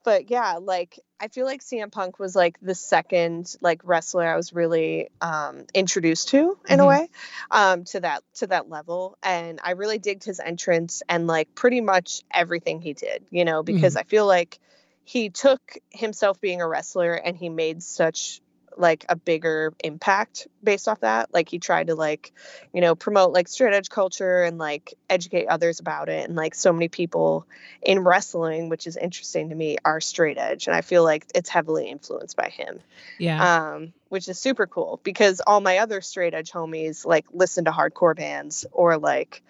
but 0.04 0.30
yeah, 0.32 0.58
like 0.60 1.00
I 1.20 1.28
feel 1.28 1.46
like 1.46 1.62
CM 1.62 1.92
Punk 1.92 2.18
was 2.20 2.36
like 2.36 2.58
the 2.62 2.74
second 2.76 3.56
like 3.62 3.82
wrestler 3.84 4.28
I 4.28 4.36
was 4.36 4.52
really 4.54 5.10
um 5.22 5.66
introduced 5.74 6.30
to 6.30 6.58
in 6.68 6.80
a 6.80 6.84
Mhm. 6.84 6.88
way 6.88 7.08
um 7.52 7.84
to 7.86 8.00
that 8.00 8.24
to 8.36 8.48
that 8.48 8.68
level 8.70 9.18
and 9.22 9.60
I 9.64 9.72
really 9.72 10.00
digged 10.00 10.24
his 10.24 10.40
entrance 10.40 11.04
and 11.08 11.28
like 11.28 11.54
pretty 11.54 11.82
much 11.82 12.24
everything 12.32 12.82
he 12.82 12.94
did, 12.94 13.26
you 13.30 13.46
know, 13.46 13.62
because 13.64 13.96
I 13.96 14.04
feel 14.04 14.26
like 14.26 14.60
he 15.04 15.30
took 15.30 15.62
himself 15.92 16.42
being 16.42 16.62
a 16.62 16.68
wrestler 16.68 17.14
and 17.14 17.38
he 17.38 17.50
made 17.50 17.84
such 17.84 18.42
like 18.78 19.06
a 19.10 19.16
bigger 19.16 19.74
impact 19.84 20.48
based 20.64 20.88
off 20.88 21.00
that 21.02 21.34
like 21.34 21.50
he 21.50 21.60
tried 21.60 21.88
to 21.88 21.96
like 21.96 22.32
you 22.74 22.82
know 22.82 22.96
promote 22.96 23.34
like 23.34 23.48
straight 23.48 23.74
edge 23.74 23.90
culture 23.90 24.44
and 24.44 24.58
like 24.58 24.94
educate 25.10 25.48
others 25.48 25.80
about 25.80 26.10
it 26.10 26.28
and 26.28 26.36
like 26.36 26.56
so 26.56 26.72
many 26.72 26.88
people 26.88 27.46
in 27.82 28.00
wrestling 28.00 28.70
which 28.70 28.88
is 28.88 28.98
interesting 28.98 29.50
to 29.50 29.56
me 29.56 29.78
are 29.84 30.00
straight 30.00 30.38
edge 30.38 30.68
and 30.68 30.76
i 30.76 30.82
feel 30.82 31.04
like 31.04 31.26
it's 31.36 31.50
heavily 31.50 31.90
influenced 31.90 32.38
by 32.38 32.50
him. 32.50 32.80
Yeah. 33.18 33.66
Um 33.66 33.94
which 34.10 34.28
is 34.28 34.38
super 34.38 34.68
cool 34.68 35.00
because 35.04 35.42
all 35.46 35.62
my 35.62 35.78
other 35.80 36.02
straight 36.02 36.34
edge 36.34 36.52
homies 36.52 37.06
like 37.06 37.26
listen 37.32 37.66
to 37.66 37.72
hardcore 37.72 38.16
bands 38.16 38.66
or 38.72 38.98
like 38.98 39.42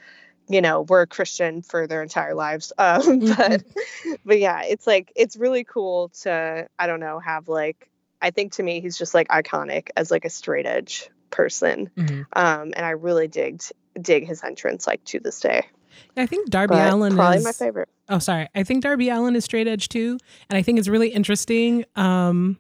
you 0.48 0.62
know 0.62 0.82
were 0.82 1.06
christian 1.06 1.62
for 1.62 1.88
their 1.88 2.04
entire 2.04 2.36
lives 2.36 2.74
um 2.78 3.20
but 3.38 3.64
but 4.26 4.40
yeah 4.40 4.64
it's 4.64 4.86
like 4.86 5.12
it's 5.16 5.38
really 5.38 5.64
cool 5.64 6.10
to 6.10 6.68
i 6.78 6.88
don't 6.88 7.00
know 7.00 7.20
have 7.20 7.48
like 7.48 7.91
i 8.22 8.32
think 8.32 8.52
to 8.54 8.64
me 8.64 8.82
he's 8.82 8.98
just 8.98 9.14
like 9.14 9.28
iconic 9.30 9.90
as 9.98 10.12
like 10.12 10.26
a 10.26 10.30
straight 10.30 10.66
edge 10.66 11.10
person 11.30 11.90
Mhm. 11.98 12.26
um 12.34 12.74
and 12.76 12.86
i 12.86 12.92
really 12.92 13.28
digged 13.28 13.72
dig 14.02 14.26
his 14.28 14.44
entrance 14.44 14.88
like 14.88 15.04
to 15.06 15.20
this 15.20 15.40
day 15.40 15.66
I 16.16 16.26
think 16.26 16.50
Darby 16.50 16.76
but 16.76 16.94
Allin 16.94 17.12
is 17.12 17.16
probably 17.18 17.38
is 17.40 17.44
my 17.44 17.52
favorite 17.52 17.90
Oh, 18.08 18.20
sorry. 18.20 18.48
I 18.56 18.64
think 18.64 18.82
Darby 18.84 19.10
Allin 19.10 19.36
is 19.36 19.44
straight 19.46 19.68
edge 19.68 19.88
too, 19.90 20.18
and 20.50 20.58
I 20.58 20.62
think 20.62 20.80
it's 20.80 20.88
really 20.88 21.10
interesting 21.10 21.84
um 21.98 22.58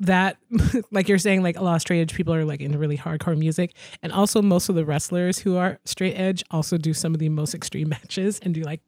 that 0.00 0.36
like 0.90 1.08
you're 1.08 1.18
saying 1.18 1.42
like 1.42 1.56
a 1.56 1.62
lot 1.62 1.74
of 1.76 1.80
straight 1.80 2.00
edge 2.00 2.14
people 2.14 2.32
are 2.34 2.44
like 2.44 2.60
into 2.60 2.78
really 2.78 2.96
hardcore 2.96 3.36
music 3.36 3.74
and 4.02 4.12
also 4.12 4.40
most 4.42 4.68
of 4.68 4.74
the 4.74 4.84
wrestlers 4.84 5.38
who 5.40 5.56
are 5.56 5.78
straight 5.84 6.14
edge 6.14 6.42
also 6.50 6.76
do 6.78 6.94
some 6.94 7.14
of 7.14 7.20
the 7.20 7.28
most 7.28 7.54
extreme 7.54 7.88
matches 7.96 8.38
and 8.42 8.54
do 8.54 8.62
like 8.62 8.80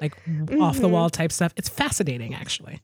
like 0.00 0.14
off 0.60 0.78
the 0.80 0.88
wall 0.88 1.10
type 1.10 1.30
stuff. 1.30 1.52
It's 1.56 1.68
fascinating 1.68 2.34
actually. 2.34 2.80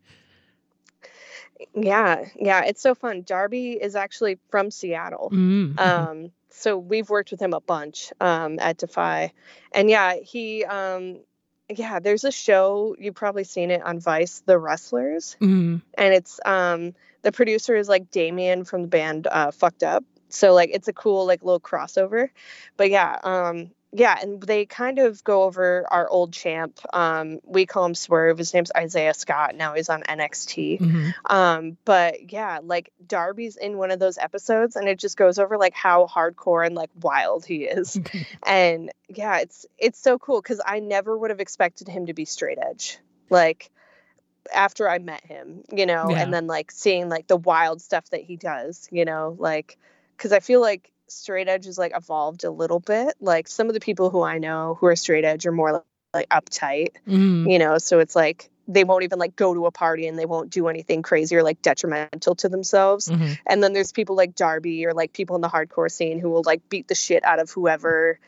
Yeah 1.75 2.25
yeah 2.37 2.65
it's 2.65 2.81
so 2.81 2.95
fun 2.95 3.23
darby 3.23 3.73
is 3.73 3.97
actually 3.97 4.39
from 4.51 4.71
seattle 4.71 5.31
Mm, 5.33 5.75
mhm. 5.75 5.79
Um, 5.79 6.33
so 6.51 6.77
we've 6.77 7.09
worked 7.09 7.31
with 7.31 7.41
him 7.41 7.53
a 7.53 7.61
bunch 7.61 8.13
um, 8.21 8.59
at 8.59 8.79
Defy, 8.79 9.33
and 9.71 9.89
yeah, 9.89 10.15
he, 10.17 10.65
um, 10.65 11.21
yeah, 11.69 12.01
there's 12.01 12.25
a 12.25 12.33
show 12.33 12.97
you've 12.99 13.15
probably 13.15 13.45
seen 13.45 13.71
it 13.71 13.83
on 13.83 14.01
Vice, 14.01 14.43
The 14.45 14.59
Wrestlers, 14.59 15.37
Mhm. 15.41 15.83
and 15.95 16.15
it's 16.15 16.41
um, 16.45 16.95
the 17.23 17.31
producer 17.31 17.77
is 17.77 17.89
like 17.89 18.11
Damian 18.11 18.65
from 18.65 18.83
the 18.83 18.89
band 18.89 19.29
uh, 19.31 19.51
Fucked 19.53 19.85
Up. 19.85 20.05
So 20.31 20.53
like 20.53 20.71
it's 20.73 20.89
a 20.89 20.93
cool 20.93 21.27
like 21.27 21.45
little 21.45 21.61
crossover, 21.61 22.31
but 22.77 22.91
yeah, 22.91 23.19
um, 23.23 23.71
yeah, 23.93 24.19
and 24.21 24.43
they 24.43 24.67
kind 24.67 24.99
of 24.99 25.25
go 25.25 25.45
over 25.45 25.87
our 25.91 26.09
old 26.09 26.33
champ. 26.33 26.79
Um, 26.93 27.41
we 27.45 27.65
call 27.65 27.85
him 27.87 27.95
Swerve. 27.95 28.37
His 28.39 28.53
name's 28.53 28.71
Isaiah 28.77 29.15
Scott. 29.15 29.55
Now 29.55 29.75
he's 29.75 29.89
on 29.89 30.03
NXT. 30.03 30.79
Mhm. 30.81 31.15
Um, 31.25 31.77
but 31.85 32.31
yeah, 32.31 32.59
like 32.63 32.93
Darby's 33.07 33.57
in 33.57 33.79
one 33.79 33.91
of 33.91 33.99
those 33.99 34.19
episodes 34.19 34.77
and 34.77 34.89
it 34.89 34.99
just 34.99 35.17
goes 35.17 35.39
over 35.39 35.57
like 35.57 35.75
how 35.75 36.07
hardcore 36.07 36.67
and 36.67 36.75
like 36.75 36.91
wild 37.01 37.47
he 37.47 37.65
is. 37.65 37.99
and 38.47 38.93
yeah, 39.09 39.39
it's 39.39 39.65
it's 39.79 39.99
so 39.99 40.19
cool 40.19 40.43
because 40.43 40.61
I 40.65 40.81
never 40.81 41.17
would 41.17 41.31
have 41.31 41.41
expected 41.41 41.89
him 41.89 42.07
to 42.07 42.13
be 42.15 42.27
straight 42.27 42.59
edge. 42.59 42.99
Like 43.31 43.71
after 44.55 44.89
I 44.89 44.99
met 44.99 45.25
him, 45.25 45.65
you 45.73 45.87
know, 45.87 46.11
Yeah. 46.11 46.23
and 46.23 46.33
then 46.33 46.47
like 46.47 46.71
seeing 46.71 47.09
like 47.09 47.27
the 47.27 47.37
wild 47.37 47.81
stuff 47.83 48.09
that 48.11 48.23
he 48.23 48.37
does, 48.37 48.89
you 48.91 49.05
know, 49.05 49.35
like 49.39 49.79
because 50.17 50.33
I 50.33 50.41
feel 50.41 50.61
like 50.61 50.91
straight 51.11 51.49
edge 51.49 51.67
is 51.67 51.79
like 51.79 51.93
evolved 51.97 52.45
a 52.45 52.51
little 52.51 52.81
bit. 52.81 53.15
Like 53.21 53.49
some 53.49 53.69
of 53.69 53.75
the 53.75 53.81
people 53.81 54.11
who 54.11 54.23
I 54.23 54.39
know 54.39 54.77
who 54.81 54.87
are 54.87 54.97
straight 54.97 55.25
edge 55.25 55.47
are 55.47 55.53
more 55.53 55.85
like 56.15 56.29
uptight 56.31 56.93
Mhm. 57.07 57.51
you 57.53 57.59
know 57.59 57.77
so 57.77 57.99
it's 57.99 58.17
like 58.17 58.49
they 58.67 58.83
won't 58.83 59.05
even 59.05 59.19
like 59.19 59.37
go 59.37 59.53
to 59.53 59.67
a 59.67 59.71
party 59.71 60.09
and 60.09 60.19
they 60.19 60.25
won't 60.25 60.49
do 60.49 60.69
anything 60.69 61.03
crazy 61.03 61.37
or 61.37 61.43
like 61.43 61.61
detrimental 61.61 62.35
to 62.35 62.49
themselves 62.49 63.09
Mhm. 63.11 63.39
and 63.47 63.63
then 63.63 63.75
there's 63.75 63.93
people 63.93 64.17
like 64.17 64.35
darby 64.35 64.87
or 64.87 64.95
like 64.95 65.13
people 65.13 65.37
in 65.37 65.43
the 65.43 65.49
hardcore 65.51 65.91
scene 65.91 66.19
who 66.19 66.31
will 66.31 66.43
like 66.47 66.67
beat 66.71 66.89
the 66.89 66.95
shit 66.95 67.23
out 67.25 67.41
of 67.41 67.51
whoever 67.51 68.19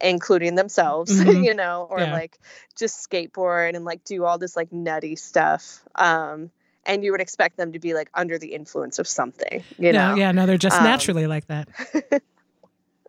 including 0.00 0.54
themselves 0.54 1.10
Mhm. 1.10 1.44
you 1.44 1.54
know 1.54 1.88
or 1.90 2.00
Yeah. 2.02 2.12
like 2.12 2.38
just 2.76 3.08
skateboard 3.10 3.74
and 3.74 3.84
like 3.84 4.04
do 4.04 4.24
all 4.24 4.38
this 4.38 4.54
like 4.54 4.72
nutty 4.72 5.16
stuff 5.16 5.82
um 5.96 6.50
and 6.86 7.04
you 7.04 7.12
would 7.12 7.20
expect 7.20 7.56
them 7.56 7.72
to 7.72 7.78
be 7.78 7.94
like 7.94 8.10
under 8.14 8.38
the 8.38 8.54
influence 8.54 8.98
of 8.98 9.06
something 9.08 9.64
you 9.78 9.92
no, 9.92 10.10
know 10.10 10.14
yeah, 10.16 10.32
no, 10.32 10.46
they're 10.46 10.58
just 10.58 10.78
Um, 10.78 10.84
naturally 10.84 11.26
like 11.26 11.46
that. 11.48 11.68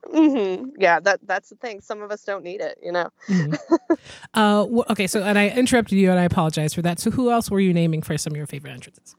hmm 0.08 0.70
yeah 0.78 1.00
that 1.00 1.20
that's 1.24 1.50
the 1.50 1.56
thing 1.56 1.82
some 1.82 2.02
of 2.02 2.12
us 2.12 2.24
don't 2.24 2.44
need 2.44 2.62
it 2.62 2.78
you 2.84 2.92
know 2.92 3.10
Mhm. 3.30 3.58
uh, 4.36 4.66
okay, 4.92 5.08
so 5.08 5.24
and 5.24 5.38
I 5.38 5.50
interrupted 5.50 5.98
you, 5.98 6.12
and 6.12 6.20
I 6.20 6.24
apologize 6.26 6.74
for 6.76 6.84
that. 6.84 7.00
So, 7.00 7.10
who 7.10 7.32
else 7.32 7.50
were 7.50 7.60
you 7.60 7.74
naming 7.74 8.04
for 8.04 8.16
some 8.18 8.34
of 8.34 8.38
your 8.38 8.46
favorite 8.46 8.72
entrances? 8.72 9.16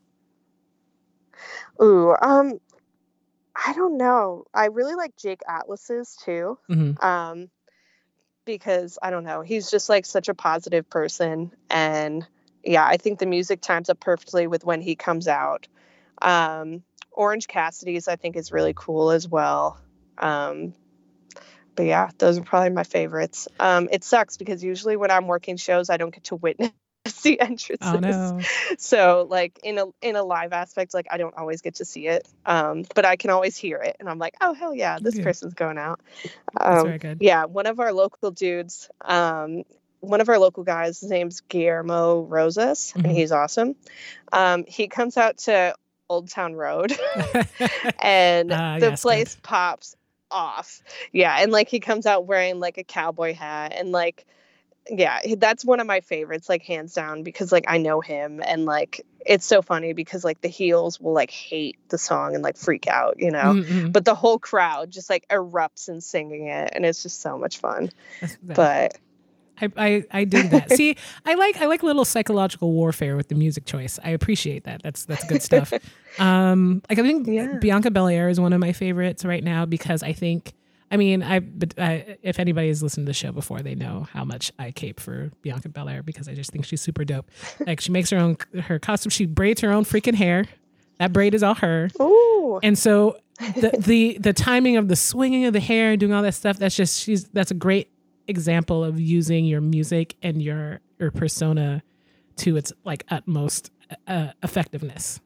ooh 1.83 2.15
um 2.23 2.59
i 3.55 3.73
don't 3.75 3.97
know 3.99 4.45
i 4.55 4.67
really 4.67 4.95
like 4.95 5.15
jake 5.17 5.41
atlas's 5.49 6.17
too 6.25 6.59
Mhm. 6.71 7.03
um 7.05 7.51
because 8.47 8.99
I 9.03 9.11
don't 9.11 9.25
know, 9.25 9.43
he's 9.43 9.71
just 9.71 9.89
like 9.89 10.07
such 10.07 10.29
a 10.29 10.35
positive 10.35 10.89
person. 10.89 11.51
And 11.69 12.25
yeah, 12.67 12.85
I 12.85 12.97
think 12.97 13.19
the 13.19 13.27
music 13.27 13.61
times 13.61 13.89
up 13.89 14.01
perfectly 14.01 14.47
with 14.47 14.65
when 14.65 14.81
he 14.81 14.97
comes 14.97 15.29
out. 15.29 15.69
Um, 16.21 16.83
Orange 17.13 17.49
Cassidy's, 17.49 18.09
I 18.09 18.17
think, 18.17 18.37
is 18.37 18.53
really 18.53 18.75
cool 18.75 19.11
as 19.11 19.29
well. 19.29 19.81
Um, 20.19 20.75
but 21.77 21.85
yeah, 21.87 22.11
those 22.19 22.39
are 22.39 22.43
probably 22.43 22.71
my 22.71 22.85
favorites. 22.85 23.49
Um, 23.61 23.89
it 23.93 24.03
sucks 24.05 24.37
because 24.37 24.65
usually 24.65 24.97
when 24.97 25.11
I'm 25.11 25.27
working 25.27 25.57
shows, 25.57 25.91
I 25.91 25.97
don't 25.97 26.13
get 26.15 26.25
to 26.25 26.37
witness 26.37 26.73
the 27.23 27.41
entrances. 27.41 27.87
Oh 27.87 27.99
no. 28.01 28.41
So 28.79 29.27
like 29.31 29.61
in 29.63 29.79
a 29.79 29.85
in 30.03 30.17
a 30.17 30.23
live 30.25 30.53
aspect, 30.53 30.95
like 30.95 31.07
I 31.11 31.19
don't 31.19 31.37
always 31.37 31.61
get 31.63 31.77
to 31.77 31.85
see 31.85 32.09
it, 32.09 32.27
um, 32.45 32.85
but 32.95 33.05
I 33.05 33.17
can 33.17 33.31
always 33.31 33.57
hear 33.57 33.79
it, 33.79 33.97
and 34.01 34.09
I'm 34.09 34.19
like, 34.19 34.35
oh 34.41 34.55
hell 34.55 34.75
yeah, 34.75 34.99
this 35.01 35.17
Yeah. 35.17 35.25
person's 35.25 35.55
going 35.55 35.79
out. 35.79 36.01
That's 36.55 36.83
Um, 36.83 36.87
very 36.87 36.99
good. 36.99 37.19
yeah, 37.21 37.45
one 37.45 37.67
of 37.67 37.79
our 37.81 37.93
local 37.93 38.31
dudes, 38.31 38.91
um, 39.03 39.65
one 40.07 40.21
of 40.21 40.29
our 40.29 40.39
local 40.39 40.63
guys, 40.65 41.01
his 41.01 41.11
name's 41.11 41.41
Guillermo 41.43 42.23
Rosas, 42.23 42.93
Mhm. 42.97 43.05
and 43.05 43.13
he's 43.13 43.33
awesome. 43.33 43.77
Um, 44.33 44.65
he 44.67 44.89
comes 44.89 45.17
out 45.17 45.39
to 45.39 45.75
Old 46.09 46.29
Town 46.31 46.55
Road, 46.55 46.97
and 48.01 48.53
Ah, 48.53 48.79
the 48.79 48.91
yes, 48.91 49.03
place 49.03 49.35
good. 49.35 49.43
pops 49.43 49.97
off. 50.31 50.83
Yeah, 51.13 51.37
and 51.41 51.53
like 51.53 51.69
he 51.69 51.81
comes 51.81 52.07
out 52.07 52.27
wearing 52.27 52.61
like 52.61 52.79
a 52.79 52.85
cowboy 52.85 53.35
hat, 53.35 53.73
and 53.77 53.93
like, 53.93 54.27
yeah, 54.89 55.19
that's 55.37 55.65
one 55.65 55.81
of 55.81 55.87
my 55.87 56.01
favorites, 56.01 56.49
like 56.49 56.63
hands 56.63 56.95
down, 56.95 57.23
because 57.23 57.51
like 57.53 57.65
I 57.69 57.79
know 57.79 58.01
him, 58.01 58.41
and 58.45 58.65
like 58.65 59.05
it's 59.25 59.45
so 59.45 59.61
funny 59.61 59.93
because 59.93 60.23
like 60.25 60.41
the 60.41 60.47
heels 60.49 61.01
will 61.01 61.13
like 61.13 61.33
hate 61.33 61.77
the 61.89 61.99
song 61.99 62.35
and 62.37 62.45
like 62.45 62.57
freak 62.57 62.87
out, 62.87 63.17
you 63.19 63.33
know. 63.33 63.55
Mm-mm. 63.55 63.93
But 63.93 64.05
the 64.05 64.15
whole 64.15 64.39
crowd 64.39 64.93
just 64.93 65.11
like 65.11 65.27
erupts 65.29 65.89
in 65.89 66.01
singing 66.01 66.47
it, 66.47 66.71
and 66.73 66.85
it's 66.87 67.03
just 67.03 67.21
so 67.21 67.37
much 67.37 67.59
fun. 67.59 67.91
That's- 68.21 68.39
But 68.43 68.99
I, 69.61 69.69
I 69.77 70.05
I 70.13 70.25
dig 70.25 70.51
that. 70.51 70.71
See, 70.77 70.97
I 71.25 71.35
like 71.35 71.57
I 71.59 71.67
like 71.67 71.83
little 71.83 72.05
psychological 72.05 72.73
warfare 72.73 73.17
with 73.17 73.29
the 73.29 73.35
music 73.35 73.65
choice. 73.65 73.99
I 74.05 74.11
appreciate 74.11 74.65
that. 74.65 74.83
That's 74.83 75.05
that's 75.05 75.25
good 75.25 75.43
stuff. 75.43 75.73
um, 76.19 76.83
like 76.89 76.99
I 76.99 77.03
think 77.03 77.27
Yeah. 77.27 77.59
Bianca 77.61 77.91
Belair 77.91 78.29
is 78.29 78.39
one 78.41 78.53
of 78.53 78.61
my 78.61 78.73
favorites 78.73 79.25
right 79.25 79.43
now 79.45 79.65
because 79.67 80.03
I 80.03 80.13
think. 80.13 80.53
I 80.89 80.97
mean, 80.97 81.21
I 81.21 81.41
but 81.41 81.75
I, 81.79 82.17
if 82.23 82.39
anybody 82.39 82.69
has 82.69 82.81
listened 82.81 83.07
to 83.07 83.11
the 83.11 83.15
show 83.15 83.33
before, 83.33 83.59
they 83.61 83.75
know 83.75 84.07
how 84.13 84.25
much 84.25 84.53
I 84.57 84.71
cape 84.71 85.01
for 85.01 85.33
Bianca 85.43 85.69
Belair 85.69 86.05
because 86.05 86.29
I 86.29 86.35
just 86.35 86.53
think 86.53 86.65
she's 86.65 86.81
super 86.81 87.05
dope. 87.05 87.29
Like 87.67 87.81
she 87.81 87.91
makes 87.91 88.11
her 88.11 88.19
own 88.19 88.37
her 88.63 88.79
costume, 88.79 89.11
she 89.11 89.27
braids 89.27 89.61
her 89.63 89.73
own 89.73 89.85
freaking 89.85 90.15
hair. 90.15 90.47
That 91.01 91.13
braid 91.13 91.35
is 91.35 91.43
all 91.43 91.57
her. 91.57 91.91
ooh, 92.01 92.61
And 92.63 92.79
so 92.79 93.17
the 93.57 93.73
the 93.81 94.19
the 94.21 94.33
timing 94.33 94.77
of 94.77 94.87
the 94.87 94.95
swinging 94.95 95.45
of 95.47 95.53
the 95.55 95.61
hair 95.61 95.91
and 95.91 95.99
doing 95.99 96.13
all 96.13 96.23
that 96.23 96.35
stuff, 96.35 96.57
that's 96.57 96.77
just 96.77 97.01
she's 97.03 97.25
that's 97.31 97.51
a 97.51 97.55
great 97.55 97.91
example 98.29 98.85
of 98.85 99.01
using 99.01 99.45
your 99.45 99.61
music 99.61 100.17
and 100.23 100.43
your 100.43 100.81
your 100.99 101.11
persona 101.11 101.83
to 102.37 102.57
its 102.57 102.73
like 102.85 103.05
utmost 103.11 103.71
uh, 104.07 104.29
effectiveness. 104.43 105.21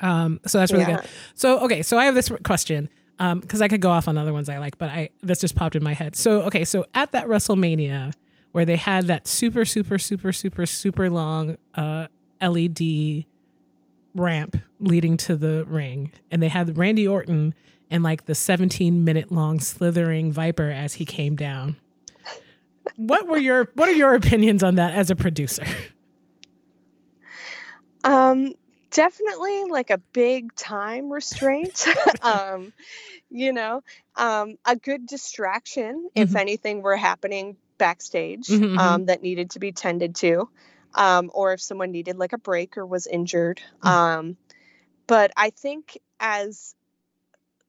Um, 0.00 0.40
so 0.46 0.58
that's 0.58 0.72
really 0.72 0.84
Yeah. 0.84 1.00
good. 1.00 1.10
So 1.34 1.60
okay, 1.60 1.82
so 1.82 1.98
I 1.98 2.06
have 2.06 2.14
this 2.14 2.30
question 2.44 2.88
um 3.18 3.40
because 3.40 3.60
I 3.62 3.68
could 3.68 3.80
go 3.80 3.90
off 3.90 4.08
on 4.08 4.18
other 4.18 4.32
ones 4.32 4.48
I 4.48 4.58
like, 4.58 4.78
but 4.78 4.88
I 4.88 5.10
this 5.22 5.40
just 5.40 5.54
popped 5.54 5.76
in 5.76 5.82
my 5.82 5.94
head. 5.94 6.16
So 6.16 6.42
okay, 6.42 6.64
so 6.64 6.86
at 6.94 7.12
that 7.12 7.26
WrestleMania 7.26 8.12
where 8.52 8.64
they 8.64 8.76
had 8.76 9.06
that 9.06 9.26
super 9.26 9.64
super 9.64 9.98
super 9.98 10.32
super 10.32 10.66
super 10.66 11.08
long 11.10 11.56
uh 11.74 12.08
LED 12.40 13.24
ramp 14.14 14.56
leading 14.80 15.16
to 15.16 15.36
the 15.36 15.64
ring 15.66 16.12
and 16.30 16.42
they 16.42 16.48
had 16.48 16.76
Randy 16.76 17.06
Orton 17.08 17.54
and 17.90 18.02
like 18.02 18.24
the 18.26 18.34
17 18.34 19.04
minute 19.04 19.30
long 19.30 19.60
slithering 19.60 20.32
viper 20.32 20.70
as 20.70 20.94
he 20.94 21.04
came 21.04 21.36
down. 21.36 21.76
What 22.96 23.26
were 23.28 23.38
your 23.38 23.68
what 23.74 23.88
are 23.88 23.94
your 23.94 24.14
opinions 24.14 24.62
on 24.62 24.76
that 24.76 24.94
as 24.94 25.10
a 25.10 25.16
producer? 25.16 25.64
um, 28.04 28.52
definitely 28.90 29.64
like 29.70 29.90
a 29.90 29.98
big 30.12 30.54
time 30.54 31.10
restraint. 31.12 31.86
um, 32.22 32.72
you 33.30 33.52
know, 33.52 33.82
um, 34.16 34.56
a 34.66 34.76
good 34.76 35.06
distraction 35.06 36.08
if 36.14 36.30
Mhm. 36.30 36.36
anything 36.40 36.82
were 36.82 36.96
happening 36.96 37.56
backstage 37.78 38.48
Mhm, 38.48 38.74
mhm. 38.74 38.78
um, 38.78 39.06
that 39.06 39.22
needed 39.22 39.50
to 39.50 39.58
be 39.58 39.72
tended 39.72 40.14
to, 40.16 40.48
um, 40.94 41.30
or 41.34 41.52
if 41.54 41.60
someone 41.60 41.90
needed 41.90 42.16
like 42.16 42.32
a 42.32 42.38
break 42.38 42.76
or 42.76 42.86
was 42.86 43.06
injured. 43.06 43.60
Mm. 43.82 43.88
Um, 43.90 44.36
but 45.06 45.32
I 45.36 45.50
think 45.50 45.98
as 46.20 46.74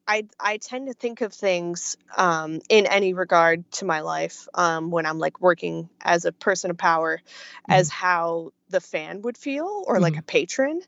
I 0.06 0.26
I 0.38 0.58
tend 0.58 0.88
to 0.88 0.94
think 0.94 1.20
of 1.20 1.32
things 1.32 1.96
um, 2.16 2.60
in 2.68 2.86
any 2.86 3.14
regard 3.14 3.70
to 3.72 3.84
my 3.84 4.00
life 4.00 4.48
um, 4.54 4.90
when 4.90 5.06
I'm 5.06 5.18
like 5.18 5.40
working 5.40 5.88
as 6.00 6.24
a 6.24 6.32
person 6.32 6.70
of 6.70 6.78
power, 6.78 7.20
as 7.68 7.88
how 7.88 8.52
the 8.68 8.80
fan 8.80 9.22
would 9.22 9.36
feel 9.38 9.84
or 9.86 10.00
like 10.00 10.14
Mhm. 10.14 10.18
a 10.18 10.22
patron, 10.22 10.80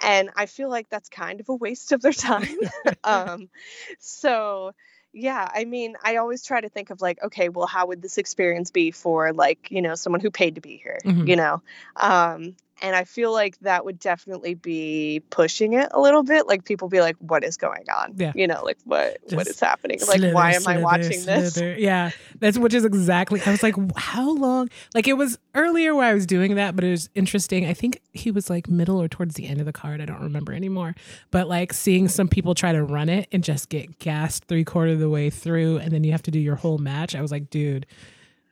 and 0.00 0.30
I 0.36 0.46
feel 0.46 0.68
like 0.68 0.88
that's 0.88 1.08
kind 1.08 1.40
of 1.40 1.48
a 1.48 1.54
waste 1.54 1.92
of 1.92 2.00
their 2.00 2.12
time. 2.12 2.58
um, 3.04 3.48
so 3.98 4.72
yeah, 5.12 5.48
I 5.52 5.64
mean, 5.64 5.96
I 6.04 6.16
always 6.16 6.44
try 6.44 6.60
to 6.60 6.68
think 6.68 6.90
of 6.90 7.00
like, 7.00 7.20
okay, 7.24 7.48
well, 7.48 7.66
how 7.66 7.86
would 7.88 8.00
this 8.00 8.18
experience 8.18 8.70
be 8.70 8.92
for 8.92 9.32
like 9.32 9.68
you 9.70 9.82
know 9.82 9.96
someone 9.96 10.20
who 10.20 10.30
paid 10.30 10.54
to 10.54 10.60
be 10.60 10.76
here, 10.76 10.98
Mhm. 11.04 11.28
you 11.28 11.36
know? 11.36 11.62
Um, 11.96 12.54
and 12.82 12.96
I 12.96 13.04
feel 13.04 13.32
like 13.32 13.58
that 13.60 13.84
would 13.84 13.98
definitely 13.98 14.54
be 14.54 15.22
pushing 15.30 15.74
it 15.74 15.88
a 15.92 16.00
little 16.00 16.22
bit. 16.22 16.46
Like 16.46 16.64
people 16.64 16.88
be 16.88 17.00
like, 17.00 17.16
"What 17.18 17.44
is 17.44 17.56
going 17.56 17.84
on? 17.94 18.14
Yeah. 18.16 18.32
You 18.34 18.46
know, 18.46 18.62
like 18.64 18.78
what 18.84 19.18
what 19.30 19.44
Just 19.44 19.50
is 19.50 19.60
happening? 19.60 20.00
Like 20.06 20.34
why 20.34 20.52
am 20.52 20.66
I 20.66 20.74
slither, 20.74 20.80
watching 20.80 21.24
this?" 21.24 21.60
Yeah, 21.78 22.10
that's 22.38 22.58
which 22.58 22.74
is 22.74 22.84
exactly. 22.84 23.40
I 23.44 23.50
was 23.50 23.62
like, 23.62 23.74
how 23.96 24.30
long? 24.30 24.68
Like 24.94 25.08
it 25.08 25.14
was 25.14 25.38
earlier 25.54 25.94
where 25.94 26.06
I 26.06 26.14
was 26.14 26.26
doing 26.26 26.54
that, 26.56 26.74
but 26.74 26.84
it 26.84 26.90
was 26.90 27.08
interesting. 27.14 27.66
I 27.66 27.74
think 27.74 28.00
he 28.12 28.30
was 28.30 28.50
like 28.50 28.68
middle 28.68 29.00
or 29.00 29.08
towards 29.08 29.34
the 29.34 29.46
end 29.46 29.60
of 29.60 29.66
the 29.66 29.72
card. 29.72 30.00
I 30.00 30.04
don't 30.04 30.22
remember 30.22 30.52
anymore. 30.52 30.94
But 31.30 31.48
like 31.48 31.72
seeing 31.72 32.08
some 32.08 32.28
people 32.28 32.54
try 32.54 32.72
to 32.72 32.82
run 32.82 33.08
it 33.08 33.28
and 33.32 33.44
just 33.44 33.68
get 33.68 33.98
gassed 33.98 34.44
three 34.46 34.64
quarter 34.64 34.92
of 34.92 34.98
the 34.98 35.10
way 35.10 35.30
through, 35.30 35.78
and 35.78 35.92
then 35.92 36.04
you 36.04 36.12
have 36.12 36.22
to 36.22 36.30
do 36.30 36.38
your 36.38 36.56
whole 36.56 36.78
match. 36.78 37.14
I 37.14 37.22
was 37.22 37.30
like, 37.30 37.50
dude. 37.50 37.86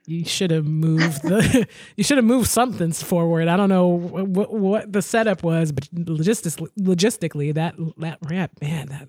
You 0.08 0.24
should 0.24 0.50
have 0.50 0.64
moved 0.66 1.22
the. 1.22 1.66
you 1.96 2.02
should 2.02 2.16
have 2.16 2.24
moved 2.24 2.48
something 2.48 2.92
forward. 2.92 3.46
I 3.46 3.58
don't 3.58 3.68
know 3.68 3.88
what 3.88 4.50
what 4.52 4.90
the 4.90 5.02
setup 5.02 5.42
was, 5.42 5.70
but 5.70 5.86
logistics, 5.92 6.56
logistically, 6.80 7.52
that 7.54 7.74
that 7.98 8.16
ramp, 8.22 8.52
man, 8.62 8.86
that 8.88 9.08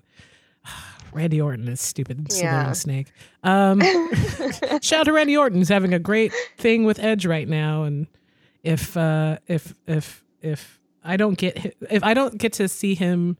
Randy 1.14 1.40
Orton 1.40 1.68
is 1.68 1.80
stupid 1.80 2.28
Yeah. 2.30 2.72
snake. 2.72 3.08
Um, 3.42 3.80
shout 4.82 4.92
out 5.00 5.04
to 5.04 5.12
Randy 5.14 5.36
Orton. 5.38 5.56
He's 5.58 5.70
having 5.70 5.94
a 5.94 5.98
great 5.98 6.34
thing 6.58 6.84
with 6.84 6.98
Edge 6.98 7.24
right 7.24 7.48
now, 7.48 7.84
and 7.84 8.06
if 8.62 8.94
uh, 8.94 9.38
if 9.46 9.72
if 9.86 10.22
if 10.42 10.78
I 11.02 11.16
don't 11.16 11.38
get 11.38 11.76
if 11.90 12.04
I 12.04 12.12
don't 12.12 12.36
get 12.36 12.52
to 12.54 12.68
see 12.68 12.94
him 12.94 13.38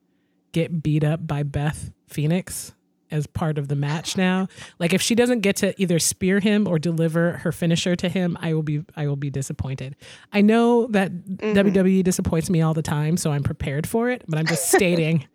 get 0.53 0.83
beat 0.83 1.05
up 1.05 1.27
by 1.27 1.43
Beth 1.43 1.93
Phoenix 2.09 2.73
as 3.11 3.27
part 3.27 3.59
of 3.59 3.69
the 3.69 3.75
match 3.77 4.17
now, 4.17 4.49
like 4.79 4.93
if 4.93 5.03
she 5.03 5.15
doesn't 5.15 5.41
get 5.41 5.57
to 5.57 5.81
either 5.81 5.99
spear 5.99 6.41
him 6.41 6.67
or 6.69 6.79
deliver 6.79 7.33
her 7.39 7.53
finisher 7.53 7.97
to 7.97 8.09
him, 8.09 8.37
I 8.41 8.55
will 8.55 8.63
be 8.63 8.85
I 8.97 9.07
will 9.07 9.17
be 9.17 9.31
disappointed. 9.31 9.97
I 10.33 10.41
know 10.41 10.87
that 10.89 11.13
WWE 11.39 12.03
disappoints 12.05 12.51
me 12.51 12.63
all 12.63 12.75
the 12.75 12.83
time, 12.83 13.17
so 13.17 13.33
I'm 13.33 13.43
prepared 13.43 13.87
for 13.87 14.11
it, 14.11 14.25
but 14.29 14.39
I'm 14.39 14.47
just 14.47 14.71
stating 14.73 15.27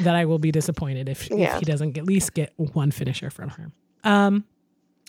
that 0.00 0.14
I 0.14 0.24
will 0.24 0.38
be 0.38 0.50
disappointed 0.50 1.08
if, 1.08 1.30
if 1.30 1.58
he 1.58 1.64
doesn't 1.64 1.98
at 1.98 2.04
least 2.04 2.34
get 2.34 2.52
one 2.56 2.90
finisher 2.90 3.30
from 3.30 3.50
her. 3.50 3.70
Um, 4.04 4.44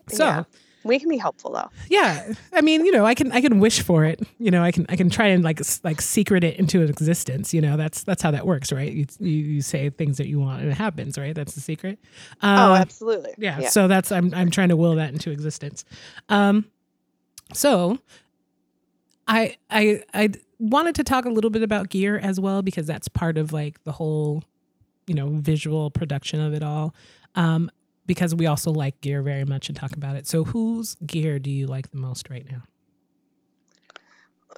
so 0.10 0.26
Yeah. 0.26 0.44
We 0.84 1.00
can 1.00 1.10
be 1.10 1.18
helpful 1.18 1.52
though. 1.52 1.70
yeah, 1.90 2.34
I 2.52 2.62
mean, 2.62 2.86
you 2.86 2.92
know, 2.92 3.06
I 3.06 3.16
can 3.16 3.32
I 3.32 3.42
can 3.42 3.60
wish 3.60 3.82
for 3.82 4.06
it. 4.06 4.22
You 4.40 4.52
know, 4.52 4.64
I 4.64 4.72
can 4.72 4.86
I 4.90 4.96
can 4.96 5.10
try 5.10 5.28
and 5.28 5.44
like 5.44 5.62
like 5.84 6.02
secret 6.02 6.44
it 6.44 6.58
into 6.58 6.82
existence. 6.82 7.54
You 7.54 7.62
know, 7.62 7.78
that's 7.78 8.04
that's 8.04 8.22
how 8.22 8.32
that 8.32 8.46
works, 8.46 8.72
right? 8.72 8.92
You 8.92 9.06
you, 9.20 9.30
you 9.30 9.62
say 9.62 9.90
things 9.90 10.18
that 10.18 10.28
you 10.28 10.40
want 10.40 10.62
and 10.62 10.72
it 10.72 10.76
happens, 10.76 11.18
right? 11.18 11.34
That's 11.36 11.56
the 11.56 11.62
secret. 11.62 12.00
Um, 12.42 12.60
oh, 12.60 12.76
absolutely. 12.76 13.34
yeah, 13.38 13.70
So 13.70 13.88
that's 13.88 14.12
I'm 14.12 14.34
I'm 14.34 14.52
trying 14.52 14.70
to 14.70 14.78
will 14.78 14.96
that 14.96 15.12
into 15.14 15.32
existence. 15.32 15.86
Um, 16.30 16.66
so 17.54 18.00
I 19.28 19.58
I 19.70 20.04
I 20.14 20.30
wanted 20.60 20.96
to 20.96 21.04
talk 21.04 21.26
a 21.26 21.30
little 21.30 21.50
bit 21.50 21.64
about 21.64 21.90
gear 21.90 22.18
as 22.18 22.40
well 22.40 22.62
because 22.62 22.88
that's 22.88 23.08
part 23.08 23.38
of 23.38 23.52
like 23.52 23.84
the 23.84 23.92
whole, 23.94 24.44
you 25.08 25.14
know, 25.14 25.30
visual 25.30 25.92
production 25.92 26.40
of 26.40 26.54
it 26.54 26.64
all. 26.64 26.94
Um, 27.36 27.70
because 28.06 28.36
we 28.36 28.46
also 28.46 28.72
like 28.72 29.00
gear 29.02 29.22
very 29.22 29.46
much 29.46 29.70
and 29.70 29.78
talk 29.78 29.94
about 29.96 30.16
it. 30.16 30.28
So 30.28 30.44
whose 30.44 30.96
gear 31.06 31.40
do 31.40 31.50
you 31.50 31.68
like 31.68 31.92
the 31.92 31.98
most 31.98 32.30
right 32.30 32.46
now? 32.50 32.64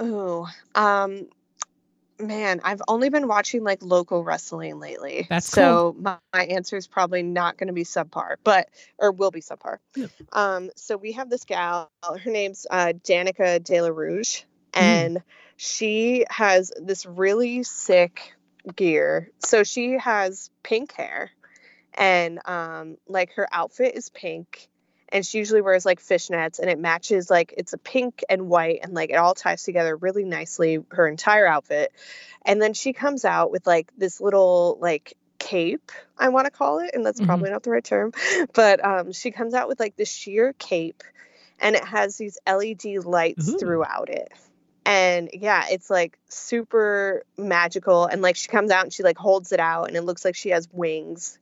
Ooh, 0.01 0.45
um, 0.75 1.27
man, 2.19 2.59
I've 2.63 2.81
only 2.87 3.09
been 3.09 3.27
watching 3.27 3.63
like 3.63 3.81
local 3.81 4.23
wrestling 4.23 4.79
lately. 4.79 5.25
That's 5.29 5.47
so 5.47 5.95
my, 5.99 6.17
my 6.33 6.45
answer 6.45 6.75
is 6.75 6.87
probably 6.87 7.23
not 7.23 7.57
going 7.57 7.67
to 7.67 7.73
be 7.73 7.83
subpar, 7.83 8.35
but 8.43 8.67
or 8.97 9.11
will 9.11 9.31
be 9.31 9.41
subpar. 9.41 9.77
Yeah. 9.95 10.07
Um, 10.33 10.69
so 10.75 10.97
we 10.97 11.13
have 11.13 11.29
this 11.29 11.45
gal. 11.45 11.89
Her 12.03 12.31
name's 12.31 12.65
uh, 12.69 12.93
Danika 13.03 13.63
Della 13.63 13.91
Rouge, 13.91 14.41
Mm. 14.73 14.81
and 14.81 15.23
she 15.55 16.25
has 16.29 16.73
this 16.75 17.05
really 17.05 17.63
sick 17.63 18.33
gear. 18.75 19.31
So 19.39 19.63
she 19.63 19.93
has 19.97 20.49
pink 20.63 20.91
hair, 20.91 21.31
and 21.95 22.39
um, 22.45 22.97
like 23.07 23.33
her 23.33 23.47
outfit 23.51 23.95
is 23.95 24.09
pink. 24.09 24.69
and 25.09 25.25
she 25.25 25.37
usually 25.37 25.61
wears 25.61 25.85
like 25.85 26.01
fishnets 26.01 26.59
and 26.59 26.69
it 26.69 26.79
matches 26.79 27.29
like 27.29 27.53
it's 27.57 27.73
a 27.73 27.77
pink 27.77 28.23
and 28.29 28.47
white 28.49 28.79
and 28.83 28.93
like 28.93 29.09
it 29.11 29.15
all 29.15 29.33
ties 29.35 29.63
together 29.63 29.95
really 29.95 30.23
nicely 30.25 30.79
her 30.89 31.07
entire 31.07 31.45
outfit 31.47 31.91
and 32.45 32.61
then 32.61 32.73
she 32.73 32.91
comes 32.91 33.23
out 33.23 33.51
with 33.51 33.65
like 33.67 33.91
this 33.97 34.19
little 34.19 34.77
like 34.81 35.13
cape 35.37 35.91
i 36.17 36.29
want 36.29 36.45
to 36.45 36.51
call 36.51 36.79
it 36.79 36.91
and 36.93 37.05
that's 37.05 37.21
Mhm. 37.21 37.27
probably 37.27 37.49
not 37.51 37.61
the 37.63 37.69
right 37.69 37.83
term 37.83 38.11
but 38.53 38.83
um 38.83 39.11
she 39.13 39.29
comes 39.31 39.53
out 39.53 39.67
with 39.67 39.79
like 39.79 39.95
this 39.95 40.11
sheer 40.11 40.53
cape 40.53 41.03
and 41.59 41.75
it 41.75 41.85
has 41.85 42.17
these 42.17 42.37
led 42.47 42.83
lights 43.05 43.49
Ooh. 43.49 43.57
throughout 43.59 44.09
it 44.09 44.29
and 44.85 45.29
yeah 45.33 45.65
it's 45.69 45.89
like 45.89 46.17
super 46.29 47.23
magical 47.37 48.05
and 48.05 48.21
like 48.23 48.35
she 48.35 48.47
comes 48.47 48.71
out 48.71 48.83
and 48.83 48.91
she 48.93 49.03
like 49.03 49.17
holds 49.17 49.51
it 49.51 49.59
out 49.59 49.87
and 49.87 49.95
it 49.95 50.01
looks 50.01 50.25
like 50.25 50.35
she 50.35 50.49
has 50.49 50.67
wings 50.71 51.37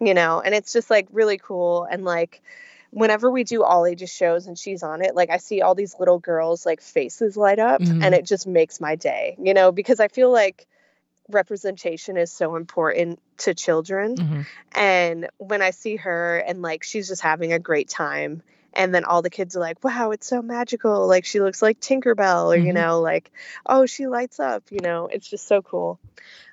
you 0.00 0.14
know 0.14 0.40
and 0.40 0.54
it's 0.54 0.72
just 0.72 0.90
like 0.90 1.06
really 1.12 1.38
cool 1.38 1.84
and 1.90 2.04
like 2.04 2.42
whenever 2.90 3.30
we 3.30 3.44
do 3.44 3.62
all 3.62 3.86
ages 3.86 4.10
shows 4.12 4.46
and 4.46 4.58
she's 4.58 4.82
on 4.82 5.02
it 5.02 5.14
like 5.14 5.30
i 5.30 5.36
see 5.36 5.62
all 5.62 5.74
these 5.74 5.94
little 5.98 6.18
girls 6.18 6.66
like 6.66 6.80
faces 6.80 7.36
light 7.36 7.58
up 7.58 7.82
Mhm. 7.82 8.02
and 8.02 8.14
it 8.14 8.26
just 8.26 8.46
makes 8.46 8.80
my 8.80 8.96
day 8.96 9.36
you 9.40 9.54
know 9.54 9.72
because 9.72 10.00
i 10.00 10.08
feel 10.08 10.30
like 10.32 10.66
representation 11.28 12.16
is 12.16 12.32
so 12.32 12.56
important 12.56 13.20
to 13.38 13.54
children 13.54 14.16
Mhm. 14.16 14.46
and 14.72 15.28
when 15.38 15.62
I 15.62 15.70
see 15.70 15.96
her 15.96 16.38
and 16.38 16.62
like 16.62 16.82
she's 16.82 17.08
just 17.08 17.22
having 17.22 17.52
a 17.52 17.58
great 17.58 17.88
time, 17.88 18.42
and 18.72 18.94
then 18.94 19.04
all 19.04 19.22
the 19.22 19.30
kids 19.30 19.56
are 19.56 19.60
like, 19.60 19.82
wow, 19.82 20.10
it's 20.12 20.26
so 20.26 20.42
magical. 20.42 21.06
Like 21.08 21.24
she 21.24 21.40
looks 21.40 21.60
like 21.60 21.80
Tinkerbell, 21.80 22.54
or, 22.54 22.56
you 22.56 22.72
Mhm. 22.72 22.74
know, 22.74 23.00
like, 23.00 23.30
oh, 23.66 23.86
she 23.86 24.06
lights 24.06 24.38
up, 24.38 24.62
you 24.70 24.78
know, 24.80 25.06
it's 25.06 25.28
just 25.28 25.46
so 25.48 25.60
cool. 25.62 25.98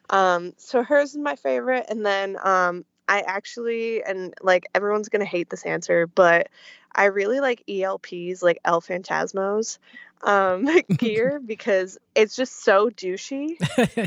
Um, 0.10 0.54
so 0.58 0.84
hers 0.84 1.12
is 1.12 1.18
my 1.18 1.36
favorite. 1.36 1.86
And 1.90 2.06
then 2.06 2.38
um, 2.44 2.86
I 3.08 3.22
actually, 3.22 4.04
and 4.04 4.34
like 4.42 4.68
everyone's 4.76 5.10
going 5.10 5.22
to 5.22 5.26
hate 5.26 5.50
this 5.50 5.66
answer, 5.66 6.08
but 6.08 6.50
I 6.94 7.06
really 7.06 7.40
like 7.40 7.64
ELPs, 7.70 8.42
like 8.42 8.60
El 8.66 8.82
Phantasmos 8.82 9.78
um, 10.24 10.68
gear 10.98 11.40
because 11.44 11.98
it's 12.16 12.36
just 12.36 12.64
so 12.64 12.90
douchey 12.90 13.56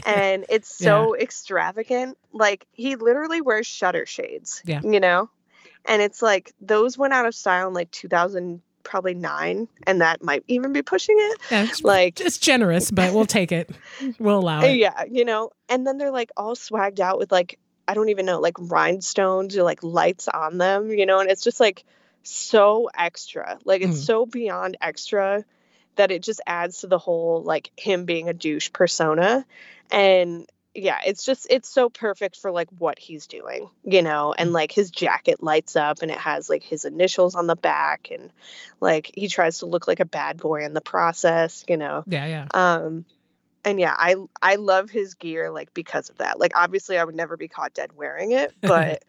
and 0.06 0.44
it's 0.48 0.74
so 0.74 1.16
extravagant. 1.16 2.18
Like 2.32 2.66
he 2.72 2.96
literally 2.96 3.40
wears 3.40 3.66
shutter 3.66 4.06
shades. 4.06 4.62
Yeah. 4.64 4.80
You 4.82 5.00
know? 5.00 5.30
And 5.86 6.02
it's 6.02 6.20
like 6.20 6.52
those 6.60 6.98
went 6.98 7.12
out 7.12 7.26
of 7.26 7.34
style 7.34 7.68
in 7.68 7.74
like 7.74 7.90
2000 7.90 8.60
probably 8.82 9.14
9 9.14 9.68
and 9.86 10.00
that 10.00 10.22
might 10.22 10.42
even 10.48 10.72
be 10.72 10.82
pushing 10.82 11.16
it. 11.18 11.40
Yeah, 11.50 11.64
it's, 11.64 11.82
Like 11.82 12.20
it's 12.20 12.38
generous, 12.38 12.90
but 12.90 13.14
we'll 13.14 13.26
take 13.26 13.52
it. 13.52 13.70
We'll 14.18 14.38
allow 14.38 14.62
it. 14.62 14.76
yeah, 14.76 15.04
you 15.10 15.24
know. 15.24 15.50
And 15.68 15.86
then 15.86 15.96
they're 15.98 16.10
like 16.10 16.30
all 16.36 16.56
swagged 16.56 17.00
out 17.00 17.18
with 17.18 17.30
like 17.30 17.58
I 17.90 17.94
don't 17.94 18.10
even 18.10 18.24
know, 18.24 18.38
like 18.38 18.54
rhinestones 18.56 19.56
or 19.56 19.64
like 19.64 19.82
lights 19.82 20.28
on 20.28 20.58
them, 20.58 20.92
you 20.92 21.06
know, 21.06 21.18
and 21.18 21.28
it's 21.28 21.42
just 21.42 21.58
like 21.58 21.84
so 22.22 22.88
extra. 22.96 23.58
Like 23.64 23.82
it's 23.82 24.00
Mm. 24.02 24.06
so 24.06 24.26
beyond 24.26 24.76
extra 24.80 25.44
that 25.96 26.12
it 26.12 26.22
just 26.22 26.40
adds 26.46 26.82
to 26.82 26.86
the 26.86 26.98
whole 26.98 27.42
like 27.42 27.72
him 27.76 28.04
being 28.04 28.28
a 28.28 28.32
douche 28.32 28.70
persona. 28.72 29.44
And 29.90 30.48
yeah, 30.72 31.00
it's 31.04 31.24
just 31.24 31.48
it's 31.50 31.68
so 31.68 31.90
perfect 31.90 32.36
for 32.36 32.52
like 32.52 32.68
what 32.78 33.00
he's 33.00 33.26
doing, 33.26 33.68
you 33.82 34.02
know, 34.02 34.32
and 34.38 34.52
like 34.52 34.70
his 34.70 34.92
jacket 34.92 35.42
lights 35.42 35.74
up 35.74 36.02
and 36.02 36.12
it 36.12 36.18
has 36.18 36.48
like 36.48 36.62
his 36.62 36.84
initials 36.84 37.34
on 37.34 37.48
the 37.48 37.56
back 37.56 38.10
and 38.12 38.30
like 38.80 39.10
he 39.16 39.26
tries 39.26 39.58
to 39.58 39.66
look 39.66 39.88
like 39.88 39.98
a 39.98 40.04
bad 40.04 40.36
boy 40.36 40.64
in 40.64 40.74
the 40.74 40.80
process, 40.80 41.64
you 41.68 41.76
know. 41.76 42.04
Yeah, 42.06 42.26
yeah. 42.26 42.46
Um 42.54 43.04
and 43.64 43.78
yeah, 43.80 43.94
I 43.98 44.16
I 44.42 44.56
love 44.56 44.90
his 44.90 45.14
gear 45.14 45.50
like 45.50 45.72
because 45.74 46.08
of 46.10 46.18
that. 46.18 46.38
Like 46.38 46.52
obviously 46.54 46.98
I 46.98 47.04
would 47.04 47.14
never 47.14 47.36
be 47.36 47.48
caught 47.48 47.74
dead 47.74 47.90
wearing 47.96 48.32
it, 48.32 48.52
but 48.60 49.04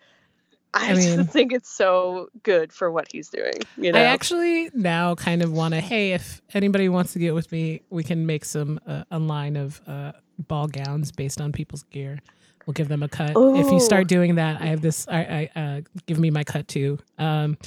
I, 0.74 0.92
I 0.92 0.94
mean- 0.96 1.18
just 1.18 1.30
think 1.32 1.52
it's 1.54 1.70
so 1.70 2.30
good 2.44 2.72
for 2.72 2.92
what 2.92 3.08
he's 3.12 3.30
doing, 3.30 3.54
you 3.78 3.92
know. 3.92 4.00
I 4.00 4.04
actually 4.04 4.70
now 4.74 5.16
kind 5.16 5.42
of 5.42 5.52
want 5.52 5.74
to. 5.74 5.82
Hey, 5.82 6.14
if 6.14 6.42
anybody 6.54 6.88
wants 6.90 7.14
to 7.14 7.20
get 7.20 7.34
with 7.34 7.52
me, 7.52 7.82
we 7.90 8.04
can 8.04 8.26
make 8.26 8.46
some 8.46 8.80
uh, 8.88 9.04
a 9.12 9.20
line 9.20 9.56
of 9.58 9.82
uh, 9.88 10.14
ball 10.40 10.68
gowns 10.68 11.12
based 11.12 11.42
on 11.42 11.52
people's 11.52 11.84
gear. 11.84 12.20
We'll 12.66 12.74
give 12.74 12.90
them 12.90 13.04
a 13.04 13.10
cut. 13.10 13.32
If 13.36 13.72
you 13.72 13.80
start 13.80 14.08
doing 14.08 14.36
that, 14.36 14.62
I 14.62 14.68
have 14.68 14.82
this. 14.82 15.08
I, 15.08 15.50
I 15.56 15.60
uh, 15.60 15.82
give 16.06 16.20
me 16.20 16.30
my 16.30 16.44
cut 16.44 16.68
too, 16.68 17.00
um, 17.18 17.58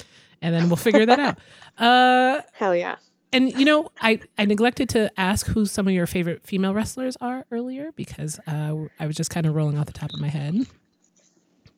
and 0.41 0.55
then 0.55 0.67
we'll 0.67 0.77
figure 0.77 1.05
that 1.05 1.19
out. 1.19 1.37
Uh, 1.77 2.41
Hell 2.53 2.73
yeah. 2.73 2.95
And 3.33 3.51
you 3.51 3.65
know, 3.65 3.91
I 4.01 4.19
I 4.37 4.45
neglected 4.45 4.89
to 4.89 5.11
ask 5.19 5.45
who 5.47 5.65
some 5.65 5.87
of 5.87 5.93
your 5.93 6.07
favorite 6.07 6.45
female 6.45 6.73
wrestlers 6.73 7.17
are 7.19 7.45
earlier 7.51 7.91
because 7.95 8.39
uh, 8.47 8.75
I 8.99 9.07
was 9.07 9.15
just 9.15 9.29
kind 9.29 9.45
of 9.45 9.55
rolling 9.55 9.77
off 9.77 9.87
the 9.87 9.93
top 9.93 10.13
of 10.13 10.19
my 10.19 10.29
head. 10.29 10.65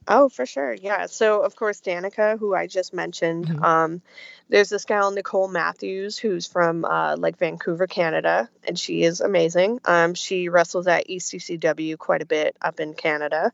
Oh, 0.09 0.29
for 0.29 0.45
sure. 0.45 0.73
Yeah. 0.73 1.07
So, 1.07 1.41
of 1.41 1.55
course, 1.55 1.81
Danika, 1.81 2.39
who 2.39 2.55
I 2.55 2.67
just 2.67 2.93
mentioned. 2.93 3.47
Mhm. 3.47 3.63
Um, 3.63 4.01
there's 4.47 4.69
this 4.69 4.85
gal, 4.85 5.11
Nicole 5.11 5.49
Matthews, 5.49 6.17
who's 6.17 6.47
from 6.47 6.85
uh, 6.85 7.17
like 7.17 7.37
Vancouver, 7.37 7.87
Canada, 7.87 8.49
and 8.65 8.79
she 8.79 9.03
is 9.03 9.19
amazing. 9.19 9.81
Um, 9.83 10.13
she 10.13 10.47
wrestles 10.47 10.87
at 10.87 11.09
ECCW 11.09 11.97
quite 11.97 12.21
a 12.21 12.25
bit 12.25 12.55
up 12.61 12.79
in 12.79 12.93
Canada, 12.93 13.51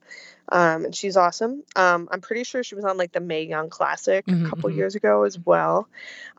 um, 0.50 0.86
and 0.86 0.96
she's 0.96 1.18
awesome. 1.18 1.64
Um, 1.76 2.10
I'm 2.12 2.22
pretty 2.22 2.44
sure 2.44 2.64
she 2.64 2.76
was 2.76 2.86
on 2.86 2.98
like 2.98 3.12
the 3.12 3.20
Mae 3.20 3.44
Young 3.44 3.70
Classic 3.70 4.26
Mhm, 4.26 4.46
a 4.46 4.50
couple 4.50 4.70
mhm. 4.70 4.76
years 4.76 4.96
ago 4.96 5.24
as 5.24 5.40
well. 5.40 5.88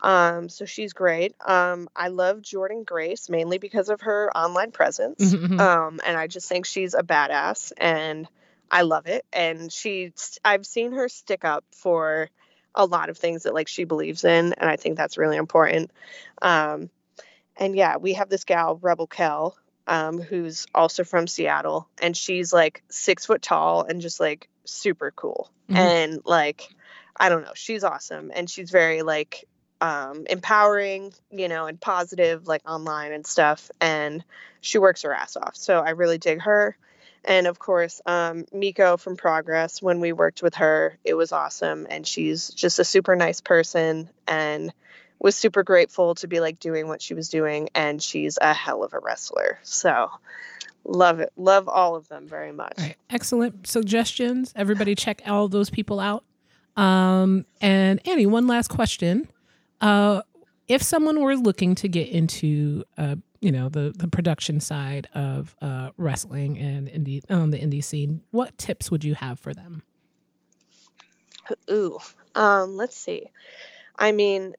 Um, 0.03 0.49
so 0.49 0.65
she's 0.65 0.93
great. 0.93 1.35
Um, 1.45 1.89
I 1.97 2.09
love 2.09 2.39
Jordynne 2.43 2.85
Grace 2.85 3.29
mainly 3.29 3.59
because 3.59 3.89
of 3.89 4.03
her 4.03 4.31
online 4.37 4.73
presence. 4.73 5.35
Mhm, 5.35 5.49
mhm. 5.49 5.61
Um, 5.61 6.01
and 6.05 6.17
I 6.17 6.27
just 6.27 6.49
think 6.49 6.67
she's 6.67 6.95
a 6.95 7.03
badass 7.03 7.73
and 7.79 8.29
I 8.71 8.83
love 8.83 9.07
it. 9.07 9.25
And 9.33 9.73
she's, 9.73 10.39
I've 10.45 10.67
seen 10.67 10.93
her 10.93 11.09
stick 11.09 11.45
up 11.45 11.65
for 11.73 12.29
a 12.75 12.85
lot 12.85 13.09
of 13.09 13.17
things 13.17 13.45
that 13.45 13.55
like 13.55 13.69
she 13.69 13.85
believes 13.85 14.25
in. 14.25 14.53
And 14.53 14.69
I 14.69 14.77
think 14.77 14.97
that's 14.97 15.17
really 15.17 15.37
important. 15.37 15.91
Um, 16.43 16.91
and 17.57 17.77
yeah, 17.77 17.97
we 17.99 18.15
have 18.15 18.29
this 18.29 18.45
gal, 18.45 18.79
Rebel 18.83 19.07
Kel, 19.07 19.57
um, 19.87 20.21
who's 20.21 20.67
also 20.75 21.05
from 21.05 21.27
Seattle. 21.27 21.89
And 22.01 22.17
she's 22.17 22.53
like 22.53 22.83
six 22.89 23.27
foot 23.27 23.43
tall 23.43 23.83
and 23.83 24.01
just 24.01 24.21
like 24.21 24.49
super 24.65 25.11
cool. 25.11 25.51
Mhm. 25.71 25.77
And 25.77 26.21
like, 26.25 26.69
I 27.17 27.29
don't 27.29 27.43
know, 27.43 27.53
she's 27.55 27.85
awesome. 27.85 28.31
And 28.35 28.49
she's 28.49 28.71
very 28.71 29.03
like, 29.03 29.47
um, 29.81 30.27
empowering, 30.31 31.13
you 31.31 31.49
know, 31.49 31.67
and 31.67 31.81
positive, 31.81 32.47
like 32.47 32.69
online 32.69 33.13
and 33.13 33.27
stuff. 33.27 33.71
And 33.81 34.25
she 34.61 34.79
works 34.79 35.03
her 35.03 35.13
ass 35.13 35.37
off. 35.37 35.57
So 35.57 35.81
I 35.81 35.91
really 35.91 36.19
dig 36.19 36.41
her. 36.43 36.77
And 37.27 37.47
of 37.47 37.59
course, 37.59 38.01
um, 38.05 38.45
Miko 38.53 38.97
from 38.97 39.17
Progress, 39.17 39.81
when 39.81 40.01
we 40.01 40.13
worked 40.13 40.43
with 40.43 40.57
her, 40.57 40.99
it 41.05 41.15
was 41.15 41.33
awesome. 41.33 41.87
And 41.89 42.07
she's 42.07 42.49
just 42.51 42.79
a 42.79 42.85
super 42.85 43.17
nice 43.17 43.41
person 43.41 44.11
and 44.27 44.73
was 45.19 45.37
super 45.37 45.63
grateful 45.63 46.15
to 46.17 46.27
be 46.29 46.41
like 46.41 46.59
doing 46.59 46.89
what 46.89 47.01
she 47.01 47.15
was 47.15 47.29
doing. 47.29 47.69
And 47.75 48.03
she's 48.03 48.39
a 48.41 48.53
hell 48.53 48.85
of 48.85 48.93
a 48.93 48.99
wrestler. 48.99 49.59
So 49.63 50.11
love 50.85 51.21
it. 51.21 51.33
Love 51.37 51.69
all 51.69 51.97
of 51.97 52.09
them 52.09 52.29
very 52.29 52.53
much. 52.53 52.75
Right, 52.79 52.97
excellent 53.11 53.67
suggestions. 53.67 54.53
Everybody, 54.57 54.95
check 54.95 55.23
all 55.27 55.49
those 55.49 55.71
people 55.71 56.01
out. 56.01 56.25
Um, 56.77 57.47
and 57.61 58.07
Annie, 58.07 58.27
one 58.27 58.47
last 58.47 58.69
question: 58.69 59.29
uh, 59.81 60.23
If 60.69 60.83
someone 60.83 61.21
were 61.21 61.37
looking 61.37 61.75
to 61.77 61.89
get 61.89 62.09
into, 62.09 62.85
uh, 62.99 63.17
you 63.41 63.53
know, 63.53 63.69
the 63.69 63.93
the 63.97 64.09
production 64.09 64.61
side 64.61 65.09
of 65.15 65.55
uh, 65.63 65.91
wrestling 65.97 66.59
and 66.59 66.89
indie 66.89 67.23
on 67.31 67.51
the 67.51 67.59
indie 67.59 67.85
scene, 67.85 68.23
what 68.31 68.57
tips 68.59 68.91
would 68.91 69.05
you 69.05 69.15
have 69.15 69.39
for 69.39 69.55
them? 69.55 69.83
Ooh, 71.71 71.99
um, 72.35 72.77
let's 72.77 72.97
see. 72.97 73.31
I 73.97 74.13
mean, 74.13 74.55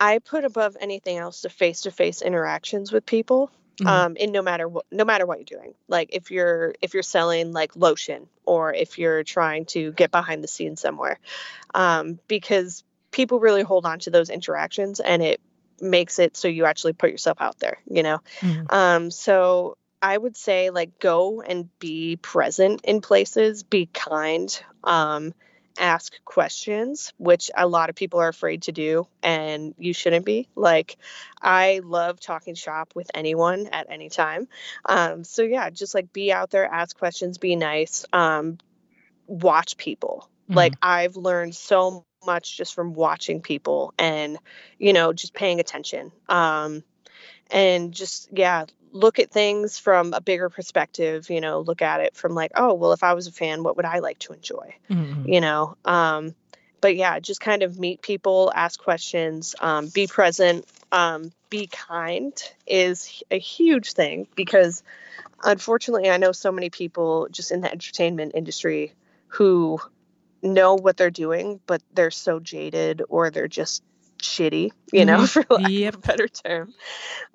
I 0.00 0.18
put 0.20 0.44
above 0.44 0.76
anything 0.80 1.18
else 1.18 1.42
the 1.42 1.50
face-to-face 1.50 2.22
interactions 2.22 2.92
with 2.92 3.04
people. 3.06 3.50
Mhm. 3.78 3.86
Um, 3.86 4.16
in 4.16 4.32
no 4.32 4.42
matter 4.42 4.66
what, 4.66 4.86
no 4.90 5.04
matter 5.04 5.24
what 5.24 5.38
you're 5.38 5.60
doing. 5.60 5.74
Like 5.86 6.08
if 6.12 6.32
you're 6.32 6.74
if 6.82 6.94
you're 6.94 7.04
selling 7.04 7.52
like 7.52 7.76
lotion 7.76 8.26
or 8.44 8.74
if 8.74 8.98
you're 8.98 9.22
trying 9.22 9.66
to 9.66 9.92
get 9.92 10.10
behind 10.10 10.42
the 10.42 10.48
scenes 10.48 10.80
somewhere, 10.80 11.20
um, 11.74 12.18
because 12.26 12.82
people 13.12 13.38
really 13.38 13.62
hold 13.62 13.86
on 13.86 14.00
to 14.00 14.10
those 14.10 14.30
interactions 14.30 14.98
and 14.98 15.22
it 15.22 15.40
makes 15.80 16.18
it 16.18 16.36
so 16.36 16.48
you 16.48 16.64
actually 16.64 16.92
put 16.92 17.10
yourself 17.10 17.38
out 17.40 17.60
there. 17.60 17.78
You 17.88 18.02
know. 18.02 18.18
Mhm. 18.40 18.72
Um, 18.72 19.10
so 19.12 19.76
I 20.02 20.18
would 20.18 20.36
say 20.36 20.70
like 20.70 20.98
go 20.98 21.40
and 21.40 21.68
be 21.78 22.16
present 22.16 22.80
in 22.82 23.00
places, 23.00 23.62
be 23.62 23.86
kind, 23.86 24.60
um, 24.82 25.34
ask 25.78 26.12
questions, 26.24 27.12
which 27.18 27.50
a 27.56 27.66
lot 27.66 27.90
of 27.90 27.96
people 27.96 28.20
are 28.20 28.28
afraid 28.28 28.62
to 28.62 28.72
do, 28.72 29.06
and 29.22 29.74
you 29.78 29.92
shouldn't 29.92 30.24
be. 30.24 30.48
Like, 30.54 30.96
I 31.40 31.80
love 31.84 32.20
talking 32.20 32.54
shop 32.54 32.92
with 32.94 33.10
anyone 33.14 33.68
at 33.68 33.86
any 33.90 34.08
time. 34.08 34.48
Um, 34.84 35.24
so 35.24 35.42
yeah, 35.42 35.70
just 35.70 35.94
like 35.94 36.12
be 36.12 36.32
out 36.32 36.50
there, 36.50 36.66
ask 36.66 36.96
questions, 36.98 37.38
be 37.38 37.56
nice, 37.56 38.04
um, 38.12 38.58
watch 39.26 39.76
people. 39.76 40.28
Like 40.50 40.74
I've 40.82 41.16
learned 41.16 41.54
so 41.54 42.06
much 42.24 42.56
just 42.56 42.74
from 42.74 42.94
watching 42.94 43.40
people 43.40 43.92
and 43.98 44.38
you 44.78 44.92
know 44.92 45.12
just 45.12 45.34
paying 45.34 45.60
attention. 45.60 46.10
Um, 46.28 46.82
and 47.50 47.92
just 47.92 48.28
yeah 48.32 48.66
look 48.92 49.18
at 49.18 49.30
things 49.30 49.78
from 49.78 50.12
a 50.14 50.20
bigger 50.20 50.48
perspective 50.48 51.30
you 51.30 51.40
know 51.40 51.60
look 51.60 51.82
at 51.82 52.00
it 52.00 52.14
from 52.16 52.34
like 52.34 52.52
oh 52.54 52.74
well 52.74 52.92
if 52.92 53.02
i 53.02 53.14
was 53.14 53.26
a 53.26 53.32
fan 53.32 53.62
what 53.62 53.76
would 53.76 53.84
i 53.86 53.98
like 53.98 54.18
to 54.18 54.32
enjoy 54.32 54.74
Mhm. 54.90 55.28
you 55.32 55.40
know 55.40 55.76
um 55.84 56.34
but 56.80 56.96
yeah, 56.96 57.18
just 57.18 57.40
kind 57.40 57.62
of 57.62 57.78
meet 57.78 58.02
people, 58.02 58.52
ask 58.54 58.80
questions, 58.80 59.54
um, 59.60 59.88
be 59.88 60.06
present, 60.06 60.66
um, 60.92 61.32
be 61.50 61.66
kind 61.66 62.32
is 62.66 63.22
a 63.30 63.38
huge 63.38 63.92
thing 63.92 64.28
because 64.34 64.82
unfortunately, 65.42 66.10
I 66.10 66.18
know 66.18 66.32
so 66.32 66.52
many 66.52 66.70
people 66.70 67.28
just 67.30 67.50
in 67.50 67.60
the 67.62 67.70
entertainment 67.70 68.32
industry 68.34 68.94
who 69.28 69.80
know 70.42 70.74
what 70.76 70.96
they're 70.96 71.10
doing, 71.10 71.60
but 71.66 71.82
they're 71.92 72.10
so 72.10 72.38
jaded 72.38 73.02
or 73.08 73.30
they're 73.30 73.48
just 73.48 73.82
shitty, 74.22 74.70
you 74.92 75.04
know, 75.04 75.18
Mhm. 75.22 75.28
for 75.28 75.44
lack 75.50 75.70
Yep. 75.70 75.94
of 75.94 75.98
a 76.00 76.06
better 76.06 76.28
term. 76.28 76.74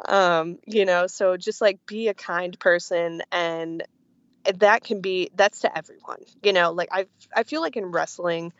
Um, 0.06 0.60
you 0.66 0.86
know, 0.86 1.08
so 1.08 1.38
just 1.38 1.62
like 1.62 1.80
be 1.86 2.08
a 2.08 2.14
kind 2.14 2.58
person 2.60 3.22
and 3.32 3.84
that 4.60 4.84
can 4.84 5.00
be 5.00 5.30
that's 5.36 5.62
to 5.62 5.78
everyone. 5.78 6.20
You 6.42 6.52
know, 6.54 6.72
like 6.72 6.90
I 6.92 7.08
I 7.36 7.44
feel 7.44 7.62
like 7.62 7.78
in 7.78 7.86
wrestling 7.92 8.52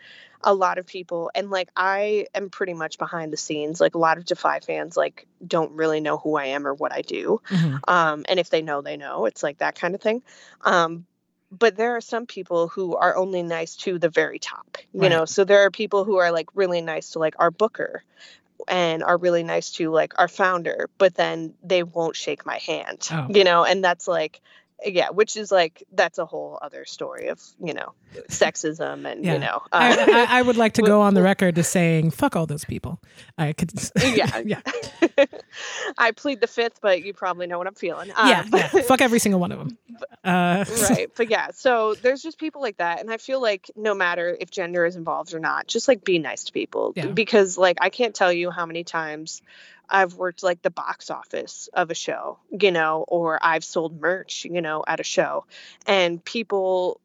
a 0.42 0.54
lot 0.54 0.78
of 0.78 0.86
people 0.86 1.30
and 1.36 1.50
like 1.50 1.70
I 1.76 2.28
am 2.34 2.50
pretty 2.50 2.74
much 2.74 2.98
behind 2.98 3.34
the 3.34 3.38
scenes. 3.38 3.82
Like 3.82 3.96
a 3.96 3.98
lot 4.00 4.18
of 4.18 4.26
Defy 4.26 4.60
fans 4.62 4.96
like 4.96 5.28
don't 5.46 5.74
really 5.74 6.00
know 6.00 6.18
who 6.18 6.36
I 6.38 6.46
am 6.48 6.66
or 6.66 6.74
what 6.74 6.94
I 6.94 7.02
do 7.02 7.42
Mhm. 7.50 7.80
um, 7.88 8.26
and 8.30 8.40
if 8.40 8.50
they 8.50 8.62
know 8.62 8.82
they 8.82 8.96
know 8.98 9.26
it's 9.26 9.44
like 9.44 9.58
that 9.58 9.76
kind 9.76 9.94
of 9.96 10.02
thing 10.02 10.24
um, 10.62 11.06
but 11.58 11.76
there 11.76 11.96
are 11.96 12.02
some 12.02 12.26
people 12.26 12.68
who 12.68 12.96
are 12.96 13.16
only 13.16 13.44
nice 13.44 13.76
to 13.76 14.00
the 14.00 14.10
very 14.10 14.40
top 14.40 14.78
you 14.94 15.02
Right. 15.02 15.10
know 15.10 15.26
so 15.26 15.44
there 15.44 15.60
are 15.66 15.72
people 15.72 16.04
who 16.04 16.18
are 16.18 16.32
like 16.32 16.48
really 16.56 16.82
nice 16.82 17.12
to 17.12 17.20
like 17.20 17.36
our 17.40 17.52
booker 17.52 18.04
and 18.68 19.04
are 19.04 19.18
really 19.18 19.44
nice 19.44 19.72
to 19.72 19.90
like 19.92 20.14
our 20.20 20.28
founder 20.28 20.90
but 20.98 21.16
then 21.16 21.54
they 21.64 21.84
won't 21.84 22.16
shake 22.16 22.46
my 22.46 22.58
hand 22.58 23.08
Oh. 23.12 23.28
you 23.30 23.44
know 23.44 23.64
and 23.66 23.84
that's 23.84 24.08
like 24.08 24.42
yeah 24.86 25.10
which 25.10 25.38
is 25.38 25.52
like 25.52 25.84
that's 25.94 26.18
a 26.18 26.26
whole 26.26 26.60
other 26.62 26.86
story 26.86 27.28
of 27.28 27.42
you 27.64 27.74
know 27.74 27.94
sexism 28.30 29.06
and 29.12 29.24
Yeah. 29.24 29.34
you 29.34 29.40
know 29.40 29.62
I, 29.72 29.92
uh, 29.98 30.06
I, 30.08 30.40
I 30.40 30.42
would 30.42 30.58
like 30.58 30.74
to 30.74 30.82
go 30.94 31.02
on 31.02 31.14
the 31.14 31.22
record 31.22 31.58
as 31.58 31.68
saying 31.68 32.12
fuck 32.12 32.36
all 32.36 32.46
those 32.46 32.66
people. 32.66 33.00
I 33.38 33.54
could. 33.54 33.72
Yeah. 34.04 34.38
yeah, 34.46 34.62
I 35.98 36.12
plead 36.12 36.42
the 36.42 36.48
fifth, 36.48 36.82
but 36.82 37.04
you 37.04 37.14
probably 37.14 37.48
know 37.48 37.58
what 37.58 37.68
I'm 37.68 37.74
feeling. 37.74 38.12
Um, 38.16 38.28
yeah, 38.30 38.46
yeah. 38.54 38.68
Fuck 38.68 39.02
every 39.02 39.20
single 39.20 39.40
one 39.40 39.52
of 39.52 39.60
them. 39.60 39.78
Uh, 40.24 40.66
right 40.90 41.10
but 41.16 41.30
yeah 41.30 41.50
so 41.54 41.94
there's 41.96 42.22
just 42.22 42.40
people 42.40 42.62
like 42.62 42.78
that 42.78 43.00
and 43.00 43.12
i 43.12 43.18
feel 43.18 43.40
like 43.42 43.70
no 43.76 43.94
matter 43.94 44.36
if 44.40 44.50
gender 44.50 44.86
is 44.86 44.96
involved 44.96 45.34
or 45.36 45.40
not 45.40 45.68
just 45.68 45.88
like 45.88 46.04
be 46.04 46.18
nice 46.18 46.46
to 46.46 46.52
people 46.52 46.94
Yeah. 46.96 47.08
because 47.08 47.58
like 47.58 47.78
i 47.82 47.90
can't 47.90 48.16
tell 48.16 48.34
you 48.34 48.50
how 48.50 48.66
many 48.66 48.84
times 48.84 49.42
i've 49.94 50.16
worked 50.16 50.44
like 50.44 50.62
the 50.62 50.70
box 50.72 51.10
office 51.10 51.70
of 51.74 51.92
a 51.92 51.96
show 51.96 52.38
you 52.52 52.72
know 52.72 53.06
or 53.08 53.40
i've 53.42 53.64
sold 53.64 54.02
merch 54.02 54.46
you 54.46 54.62
know 54.62 54.84
at 54.88 55.00
a 55.00 55.04
show 55.04 55.46
and 55.88 56.24
people 56.26 57.00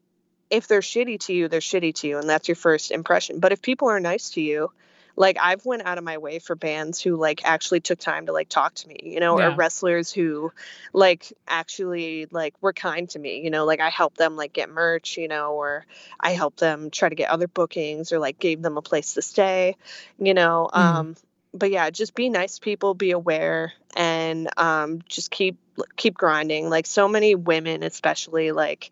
if 0.49 0.67
they're 0.67 0.81
shitty 0.81 1.19
to 1.19 1.33
you 1.33 1.47
they're 1.47 1.59
shitty 1.59 1.93
to 1.93 2.07
you 2.07 2.17
and 2.17 2.27
that's 2.29 2.47
your 2.49 2.55
first 2.55 2.91
impression 2.91 3.39
but 3.39 3.51
if 3.51 3.61
people 3.61 3.87
are 3.89 3.99
nice 3.99 4.31
to 4.31 4.41
you 4.41 4.71
like 5.15 5.37
i've 5.41 5.65
went 5.65 5.85
out 5.85 5.97
of 5.97 6.03
my 6.03 6.17
way 6.17 6.39
for 6.39 6.55
bands 6.55 6.99
who 7.01 7.15
like 7.15 7.41
actually 7.45 7.79
took 7.81 7.99
time 7.99 8.25
to 8.25 8.31
like 8.31 8.49
talk 8.49 8.73
to 8.73 8.87
me 8.87 8.97
you 9.03 9.19
know 9.19 9.37
Yeah. 9.37 9.47
or 9.49 9.55
wrestlers 9.55 10.11
who 10.11 10.51
like 10.93 11.31
actually 11.47 12.27
like 12.31 12.55
were 12.61 12.73
kind 12.73 13.09
to 13.11 13.19
me 13.19 13.41
you 13.43 13.49
know 13.49 13.65
like 13.65 13.79
i 13.81 13.89
helped 13.89 14.17
them 14.17 14.35
like 14.35 14.53
get 14.53 14.69
merch 14.69 15.17
you 15.17 15.27
know 15.27 15.53
or 15.53 15.85
i 16.19 16.31
helped 16.31 16.59
them 16.59 16.89
try 16.89 17.09
to 17.09 17.15
get 17.15 17.29
other 17.29 17.47
bookings 17.47 18.11
or 18.11 18.19
like 18.19 18.39
gave 18.39 18.61
them 18.61 18.77
a 18.77 18.81
place 18.81 19.13
to 19.15 19.21
stay 19.21 19.75
you 20.17 20.33
know 20.33 20.69
Mhm. 20.73 20.79
um 20.79 21.15
but 21.53 21.71
yeah 21.71 21.89
just 21.89 22.15
be 22.15 22.29
nice 22.29 22.55
to 22.55 22.61
people 22.61 22.93
be 22.93 23.11
aware 23.11 23.73
and 23.95 24.49
um 24.57 25.01
just 25.07 25.31
keep 25.31 25.57
keep 25.95 26.17
grinding. 26.17 26.69
Like 26.69 26.85
so 26.85 27.07
many 27.07 27.35
women 27.35 27.83
especially 27.83 28.51
like 28.51 28.91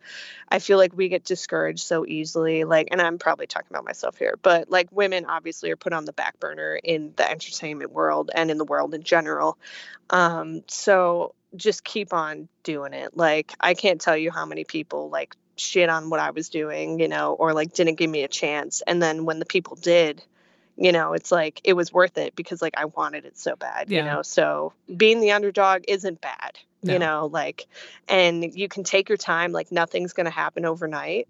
i 0.50 0.60
feel 0.60 0.78
like 0.78 0.96
we 0.96 1.10
get 1.10 1.24
discouraged 1.24 1.82
so 1.82 2.06
easily 2.06 2.64
like 2.64 2.88
and 2.92 3.02
i'm 3.02 3.18
probably 3.18 3.48
talking 3.48 3.68
about 3.70 3.84
myself 3.84 4.18
here 4.18 4.36
but 4.42 4.70
like 4.70 4.88
women 4.92 5.26
obviously 5.26 5.70
are 5.72 5.76
put 5.76 5.94
on 5.94 6.06
the 6.06 6.14
back 6.14 6.40
burner 6.40 6.80
in 6.82 7.14
the 7.18 7.30
entertainment 7.30 7.92
world 7.92 8.32
and 8.34 8.50
in 8.50 8.58
the 8.58 8.66
world 8.66 8.94
in 8.94 9.04
general. 9.04 9.58
Um 10.10 10.64
so 10.68 11.34
just 11.56 11.84
keep 11.84 12.14
on 12.14 12.48
doing 12.64 12.94
it. 12.94 13.16
Like 13.16 13.54
i 13.60 13.74
can't 13.74 14.02
tell 14.02 14.18
you 14.18 14.32
how 14.32 14.46
many 14.46 14.64
people 14.64 15.10
like 15.10 15.36
shit 15.60 15.90
on 15.90 16.12
what 16.12 16.20
i 16.20 16.30
was 16.30 16.50
doing 16.50 17.00
you 17.00 17.08
know 17.08 17.34
or 17.34 17.52
like 17.52 17.74
didn't 17.74 17.96
give 17.96 18.10
me 18.10 18.24
a 18.24 18.28
chance. 18.28 18.82
And 18.86 19.02
then 19.02 19.26
when 19.26 19.40
the 19.40 19.46
people 19.46 19.76
did 19.76 20.24
you 20.78 20.92
know 20.92 21.14
it's 21.14 21.32
like 21.32 21.60
it 21.64 21.74
was 21.74 21.92
worth 21.92 22.18
it 22.18 22.36
because 22.36 22.62
like 22.62 22.74
i 22.78 22.86
wanted 22.86 23.26
it 23.26 23.38
so 23.38 23.56
bad 23.56 23.90
Yeah. 23.90 24.00
you 24.00 24.06
know 24.06 24.22
so 24.22 24.74
being 24.96 25.20
the 25.20 25.32
underdog 25.32 25.84
isn't 25.88 26.22
bad 26.22 26.58
No. 26.84 26.94
you 26.94 27.00
know 27.00 27.26
like 27.32 27.68
and 28.08 28.54
you 28.56 28.68
can 28.68 28.84
take 28.84 29.10
your 29.10 29.18
time 29.18 29.52
like 29.52 29.72
nothing's 29.72 30.14
going 30.14 30.26
to 30.26 30.32
happen 30.32 30.66
overnight 30.66 31.28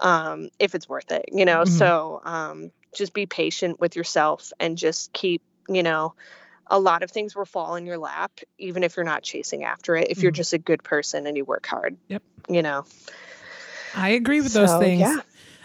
um 0.00 0.48
if 0.58 0.74
it's 0.74 0.88
worth 0.88 1.12
it 1.12 1.26
you 1.32 1.44
know 1.44 1.62
Mhm. 1.62 1.68
so 1.68 2.20
um 2.24 2.72
just 2.94 3.14
be 3.14 3.26
patient 3.26 3.80
with 3.80 3.96
yourself 3.96 4.52
and 4.60 4.76
just 4.76 5.12
keep 5.12 5.42
you 5.68 5.82
know 5.82 6.14
a 6.66 6.78
lot 6.78 7.02
of 7.02 7.10
things 7.10 7.36
will 7.36 7.44
fall 7.44 7.76
in 7.76 7.86
your 7.86 7.98
lap 7.98 8.32
even 8.58 8.82
if 8.82 8.96
you're 8.96 9.04
not 9.04 9.22
chasing 9.22 9.64
after 9.64 9.94
it 9.96 10.08
if 10.10 10.22
you're 10.22 10.32
Mhm. 10.32 10.36
just 10.36 10.52
a 10.52 10.58
good 10.58 10.82
person 10.82 11.26
and 11.26 11.36
you 11.36 11.44
work 11.44 11.66
hard 11.66 11.96
Yep. 12.08 12.22
you 12.48 12.62
know 12.62 12.84
I 13.94 14.10
agree 14.10 14.40
with 14.40 14.54
those 14.54 14.74
things. 14.78 15.00
yeah. 15.00 15.20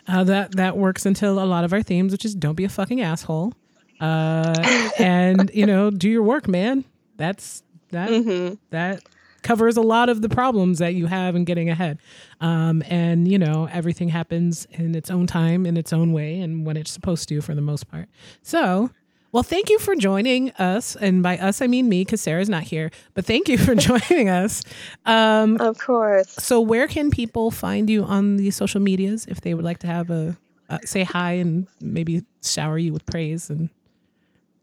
Uh, 0.07 0.23
that 0.23 0.55
that 0.55 0.77
works 0.77 1.05
until 1.05 1.43
a 1.43 1.45
lot 1.45 1.63
of 1.63 1.73
our 1.73 1.81
themes, 1.83 2.11
which 2.11 2.23
is 2.23 2.33
don't 2.33 2.55
be 2.55 2.63
a 2.63 2.69
fucking 2.69 3.01
asshole, 3.01 3.53
uh, 3.99 4.89
and 4.97 5.51
you 5.53 5.65
know 5.65 5.89
do 5.89 6.09
your 6.09 6.23
work, 6.23 6.47
man. 6.47 6.85
That's 7.17 7.63
that 7.89 8.09
hmm 8.09 8.53
that 8.69 9.01
covers 9.43 9.77
a 9.77 9.81
lot 9.81 10.09
of 10.09 10.21
the 10.21 10.29
problems 10.29 10.79
that 10.79 10.93
you 10.93 11.05
have 11.05 11.35
in 11.35 11.45
getting 11.45 11.69
ahead. 11.69 11.99
Um, 12.41 12.83
and 12.87 13.27
you 13.27 13.37
know 13.37 13.67
everything 13.71 14.09
happens 14.09 14.65
in 14.71 14.95
its 14.95 15.11
own 15.11 15.27
time, 15.27 15.65
in 15.65 15.75
its 15.75 15.91
own 15.91 16.13
way, 16.13 16.39
and 16.39 16.65
when 16.65 16.77
it's 16.77 16.91
supposed 16.91 17.27
to, 17.29 17.41
for 17.41 17.53
the 17.55 17.61
most 17.61 17.87
part. 17.89 18.07
So. 18.41 18.91
Well, 19.37 19.43
thank 19.43 19.69
you 19.69 19.77
for 19.77 19.95
joining 19.95 20.49
us. 20.53 20.95
And 20.95 21.21
by 21.21 21.37
us, 21.37 21.61
I 21.61 21.67
mean 21.67 21.87
me 21.87 22.03
because 22.03 22.21
Sarah's 22.21 22.49
not 22.49 22.63
here. 22.63 22.89
But 23.13 23.23
thank 23.25 23.47
you 23.47 23.59
for 23.59 23.75
joining 23.89 24.29
us. 24.29 24.63
Um, 25.05 25.57
of 25.61 25.77
course 25.77 26.31
so, 26.39 26.59
where 26.59 26.87
can 26.87 27.11
people 27.11 27.51
find 27.51 27.87
you 27.87 28.03
on 28.03 28.37
the 28.37 28.49
social 28.49 28.81
medias 28.81 29.27
if 29.27 29.41
they 29.41 29.53
would 29.53 29.63
like 29.63 29.77
to 29.79 29.87
have 29.87 30.09
a 30.09 30.35
uh, 30.71 30.79
say 30.85 31.03
hi 31.03 31.33
and 31.33 31.67
maybe 31.79 32.23
shower 32.43 32.79
you 32.79 32.91
with 32.91 33.05
praise 33.05 33.51
and 33.51 33.69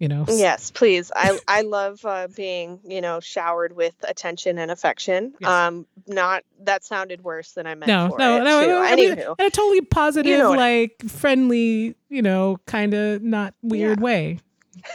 you 0.01 0.09
know? 0.09 0.25
Yes, 0.27 0.72
please. 0.72 1.12
I 1.14 1.39
I 1.47 1.61
love 1.61 2.05
uh, 2.05 2.27
being 2.35 2.81
you 2.83 3.01
know 3.01 3.20
showered 3.20 3.77
with 3.77 3.95
attention 4.03 4.59
and 4.59 4.72
affection. 4.72 5.35
Yes. 5.39 5.49
Um, 5.51 5.87
not 6.09 6.43
that 6.64 6.83
sounded 6.83 7.22
worse 7.22 7.53
than 7.53 7.68
I 7.68 7.77
meant. 7.77 7.87
No, 7.87 8.09
for 8.11 8.18
no, 8.18 8.39
it, 8.39 8.43
no. 8.66 8.83
I 8.83 8.97
mean, 8.97 9.12
in 9.12 9.20
a 9.20 9.51
totally 9.51 9.83
positive, 9.83 10.49
what 10.49 10.59
I- 10.59 10.81
like 10.81 11.05
friendly, 11.09 11.95
you 12.09 12.22
know, 12.22 12.59
kind 12.66 12.93
of 12.93 13.22
not 13.22 13.55
weird 13.62 14.01
Yeah. 14.01 14.03
way. 14.03 14.39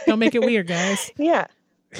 Don't 0.06 0.18
make 0.18 0.34
it 0.34 0.42
weird, 0.42 0.66
guys. 0.66 1.10
yeah. 1.18 1.46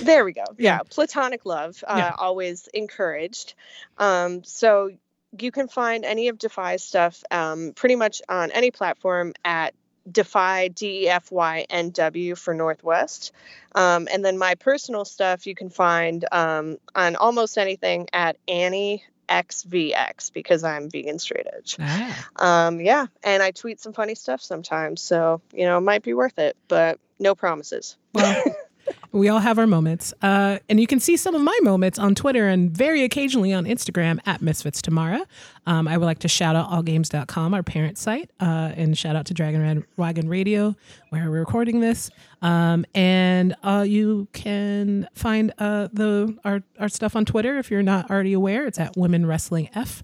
There 0.02 0.24
we 0.24 0.32
go. 0.32 0.44
Yeah. 0.56 0.76
Yeah, 0.76 0.78
platonic 0.88 1.44
love, 1.44 1.82
uh, 1.86 1.94
Yeah. 1.96 2.14
always 2.16 2.68
encouraged. 2.72 3.54
Um, 3.98 4.44
so 4.44 4.90
you 5.38 5.50
can 5.50 5.68
find 5.68 6.04
any 6.04 6.28
of 6.28 6.38
Defy's 6.38 6.82
stuff 6.82 7.22
um, 7.30 7.72
pretty 7.74 7.96
much 7.96 8.22
on 8.28 8.50
any 8.52 8.70
platform 8.70 9.32
at 9.44 9.74
Defy 10.10 10.68
D 10.68 11.04
E 11.04 11.08
F 11.08 11.30
Y 11.30 11.66
N 11.68 11.90
W 11.90 12.34
for 12.34 12.54
Northwest, 12.54 13.32
um, 13.74 14.08
and 14.10 14.24
then 14.24 14.38
my 14.38 14.54
personal 14.54 15.04
stuff 15.04 15.46
you 15.46 15.54
can 15.54 15.70
find 15.70 16.24
um, 16.32 16.78
on 16.94 17.16
almost 17.16 17.58
anything 17.58 18.08
at 18.12 18.36
Annie 18.48 19.04
XVX 19.28 20.32
because 20.32 20.64
I'm 20.64 20.88
vegan 20.90 21.18
straight 21.18 21.46
edge. 21.54 21.76
Ah. 21.78 22.28
Um, 22.36 22.80
yeah, 22.80 23.06
and 23.22 23.42
I 23.42 23.50
tweet 23.50 23.80
some 23.80 23.92
funny 23.92 24.14
stuff 24.14 24.40
sometimes, 24.40 25.00
so 25.00 25.42
you 25.52 25.64
know 25.66 25.78
it 25.78 25.82
might 25.82 26.02
be 26.02 26.14
worth 26.14 26.38
it, 26.38 26.56
but 26.66 26.98
no 27.20 27.34
promises. 27.34 27.96
Well, 28.14 28.42
we 29.12 29.28
all 29.28 29.38
have 29.38 29.58
our 29.58 29.66
moments. 29.66 30.12
Uh, 30.22 30.58
and 30.68 30.80
you 30.80 30.86
can 30.86 31.00
see 31.00 31.16
some 31.16 31.34
of 31.34 31.42
my 31.42 31.58
moments 31.62 31.98
on 31.98 32.14
Twitter 32.14 32.48
and 32.48 32.70
very 32.70 33.02
occasionally 33.02 33.52
on 33.52 33.64
Instagram 33.64 34.18
at 34.26 34.40
Misfits 34.40 34.80
Tamara. 34.80 35.26
Um, 35.66 35.88
I 35.88 35.96
would 35.96 36.06
like 36.06 36.20
to 36.20 36.28
shout 36.28 36.56
out 36.56 36.70
allgames.com, 36.70 37.54
our 37.54 37.62
parent 37.62 37.98
site, 37.98 38.30
uh, 38.40 38.72
and 38.76 38.96
shout 38.96 39.16
out 39.16 39.26
to 39.26 39.34
Dragon 39.34 39.62
Red 39.62 39.84
Wagon 39.96 40.28
Radio, 40.28 40.74
where 41.10 41.30
we're 41.30 41.40
recording 41.40 41.80
this. 41.80 42.10
Um, 42.42 42.84
and 42.94 43.54
uh, 43.62 43.84
you 43.86 44.28
can 44.32 45.08
find 45.14 45.52
uh, 45.58 45.88
the 45.92 46.36
our, 46.44 46.62
our 46.78 46.88
stuff 46.88 47.16
on 47.16 47.24
Twitter 47.24 47.58
if 47.58 47.70
you're 47.70 47.82
not 47.82 48.10
already 48.10 48.32
aware. 48.32 48.66
It's 48.66 48.78
at 48.78 48.96
Women 48.96 49.26
Wrestling 49.26 49.68
F. 49.74 50.02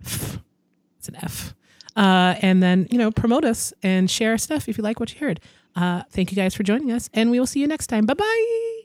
It's 0.00 1.08
an 1.08 1.16
F. 1.16 1.54
Uh, 1.96 2.36
and 2.42 2.62
then, 2.62 2.86
you 2.90 2.98
know, 2.98 3.10
promote 3.10 3.44
us 3.44 3.72
and 3.82 4.08
share 4.08 4.30
our 4.30 4.38
stuff 4.38 4.68
if 4.68 4.78
you 4.78 4.84
like 4.84 5.00
what 5.00 5.12
you 5.12 5.18
heard. 5.18 5.40
Uh, 5.78 6.02
thank 6.10 6.32
you 6.32 6.36
guys 6.36 6.54
for 6.56 6.64
joining 6.64 6.90
us, 6.90 7.08
and 7.14 7.30
we 7.30 7.38
will 7.38 7.46
see 7.46 7.60
you 7.60 7.68
next 7.68 7.86
time. 7.86 8.04
Bye 8.04 8.14
bye. 8.14 8.77